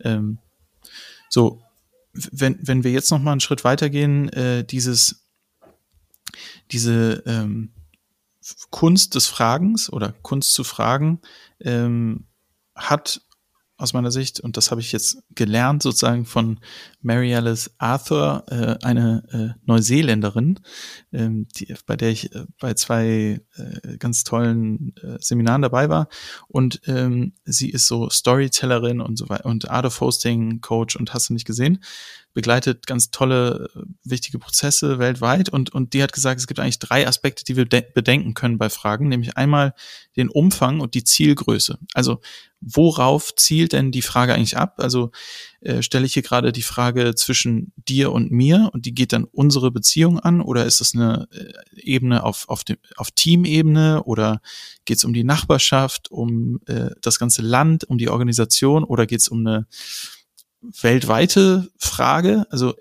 Ähm, 0.01 0.39
so, 1.29 1.63
wenn, 2.11 2.59
wenn 2.61 2.83
wir 2.83 2.91
jetzt 2.91 3.11
noch 3.11 3.19
mal 3.19 3.31
einen 3.31 3.39
Schritt 3.39 3.63
weitergehen, 3.63 4.27
äh, 4.33 4.65
dieses, 4.65 5.25
diese, 6.69 7.23
ähm, 7.25 7.71
Kunst 8.69 9.15
des 9.15 9.27
Fragens 9.27 9.91
oder 9.91 10.13
Kunst 10.21 10.53
zu 10.53 10.63
fragen 10.63 11.21
ähm, 11.59 12.27
hat 12.75 13.21
aus 13.77 13.93
meiner 13.93 14.11
Sicht, 14.11 14.39
und 14.39 14.55
das 14.55 14.71
habe 14.71 14.79
ich 14.79 14.93
jetzt 14.93 15.17
gelernt 15.31 15.83
sozusagen 15.83 16.25
von 16.25 16.59
Mary 17.01 17.35
Alice 17.35 17.71
Arthur, 17.77 18.45
äh, 18.47 18.85
eine 18.85 19.23
äh, 19.31 19.59
Neuseeländerin, 19.65 20.61
ähm, 21.11 21.47
die, 21.57 21.73
bei 21.85 21.97
der 21.97 22.09
ich 22.09 22.33
äh, 22.33 22.45
bei 22.59 22.73
zwei 22.75 23.41
äh, 23.55 23.97
ganz 23.97 24.23
tollen 24.23 24.95
äh, 25.01 25.17
Seminaren 25.19 25.61
dabei 25.61 25.89
war. 25.89 26.07
Und 26.47 26.81
ähm, 26.85 27.33
sie 27.43 27.69
ist 27.69 27.87
so 27.87 28.09
Storytellerin 28.09 29.01
und 29.01 29.17
so 29.17 29.27
weiter 29.27 29.45
und 29.45 29.69
Art 29.69 29.85
of 29.85 29.99
Hosting 29.99 30.61
Coach 30.61 30.95
und 30.95 31.13
hast 31.13 31.29
du 31.29 31.33
nicht 31.33 31.45
gesehen 31.45 31.83
begleitet 32.35 32.85
ganz 32.85 33.09
tolle, 33.09 33.69
äh, 33.75 33.79
wichtige 34.03 34.37
Prozesse 34.37 34.99
weltweit 34.99 35.49
und, 35.49 35.73
und 35.73 35.93
die 35.93 36.03
hat 36.03 36.13
gesagt, 36.13 36.39
es 36.39 36.47
gibt 36.47 36.59
eigentlich 36.59 36.79
drei 36.79 37.07
Aspekte, 37.07 37.45
die 37.45 37.55
wir 37.55 37.65
bedenken 37.65 38.35
können 38.35 38.59
bei 38.59 38.69
Fragen, 38.69 39.07
nämlich 39.07 39.37
einmal 39.37 39.73
den 40.17 40.29
Umfang 40.29 40.81
und 40.81 40.93
die 40.93 41.05
Zielgröße. 41.05 41.79
Also 41.93 42.19
worauf 42.59 43.33
zielt 43.35 43.71
denn 43.71 43.91
die 43.91 44.01
Frage 44.01 44.33
eigentlich 44.33 44.57
ab? 44.57 44.75
Also 44.79 45.11
äh, 45.61 45.81
stelle 45.81 46.05
ich 46.05 46.13
hier 46.13 46.23
gerade 46.23 46.51
die 46.51 46.61
Frage 46.61 47.15
zwischen 47.15 47.71
dir 47.87 48.11
und 48.11 48.31
mir 48.31 48.69
und 48.73 48.85
die 48.85 48.93
geht 48.93 49.13
dann 49.13 49.23
unsere 49.23 49.71
Beziehung 49.71 50.19
an 50.19 50.41
oder 50.41 50.65
ist 50.65 50.81
es 50.81 50.93
eine 50.93 51.27
äh, 51.31 51.53
Ebene 51.79 52.23
auf, 52.23 52.49
auf, 52.49 52.65
dem, 52.65 52.77
auf 52.97 53.11
Teamebene 53.11 54.03
oder 54.03 54.41
geht 54.83 54.97
es 54.97 55.05
um 55.05 55.13
die 55.13 55.23
Nachbarschaft, 55.23 56.11
um 56.11 56.59
äh, 56.65 56.89
das 57.01 57.17
ganze 57.17 57.41
Land, 57.41 57.85
um 57.85 57.97
die 57.97 58.09
Organisation 58.09 58.83
oder 58.83 59.05
geht 59.05 59.21
es 59.21 59.29
um 59.29 59.39
eine 59.39 59.67
weltweite 60.81 61.69
Frage. 61.77 62.45
Also 62.49 62.75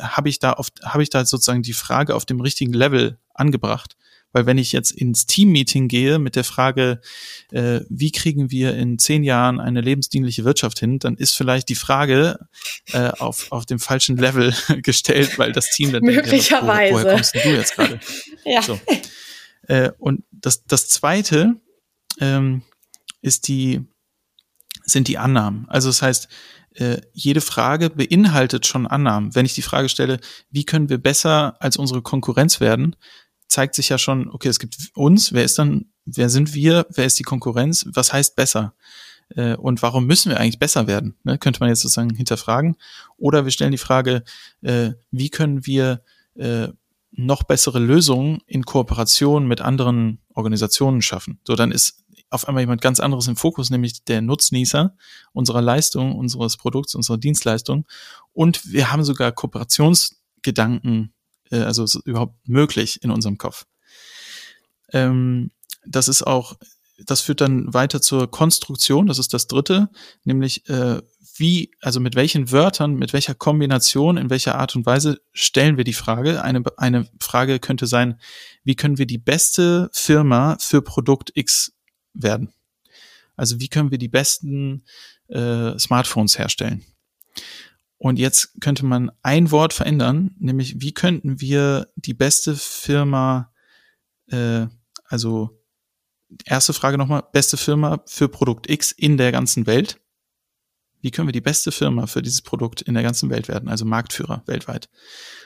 habe 0.00 0.28
ich 0.28 0.38
da 0.38 0.54
oft, 0.54 0.80
habe 0.84 1.02
ich 1.02 1.10
da 1.10 1.24
sozusagen 1.24 1.62
die 1.62 1.72
Frage 1.72 2.14
auf 2.14 2.24
dem 2.24 2.40
richtigen 2.40 2.72
Level 2.72 3.18
angebracht. 3.34 3.96
Weil 4.34 4.46
wenn 4.46 4.58
ich 4.58 4.72
jetzt 4.72 4.90
ins 4.90 5.26
Team-Meeting 5.26 5.86
gehe 5.86 6.18
mit 6.18 6.34
der 6.34 6.42
Frage, 6.42 7.00
äh, 7.52 7.82
wie 7.88 8.10
kriegen 8.10 8.50
wir 8.50 8.74
in 8.74 8.98
zehn 8.98 9.22
Jahren 9.22 9.60
eine 9.60 9.80
lebensdienliche 9.80 10.44
Wirtschaft 10.44 10.80
hin, 10.80 10.98
dann 10.98 11.16
ist 11.16 11.36
vielleicht 11.36 11.68
die 11.68 11.76
Frage 11.76 12.40
äh, 12.92 13.10
auf, 13.10 13.52
auf 13.52 13.64
dem 13.64 13.78
falschen 13.78 14.16
Level 14.16 14.52
gestellt, 14.82 15.38
weil 15.38 15.52
das 15.52 15.70
Team 15.70 15.92
dann 15.92 16.02
Möglicherweise. 16.02 16.82
Denkt, 16.82 16.92
wo, 16.92 17.04
woher 17.04 17.14
kommst 17.14 17.34
du 17.36 17.48
jetzt 17.48 17.76
gerade? 17.76 18.00
ja. 18.44 18.62
So. 18.62 18.80
Äh, 19.68 19.92
und 19.98 20.24
das, 20.32 20.64
das 20.64 20.88
zweite 20.88 21.54
ähm, 22.18 22.62
ist 23.22 23.46
die, 23.46 23.82
sind 24.84 25.08
die 25.08 25.18
Annahmen. 25.18 25.66
Also 25.68 25.88
das 25.88 26.02
heißt, 26.02 26.28
äh, 26.74 27.00
jede 27.12 27.40
Frage 27.40 27.90
beinhaltet 27.90 28.66
schon 28.66 28.86
Annahmen. 28.86 29.34
Wenn 29.34 29.46
ich 29.46 29.54
die 29.54 29.62
Frage 29.62 29.88
stelle, 29.88 30.18
wie 30.50 30.64
können 30.64 30.88
wir 30.88 30.98
besser 30.98 31.56
als 31.60 31.76
unsere 31.76 32.02
Konkurrenz 32.02 32.60
werden, 32.60 32.96
zeigt 33.48 33.74
sich 33.74 33.88
ja 33.88 33.98
schon, 33.98 34.28
okay, 34.30 34.48
es 34.48 34.58
gibt 34.58 34.76
uns, 34.94 35.32
wer 35.32 35.44
ist 35.44 35.58
dann, 35.58 35.86
wer 36.04 36.28
sind 36.28 36.54
wir, 36.54 36.86
wer 36.90 37.06
ist 37.06 37.18
die 37.18 37.24
Konkurrenz, 37.24 37.86
was 37.92 38.12
heißt 38.12 38.36
besser? 38.36 38.74
Äh, 39.30 39.54
und 39.54 39.82
warum 39.82 40.06
müssen 40.06 40.30
wir 40.30 40.40
eigentlich 40.40 40.58
besser 40.58 40.86
werden? 40.86 41.16
Ne, 41.24 41.38
könnte 41.38 41.60
man 41.60 41.68
jetzt 41.68 41.82
sozusagen 41.82 42.14
hinterfragen. 42.14 42.76
Oder 43.16 43.44
wir 43.44 43.52
stellen 43.52 43.72
die 43.72 43.78
Frage, 43.78 44.24
äh, 44.62 44.92
wie 45.10 45.30
können 45.30 45.66
wir 45.66 46.02
äh, 46.34 46.68
noch 47.12 47.44
bessere 47.44 47.78
Lösungen 47.78 48.40
in 48.46 48.64
Kooperation 48.64 49.46
mit 49.46 49.60
anderen 49.60 50.18
Organisationen 50.34 51.02
schaffen? 51.02 51.38
So, 51.44 51.54
dann 51.54 51.70
ist 51.70 52.03
auf 52.30 52.48
einmal 52.48 52.62
jemand 52.62 52.82
ganz 52.82 53.00
anderes 53.00 53.28
im 53.28 53.36
Fokus, 53.36 53.70
nämlich 53.70 54.04
der 54.04 54.22
Nutznießer 54.22 54.96
unserer 55.32 55.62
Leistung, 55.62 56.14
unseres 56.16 56.56
Produkts, 56.56 56.94
unserer 56.94 57.18
Dienstleistung. 57.18 57.86
Und 58.32 58.72
wir 58.72 58.90
haben 58.90 59.04
sogar 59.04 59.32
Kooperationsgedanken 59.32 61.14
äh, 61.50 61.58
also 61.58 61.86
überhaupt 62.04 62.36
möglich 62.48 63.02
in 63.02 63.10
unserem 63.10 63.38
Kopf. 63.38 63.66
Ähm, 64.92 65.50
das 65.86 66.08
ist 66.08 66.26
auch, 66.26 66.56
das 66.98 67.20
führt 67.20 67.40
dann 67.40 67.72
weiter 67.74 68.00
zur 68.00 68.30
Konstruktion, 68.30 69.06
das 69.06 69.18
ist 69.18 69.34
das 69.34 69.46
dritte, 69.46 69.90
nämlich 70.24 70.68
äh, 70.68 71.02
wie, 71.36 71.72
also 71.80 71.98
mit 71.98 72.14
welchen 72.14 72.52
Wörtern, 72.52 72.94
mit 72.94 73.12
welcher 73.12 73.34
Kombination, 73.34 74.16
in 74.16 74.30
welcher 74.30 74.54
Art 74.56 74.76
und 74.76 74.86
Weise 74.86 75.20
stellen 75.32 75.76
wir 75.76 75.84
die 75.84 75.92
Frage. 75.92 76.42
Eine, 76.42 76.62
eine 76.76 77.08
Frage 77.20 77.58
könnte 77.58 77.86
sein, 77.86 78.20
wie 78.62 78.76
können 78.76 78.98
wir 78.98 79.06
die 79.06 79.18
beste 79.18 79.90
Firma 79.92 80.56
für 80.60 80.80
Produkt 80.80 81.32
X 81.34 81.73
werden? 82.14 82.52
Also 83.36 83.60
wie 83.60 83.68
können 83.68 83.90
wir 83.90 83.98
die 83.98 84.08
besten 84.08 84.84
äh, 85.28 85.78
Smartphones 85.78 86.38
herstellen? 86.38 86.84
Und 87.98 88.18
jetzt 88.18 88.60
könnte 88.60 88.84
man 88.84 89.10
ein 89.22 89.50
Wort 89.50 89.72
verändern, 89.72 90.34
nämlich 90.38 90.80
wie 90.80 90.92
könnten 90.92 91.40
wir 91.40 91.88
die 91.96 92.14
beste 92.14 92.54
Firma, 92.54 93.52
äh, 94.26 94.66
also 95.04 95.62
erste 96.44 96.72
Frage 96.72 96.98
nochmal, 96.98 97.24
beste 97.32 97.56
Firma 97.56 98.02
für 98.06 98.28
Produkt 98.28 98.68
X 98.68 98.92
in 98.92 99.16
der 99.16 99.32
ganzen 99.32 99.66
Welt. 99.66 100.00
Wie 101.00 101.10
können 101.10 101.28
wir 101.28 101.32
die 101.32 101.40
beste 101.40 101.70
Firma 101.70 102.06
für 102.06 102.22
dieses 102.22 102.42
Produkt 102.42 102.82
in 102.82 102.94
der 102.94 103.02
ganzen 103.02 103.30
Welt 103.30 103.48
werden, 103.48 103.68
also 103.68 103.84
Marktführer 103.84 104.42
weltweit? 104.46 104.88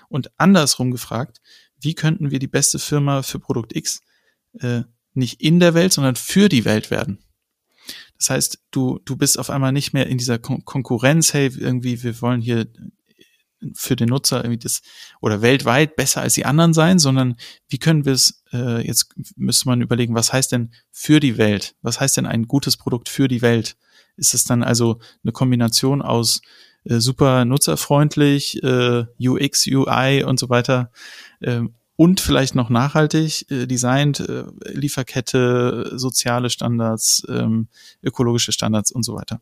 Und 0.08 0.30
andersrum 0.38 0.90
gefragt, 0.90 1.40
wie 1.80 1.94
könnten 1.94 2.30
wir 2.30 2.38
die 2.38 2.48
beste 2.48 2.78
Firma 2.78 3.22
für 3.22 3.38
Produkt 3.38 3.74
X 3.76 4.02
äh, 4.60 4.82
nicht 5.18 5.40
in 5.40 5.60
der 5.60 5.74
Welt, 5.74 5.92
sondern 5.92 6.16
für 6.16 6.48
die 6.48 6.64
Welt 6.64 6.90
werden? 6.90 7.18
Das 8.18 8.30
heißt, 8.30 8.58
du, 8.70 8.98
du 9.04 9.16
bist 9.16 9.38
auf 9.38 9.50
einmal 9.50 9.72
nicht 9.72 9.92
mehr 9.92 10.06
in 10.06 10.18
dieser 10.18 10.38
Kon 10.38 10.64
Konkurrenz, 10.64 11.32
hey, 11.34 11.50
irgendwie, 11.56 12.02
wir 12.02 12.20
wollen 12.20 12.40
hier 12.40 12.66
für 13.74 13.96
den 13.96 14.08
Nutzer 14.08 14.38
irgendwie 14.38 14.58
das 14.58 14.82
oder 15.20 15.42
weltweit 15.42 15.96
besser 15.96 16.20
als 16.20 16.34
die 16.34 16.44
anderen 16.44 16.74
sein, 16.74 16.98
sondern 16.98 17.36
wie 17.68 17.78
können 17.78 18.04
wir 18.04 18.12
es, 18.12 18.42
äh, 18.52 18.86
jetzt 18.86 19.14
müsste 19.36 19.68
man 19.68 19.80
überlegen, 19.80 20.14
was 20.14 20.32
heißt 20.32 20.52
denn 20.52 20.72
für 20.90 21.20
die 21.20 21.38
Welt? 21.38 21.74
Was 21.82 22.00
heißt 22.00 22.16
denn 22.16 22.26
ein 22.26 22.44
gutes 22.44 22.76
Produkt 22.76 23.08
für 23.08 23.28
die 23.28 23.42
Welt? 23.42 23.76
Ist 24.16 24.34
es 24.34 24.44
dann 24.44 24.62
also 24.62 25.00
eine 25.22 25.32
Kombination 25.32 26.02
aus 26.02 26.40
äh, 26.84 27.00
super 27.00 27.44
nutzerfreundlich, 27.44 28.62
äh, 28.62 29.06
UX, 29.20 29.66
UI 29.66 30.24
und 30.24 30.38
so 30.38 30.48
weiter 30.48 30.90
äh, 31.40 31.62
und 31.98 32.20
vielleicht 32.20 32.54
noch 32.54 32.70
nachhaltig 32.70 33.50
äh, 33.50 33.66
designt, 33.66 34.20
äh, 34.20 34.44
Lieferkette, 34.66 35.90
soziale 35.96 36.48
Standards, 36.48 37.26
ähm, 37.28 37.66
ökologische 38.04 38.52
Standards 38.52 38.92
und 38.92 39.02
so 39.02 39.16
weiter. 39.16 39.40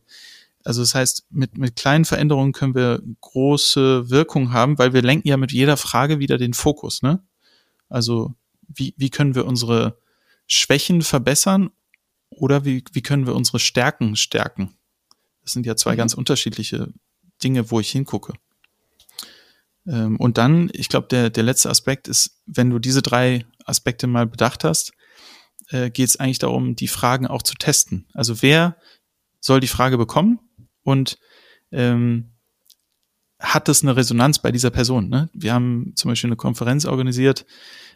Also 0.63 0.81
das 0.81 0.95
heißt, 0.95 1.27
mit, 1.29 1.55
mit 1.55 1.75
kleinen 1.75 2.03
Veränderungen 2.03 2.53
können 2.53 2.73
wir 2.73 3.03
große 3.21 4.09
Wirkung 4.09 4.53
haben, 4.53 4.79
weil 4.79 4.91
wir 4.91 5.03
lenken 5.03 5.27
ja 5.27 5.37
mit 5.37 5.51
jeder 5.51 5.77
Frage 5.77 6.17
wieder 6.17 6.39
den 6.39 6.55
Fokus. 6.55 7.03
Ne? 7.03 7.21
Also 7.89 8.33
wie, 8.67 8.95
wie 8.97 9.11
können 9.11 9.35
wir 9.35 9.45
unsere 9.45 9.99
Schwächen 10.47 11.03
verbessern 11.03 11.69
oder 12.31 12.65
wie, 12.65 12.83
wie 12.91 13.03
können 13.03 13.27
wir 13.27 13.35
unsere 13.35 13.59
Stärken 13.59 14.15
stärken? 14.15 14.73
Das 15.43 15.51
sind 15.51 15.67
ja 15.67 15.75
zwei 15.75 15.93
mhm. 15.93 15.97
ganz 15.97 16.15
unterschiedliche 16.15 16.91
Dinge, 17.43 17.69
wo 17.69 17.79
ich 17.79 17.91
hingucke. 17.91 18.33
Ähm, 19.87 20.17
und 20.17 20.37
dann, 20.37 20.69
ich 20.73 20.89
glaube, 20.89 21.07
der, 21.07 21.29
der 21.29 21.43
letzte 21.43 21.69
Aspekt 21.69 22.07
ist, 22.07 22.41
wenn 22.45 22.69
du 22.69 22.79
diese 22.79 23.01
drei 23.01 23.45
Aspekte 23.65 24.07
mal 24.07 24.27
bedacht 24.27 24.63
hast, 24.63 24.91
äh, 25.69 25.89
geht 25.89 26.09
es 26.09 26.17
eigentlich 26.17 26.39
darum, 26.39 26.75
die 26.75 26.87
Fragen 26.87 27.27
auch 27.27 27.41
zu 27.41 27.55
testen. 27.55 28.07
Also 28.13 28.41
wer 28.41 28.77
soll 29.39 29.59
die 29.59 29.67
Frage 29.67 29.97
bekommen 29.97 30.39
und 30.83 31.17
ähm, 31.71 32.36
hat 33.39 33.67
das 33.67 33.83
eine 33.83 33.95
Resonanz 33.95 34.39
bei 34.39 34.51
dieser 34.51 34.71
Person? 34.71 35.09
Ne? 35.09 35.29
Wir 35.33 35.53
haben 35.53 35.93
zum 35.95 36.09
Beispiel 36.09 36.29
eine 36.29 36.35
Konferenz 36.35 36.85
organisiert, 36.85 37.45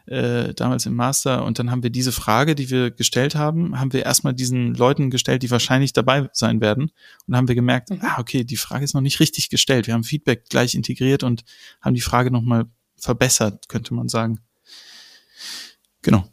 äh, 0.07 0.53
damals 0.53 0.85
im 0.85 0.95
Master 0.95 1.45
und 1.45 1.59
dann 1.59 1.71
haben 1.71 1.83
wir 1.83 1.89
diese 1.89 2.11
Frage, 2.11 2.55
die 2.55 2.69
wir 2.69 2.91
gestellt 2.91 3.35
haben, 3.35 3.79
haben 3.79 3.93
wir 3.93 4.03
erstmal 4.03 4.33
diesen 4.33 4.73
Leuten 4.73 5.09
gestellt, 5.09 5.43
die 5.43 5.51
wahrscheinlich 5.51 5.93
dabei 5.93 6.29
sein 6.33 6.61
werden 6.61 6.91
und 7.27 7.35
haben 7.35 7.47
wir 7.47 7.55
gemerkt, 7.55 7.89
mhm. 7.89 7.99
ah, 8.01 8.19
okay, 8.19 8.43
die 8.43 8.57
Frage 8.57 8.83
ist 8.83 8.93
noch 8.93 9.01
nicht 9.01 9.19
richtig 9.19 9.49
gestellt. 9.49 9.87
Wir 9.87 9.93
haben 9.93 10.03
Feedback 10.03 10.49
gleich 10.49 10.75
integriert 10.75 11.23
und 11.23 11.43
haben 11.81 11.93
die 11.93 12.01
Frage 12.01 12.31
nochmal 12.31 12.65
verbessert, 12.97 13.67
könnte 13.67 13.93
man 13.93 14.09
sagen. 14.09 14.39
Genau. 16.01 16.27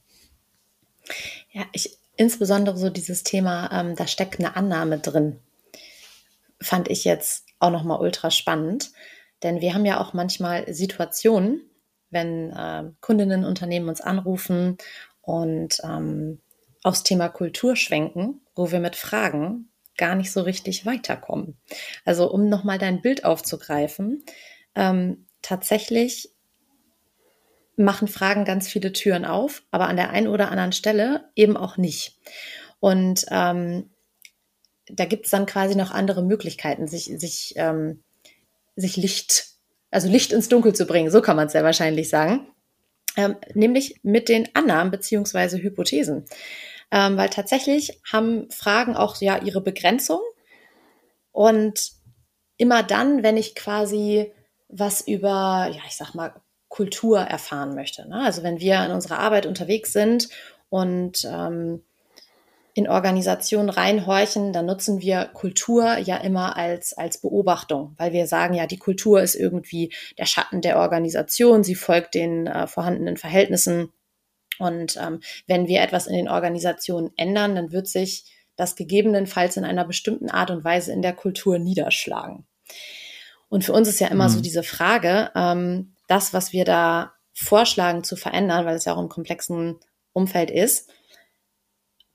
Ja, 1.53 1.65
ich 1.73 1.99
insbesondere 2.17 2.77
so 2.77 2.91
dieses 2.91 3.23
Thema, 3.23 3.71
ähm, 3.73 3.97
da 3.97 4.07
steckt 4.07 4.39
eine 4.39 4.57
Annahme 4.57 4.99
drin, 4.99 5.39
fand 6.61 6.89
ich 6.89 7.05
jetzt 7.05 7.48
auch 7.59 7.71
nochmal 7.71 8.01
ultra 8.01 8.31
spannend. 8.31 8.91
Denn 9.43 9.61
wir 9.61 9.75
haben 9.75 9.87
ja 9.87 10.01
auch 10.01 10.13
manchmal 10.13 10.73
Situationen, 10.73 11.63
wenn 12.11 12.51
äh, 12.51 12.85
Kundinnen, 13.01 13.45
Unternehmen 13.45 13.89
uns 13.89 14.01
anrufen 14.01 14.79
und 15.21 15.79
ähm, 15.85 16.41
aufs 16.83 17.03
Thema 17.03 17.29
Kultur 17.29 17.77
schwenken, 17.77 18.41
wo 18.55 18.71
wir 18.71 18.81
mit 18.81 18.97
Fragen 18.97 19.71
gar 19.97 20.15
nicht 20.15 20.33
so 20.33 20.41
richtig 20.43 20.87
weiterkommen. 20.87 21.59
Also 22.05 22.31
um 22.31 22.49
nochmal 22.49 22.79
dein 22.79 23.03
Bild 23.03 23.25
aufzugreifen, 23.25 24.25
ähm, 24.75 25.27
tatsächlich 25.43 26.31
machen 27.77 28.09
Fragen 28.09 28.45
ganz 28.45 28.69
viele 28.69 28.93
Türen 28.93 29.25
auf, 29.25 29.63
aber 29.71 29.89
an 29.89 29.97
der 29.97 30.11
einen 30.11 30.29
oder 30.29 30.51
anderen 30.51 30.73
Stelle 30.73 31.31
eben 31.37 31.57
auch 31.57 31.77
nicht. 31.77 32.19
Und 32.81 33.27
ähm, 33.31 33.91
da 34.91 35.05
gibt 35.05 35.27
es 35.27 35.31
dann 35.31 35.47
quasi 35.47 35.77
noch 35.77 35.91
andere 35.91 36.23
Möglichkeiten, 36.23 36.87
sich, 36.87 37.05
sich, 37.05 37.55
ähm, 37.57 38.03
sich 38.77 38.97
Licht 38.97 39.59
also 39.91 40.09
Licht 40.09 40.33
ins 40.33 40.49
Dunkel 40.49 40.75
zu 40.75 40.87
bringen, 40.87 41.11
so 41.11 41.23
kann 41.23 41.37
man 41.37 41.47
es 41.47 41.53
ja 41.53 41.63
wahrscheinlich 41.63 42.09
sagen, 42.09 42.49
ähm, 43.17 43.37
nämlich 43.55 44.01
mit 44.03 44.29
den 44.29 44.49
Annahmen 44.55 44.91
beziehungsweise 44.91 45.59
Hypothesen. 45.59 46.25
Ähm, 46.91 47.17
weil 47.17 47.29
tatsächlich 47.29 48.01
haben 48.11 48.51
Fragen 48.51 48.97
auch 48.97 49.21
ja 49.21 49.43
ihre 49.43 49.61
Begrenzung 49.61 50.21
und 51.33 51.93
immer 52.57 52.83
dann, 52.83 53.23
wenn 53.23 53.37
ich 53.37 53.55
quasi 53.55 54.33
was 54.69 55.07
über, 55.07 55.71
ja, 55.71 55.83
ich 55.87 55.97
sag 55.97 56.15
mal, 56.15 56.35
Kultur 56.69 57.21
erfahren 57.21 57.75
möchte. 57.75 58.09
Ne? 58.09 58.23
Also 58.23 58.43
wenn 58.43 58.61
wir 58.61 58.85
in 58.85 58.91
unserer 58.91 59.19
Arbeit 59.19 59.47
unterwegs 59.47 59.93
sind 59.93 60.29
und 60.71 61.27
ähm, 61.31 61.83
in 62.79 62.89
Organisationen 62.89 63.71
reinhorchen, 63.71 64.53
dann 64.53 64.67
nutzen 64.67 65.01
wir 65.01 65.25
Kultur 65.35 65.99
ja 65.99 66.17
immer 66.19 66.57
als, 66.57 66.97
als 66.97 67.21
Beobachtung, 67.21 67.97
weil 67.97 68.13
wir 68.13 68.29
sagen, 68.29 68.55
ja, 68.55 68.69
die 68.69 68.79
Kultur 68.79 69.21
ist 69.21 69.35
irgendwie 69.35 69.93
der 70.17 70.27
Schatten 70.27 70.61
der 70.61 70.79
Organisation, 70.79 71.65
sie 71.65 71.75
folgt 71.75 72.15
den 72.15 72.47
äh, 72.47 72.69
vorhandenen 72.69 73.17
Verhältnissen. 73.17 73.93
Und 74.61 74.97
ähm, 74.97 75.19
wenn 75.49 75.67
wir 75.67 75.83
etwas 75.83 76.07
in 76.07 76.15
den 76.15 76.29
Organisationen 76.29 77.11
ändern, 77.17 77.57
dann 77.57 77.73
wird 77.73 77.89
sich 77.89 78.27
das 78.55 78.77
gegebenenfalls 78.77 79.57
in 79.57 79.65
einer 79.65 79.85
bestimmten 79.85 80.31
Art 80.31 80.53
und 80.53 80.63
Weise 80.63 80.93
in 80.93 81.03
der 81.03 81.15
Kultur 81.15 81.59
niederschlagen. 81.59 82.47
Und 83.49 83.65
für 83.65 83.73
uns 83.73 83.89
ist 83.89 83.99
ja 83.99 84.07
immer 84.07 84.29
mhm. 84.29 84.33
so 84.35 84.41
diese 84.41 84.63
Frage, 84.63 85.33
ähm, 85.35 85.97
das, 86.07 86.33
was 86.33 86.53
wir 86.53 86.65
da 86.65 87.15
vorschlagen 87.35 88.05
zu 88.05 88.15
verändern, 88.15 88.67
weil 88.67 88.77
es 88.77 88.85
ja 88.85 88.95
auch 88.95 89.03
im 89.03 89.09
komplexen 89.09 89.81
Umfeld 90.13 90.53
ist, 90.53 90.89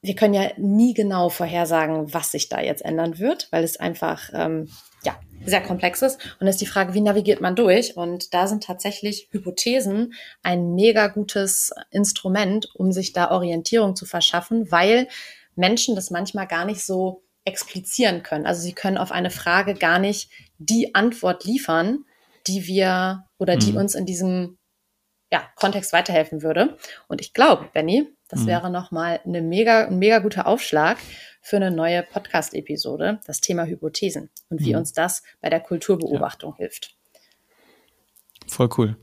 wir 0.04 0.16
können 0.16 0.34
ja 0.34 0.52
nie 0.58 0.94
genau 0.94 1.30
vorhersagen, 1.30 2.14
was 2.14 2.32
sich 2.32 2.50
da 2.50 2.60
jetzt 2.60 2.84
ändern 2.84 3.20
wird, 3.20 3.48
weil 3.52 3.64
es 3.64 3.80
einfach 3.80 4.30
ähm, 4.34 4.70
ja 5.04 5.18
sehr 5.46 5.62
komplex 5.62 6.02
ist. 6.02 6.20
Und 6.40 6.48
ist 6.48 6.60
die 6.60 6.66
Frage, 6.66 6.94
wie 6.94 7.02
navigiert 7.02 7.40
man 7.40 7.56
durch? 7.56 7.96
Und 7.96 8.34
da 8.34 8.48
sind 8.48 8.64
tatsächlich 8.64 9.30
Hypothesen 9.32 10.14
ein 10.44 10.76
mega 10.76 11.08
gutes 11.08 11.74
Instrument, 11.90 12.68
um 12.76 12.92
sich 12.92 13.14
da 13.14 13.32
Orientierung 13.32 13.96
zu 13.96 14.06
verschaffen, 14.06 14.70
weil 14.72 15.08
Menschen 15.56 15.96
das 15.96 16.12
manchmal 16.12 16.48
gar 16.48 16.66
nicht 16.66 16.86
so 16.86 17.24
explizieren 17.46 18.24
können. 18.24 18.46
Also 18.46 18.62
sie 18.62 18.74
können 18.74 18.98
auf 18.98 19.12
eine 19.12 19.30
Frage 19.30 19.74
gar 19.74 20.00
nicht 20.00 20.30
die 20.58 20.96
Antwort 20.96 21.46
liefern, 21.46 22.04
die 22.46 22.68
wir 22.68 23.26
oder 23.38 23.56
die 23.56 23.72
mhm. 23.72 23.78
uns 23.78 23.96
in 23.96 24.06
diesem 24.06 24.58
ja, 25.32 25.44
Kontext 25.56 25.94
weiterhelfen 25.94 26.42
würde. 26.42 26.78
Und 27.08 27.22
ich 27.22 27.34
glaube, 27.34 27.70
Benny, 27.74 28.08
das 28.34 28.42
mhm. 28.42 28.48
wäre 28.48 28.70
nochmal 28.72 29.20
eine 29.26 29.44
mega, 29.44 29.86
ein 29.86 30.00
mega 30.00 30.18
guter 30.18 30.48
Aufschlag 30.48 30.98
für 31.40 31.58
eine 31.58 31.70
neue 31.70 32.02
Podcast-Episode, 32.02 33.20
das 33.28 33.42
Thema 33.42 33.66
Hypothesen 33.66 34.32
und 34.50 34.62
wie 34.62 34.72
mhm. 34.72 34.80
uns 34.80 34.94
das 34.94 35.22
bei 35.40 35.52
der 35.52 35.60
Kulturbeobachtung 35.60 36.54
ja. 36.54 36.58
hilft. 36.58 36.96
Voll 38.48 38.70
cool. 38.78 38.98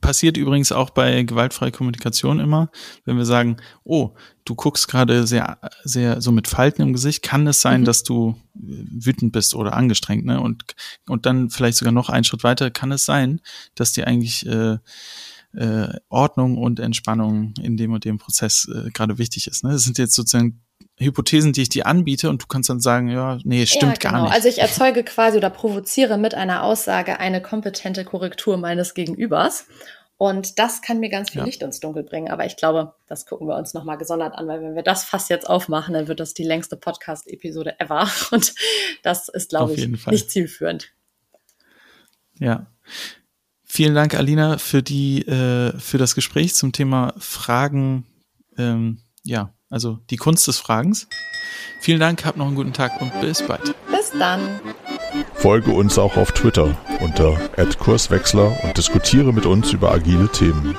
Passiert 0.00 0.36
übrigens 0.36 0.70
auch 0.70 0.90
bei 0.90 1.24
gewaltfreier 1.24 1.72
Kommunikation 1.72 2.38
immer, 2.38 2.70
wenn 3.04 3.16
wir 3.16 3.26
sagen, 3.26 3.56
oh, 3.82 4.12
du 4.44 4.54
guckst 4.54 4.86
gerade 4.86 5.26
sehr, 5.26 5.58
sehr 5.82 6.20
so 6.22 6.30
mit 6.30 6.46
Falten 6.46 6.82
im 6.82 6.92
Gesicht, 6.92 7.22
kann 7.24 7.46
es 7.48 7.60
sein, 7.60 7.80
mhm. 7.80 7.86
dass 7.86 8.04
du 8.04 8.36
wütend 8.54 9.32
bist 9.32 9.54
oder 9.56 9.74
angestrengt, 9.74 10.24
ne? 10.24 10.40
Und, 10.40 10.64
und 11.08 11.26
dann 11.26 11.50
vielleicht 11.50 11.76
sogar 11.76 11.92
noch 11.92 12.08
einen 12.08 12.24
Schritt 12.24 12.44
weiter, 12.44 12.70
kann 12.70 12.92
es 12.92 13.04
sein, 13.04 13.40
dass 13.74 13.92
dir 13.92 14.06
eigentlich 14.06 14.46
äh, 14.46 14.78
äh, 15.56 15.88
Ordnung 16.08 16.58
und 16.58 16.80
Entspannung 16.80 17.54
in 17.60 17.76
dem 17.76 17.92
und 17.92 18.04
dem 18.04 18.18
Prozess 18.18 18.68
äh, 18.72 18.90
gerade 18.90 19.18
wichtig 19.18 19.46
ist. 19.46 19.64
Ne? 19.64 19.72
Das 19.72 19.84
sind 19.84 19.98
jetzt 19.98 20.14
sozusagen 20.14 20.62
Hypothesen, 20.98 21.52
die 21.52 21.62
ich 21.62 21.68
dir 21.68 21.86
anbiete 21.86 22.30
und 22.30 22.42
du 22.42 22.46
kannst 22.46 22.70
dann 22.70 22.80
sagen, 22.80 23.08
ja, 23.08 23.38
nee, 23.44 23.66
stimmt 23.66 24.02
ja, 24.02 24.10
genau. 24.10 24.12
gar 24.12 24.22
nicht. 24.24 24.32
Also 24.34 24.48
ich 24.48 24.58
erzeuge 24.58 25.04
quasi 25.04 25.36
oder 25.36 25.50
provoziere 25.50 26.16
mit 26.18 26.34
einer 26.34 26.62
Aussage 26.62 27.20
eine 27.20 27.42
kompetente 27.42 28.04
Korrektur 28.04 28.56
meines 28.56 28.94
Gegenübers 28.94 29.66
Und 30.18 30.58
das 30.58 30.80
kann 30.80 30.98
mir 30.98 31.10
ganz 31.10 31.30
viel 31.30 31.40
Ja. 31.40 31.44
Licht 31.44 31.62
ins 31.62 31.80
Dunkel 31.80 32.02
bringen. 32.02 32.30
Aber 32.30 32.46
ich 32.46 32.56
glaube, 32.56 32.94
das 33.06 33.26
gucken 33.26 33.48
wir 33.48 33.56
uns 33.56 33.74
nochmal 33.74 33.98
gesondert 33.98 34.34
an, 34.34 34.48
weil 34.48 34.62
wenn 34.62 34.74
wir 34.74 34.82
das 34.82 35.04
fast 35.04 35.28
jetzt 35.28 35.48
aufmachen, 35.48 35.92
dann 35.92 36.08
wird 36.08 36.20
das 36.20 36.32
die 36.32 36.44
längste 36.44 36.76
Podcast-Episode 36.76 37.78
ever. 37.78 38.08
Und 38.30 38.54
das 39.02 39.28
ist, 39.28 39.50
glaube 39.50 39.74
ich, 39.74 40.00
Fall. 40.00 40.14
nicht 40.14 40.30
zielführend. 40.30 40.92
Ja. 42.38 42.66
Vielen 43.76 43.94
Dank, 43.94 44.14
Alina, 44.14 44.56
für 44.56 44.82
die, 44.82 45.20
äh, 45.28 45.78
für 45.78 45.98
das 45.98 46.14
Gespräch 46.14 46.54
zum 46.54 46.72
Thema 46.72 47.12
Fragen, 47.18 48.06
ähm, 48.56 49.02
ja, 49.22 49.52
also 49.68 49.98
die 50.08 50.16
Kunst 50.16 50.48
des 50.48 50.56
Fragens. 50.56 51.08
Vielen 51.82 52.00
Dank, 52.00 52.24
habt 52.24 52.38
noch 52.38 52.46
einen 52.46 52.54
guten 52.54 52.72
Tag 52.72 52.98
und 53.02 53.12
bis 53.20 53.46
bald. 53.46 53.74
Bis 53.90 54.12
dann. 54.18 54.40
Folge 55.34 55.72
uns 55.72 55.98
auch 55.98 56.16
auf 56.16 56.32
Twitter 56.32 56.74
unter 57.00 57.38
@kurswechsler 57.78 58.56
und 58.64 58.78
diskutiere 58.78 59.34
mit 59.34 59.44
uns 59.44 59.74
über 59.74 59.92
agile 59.92 60.32
Themen. 60.32 60.74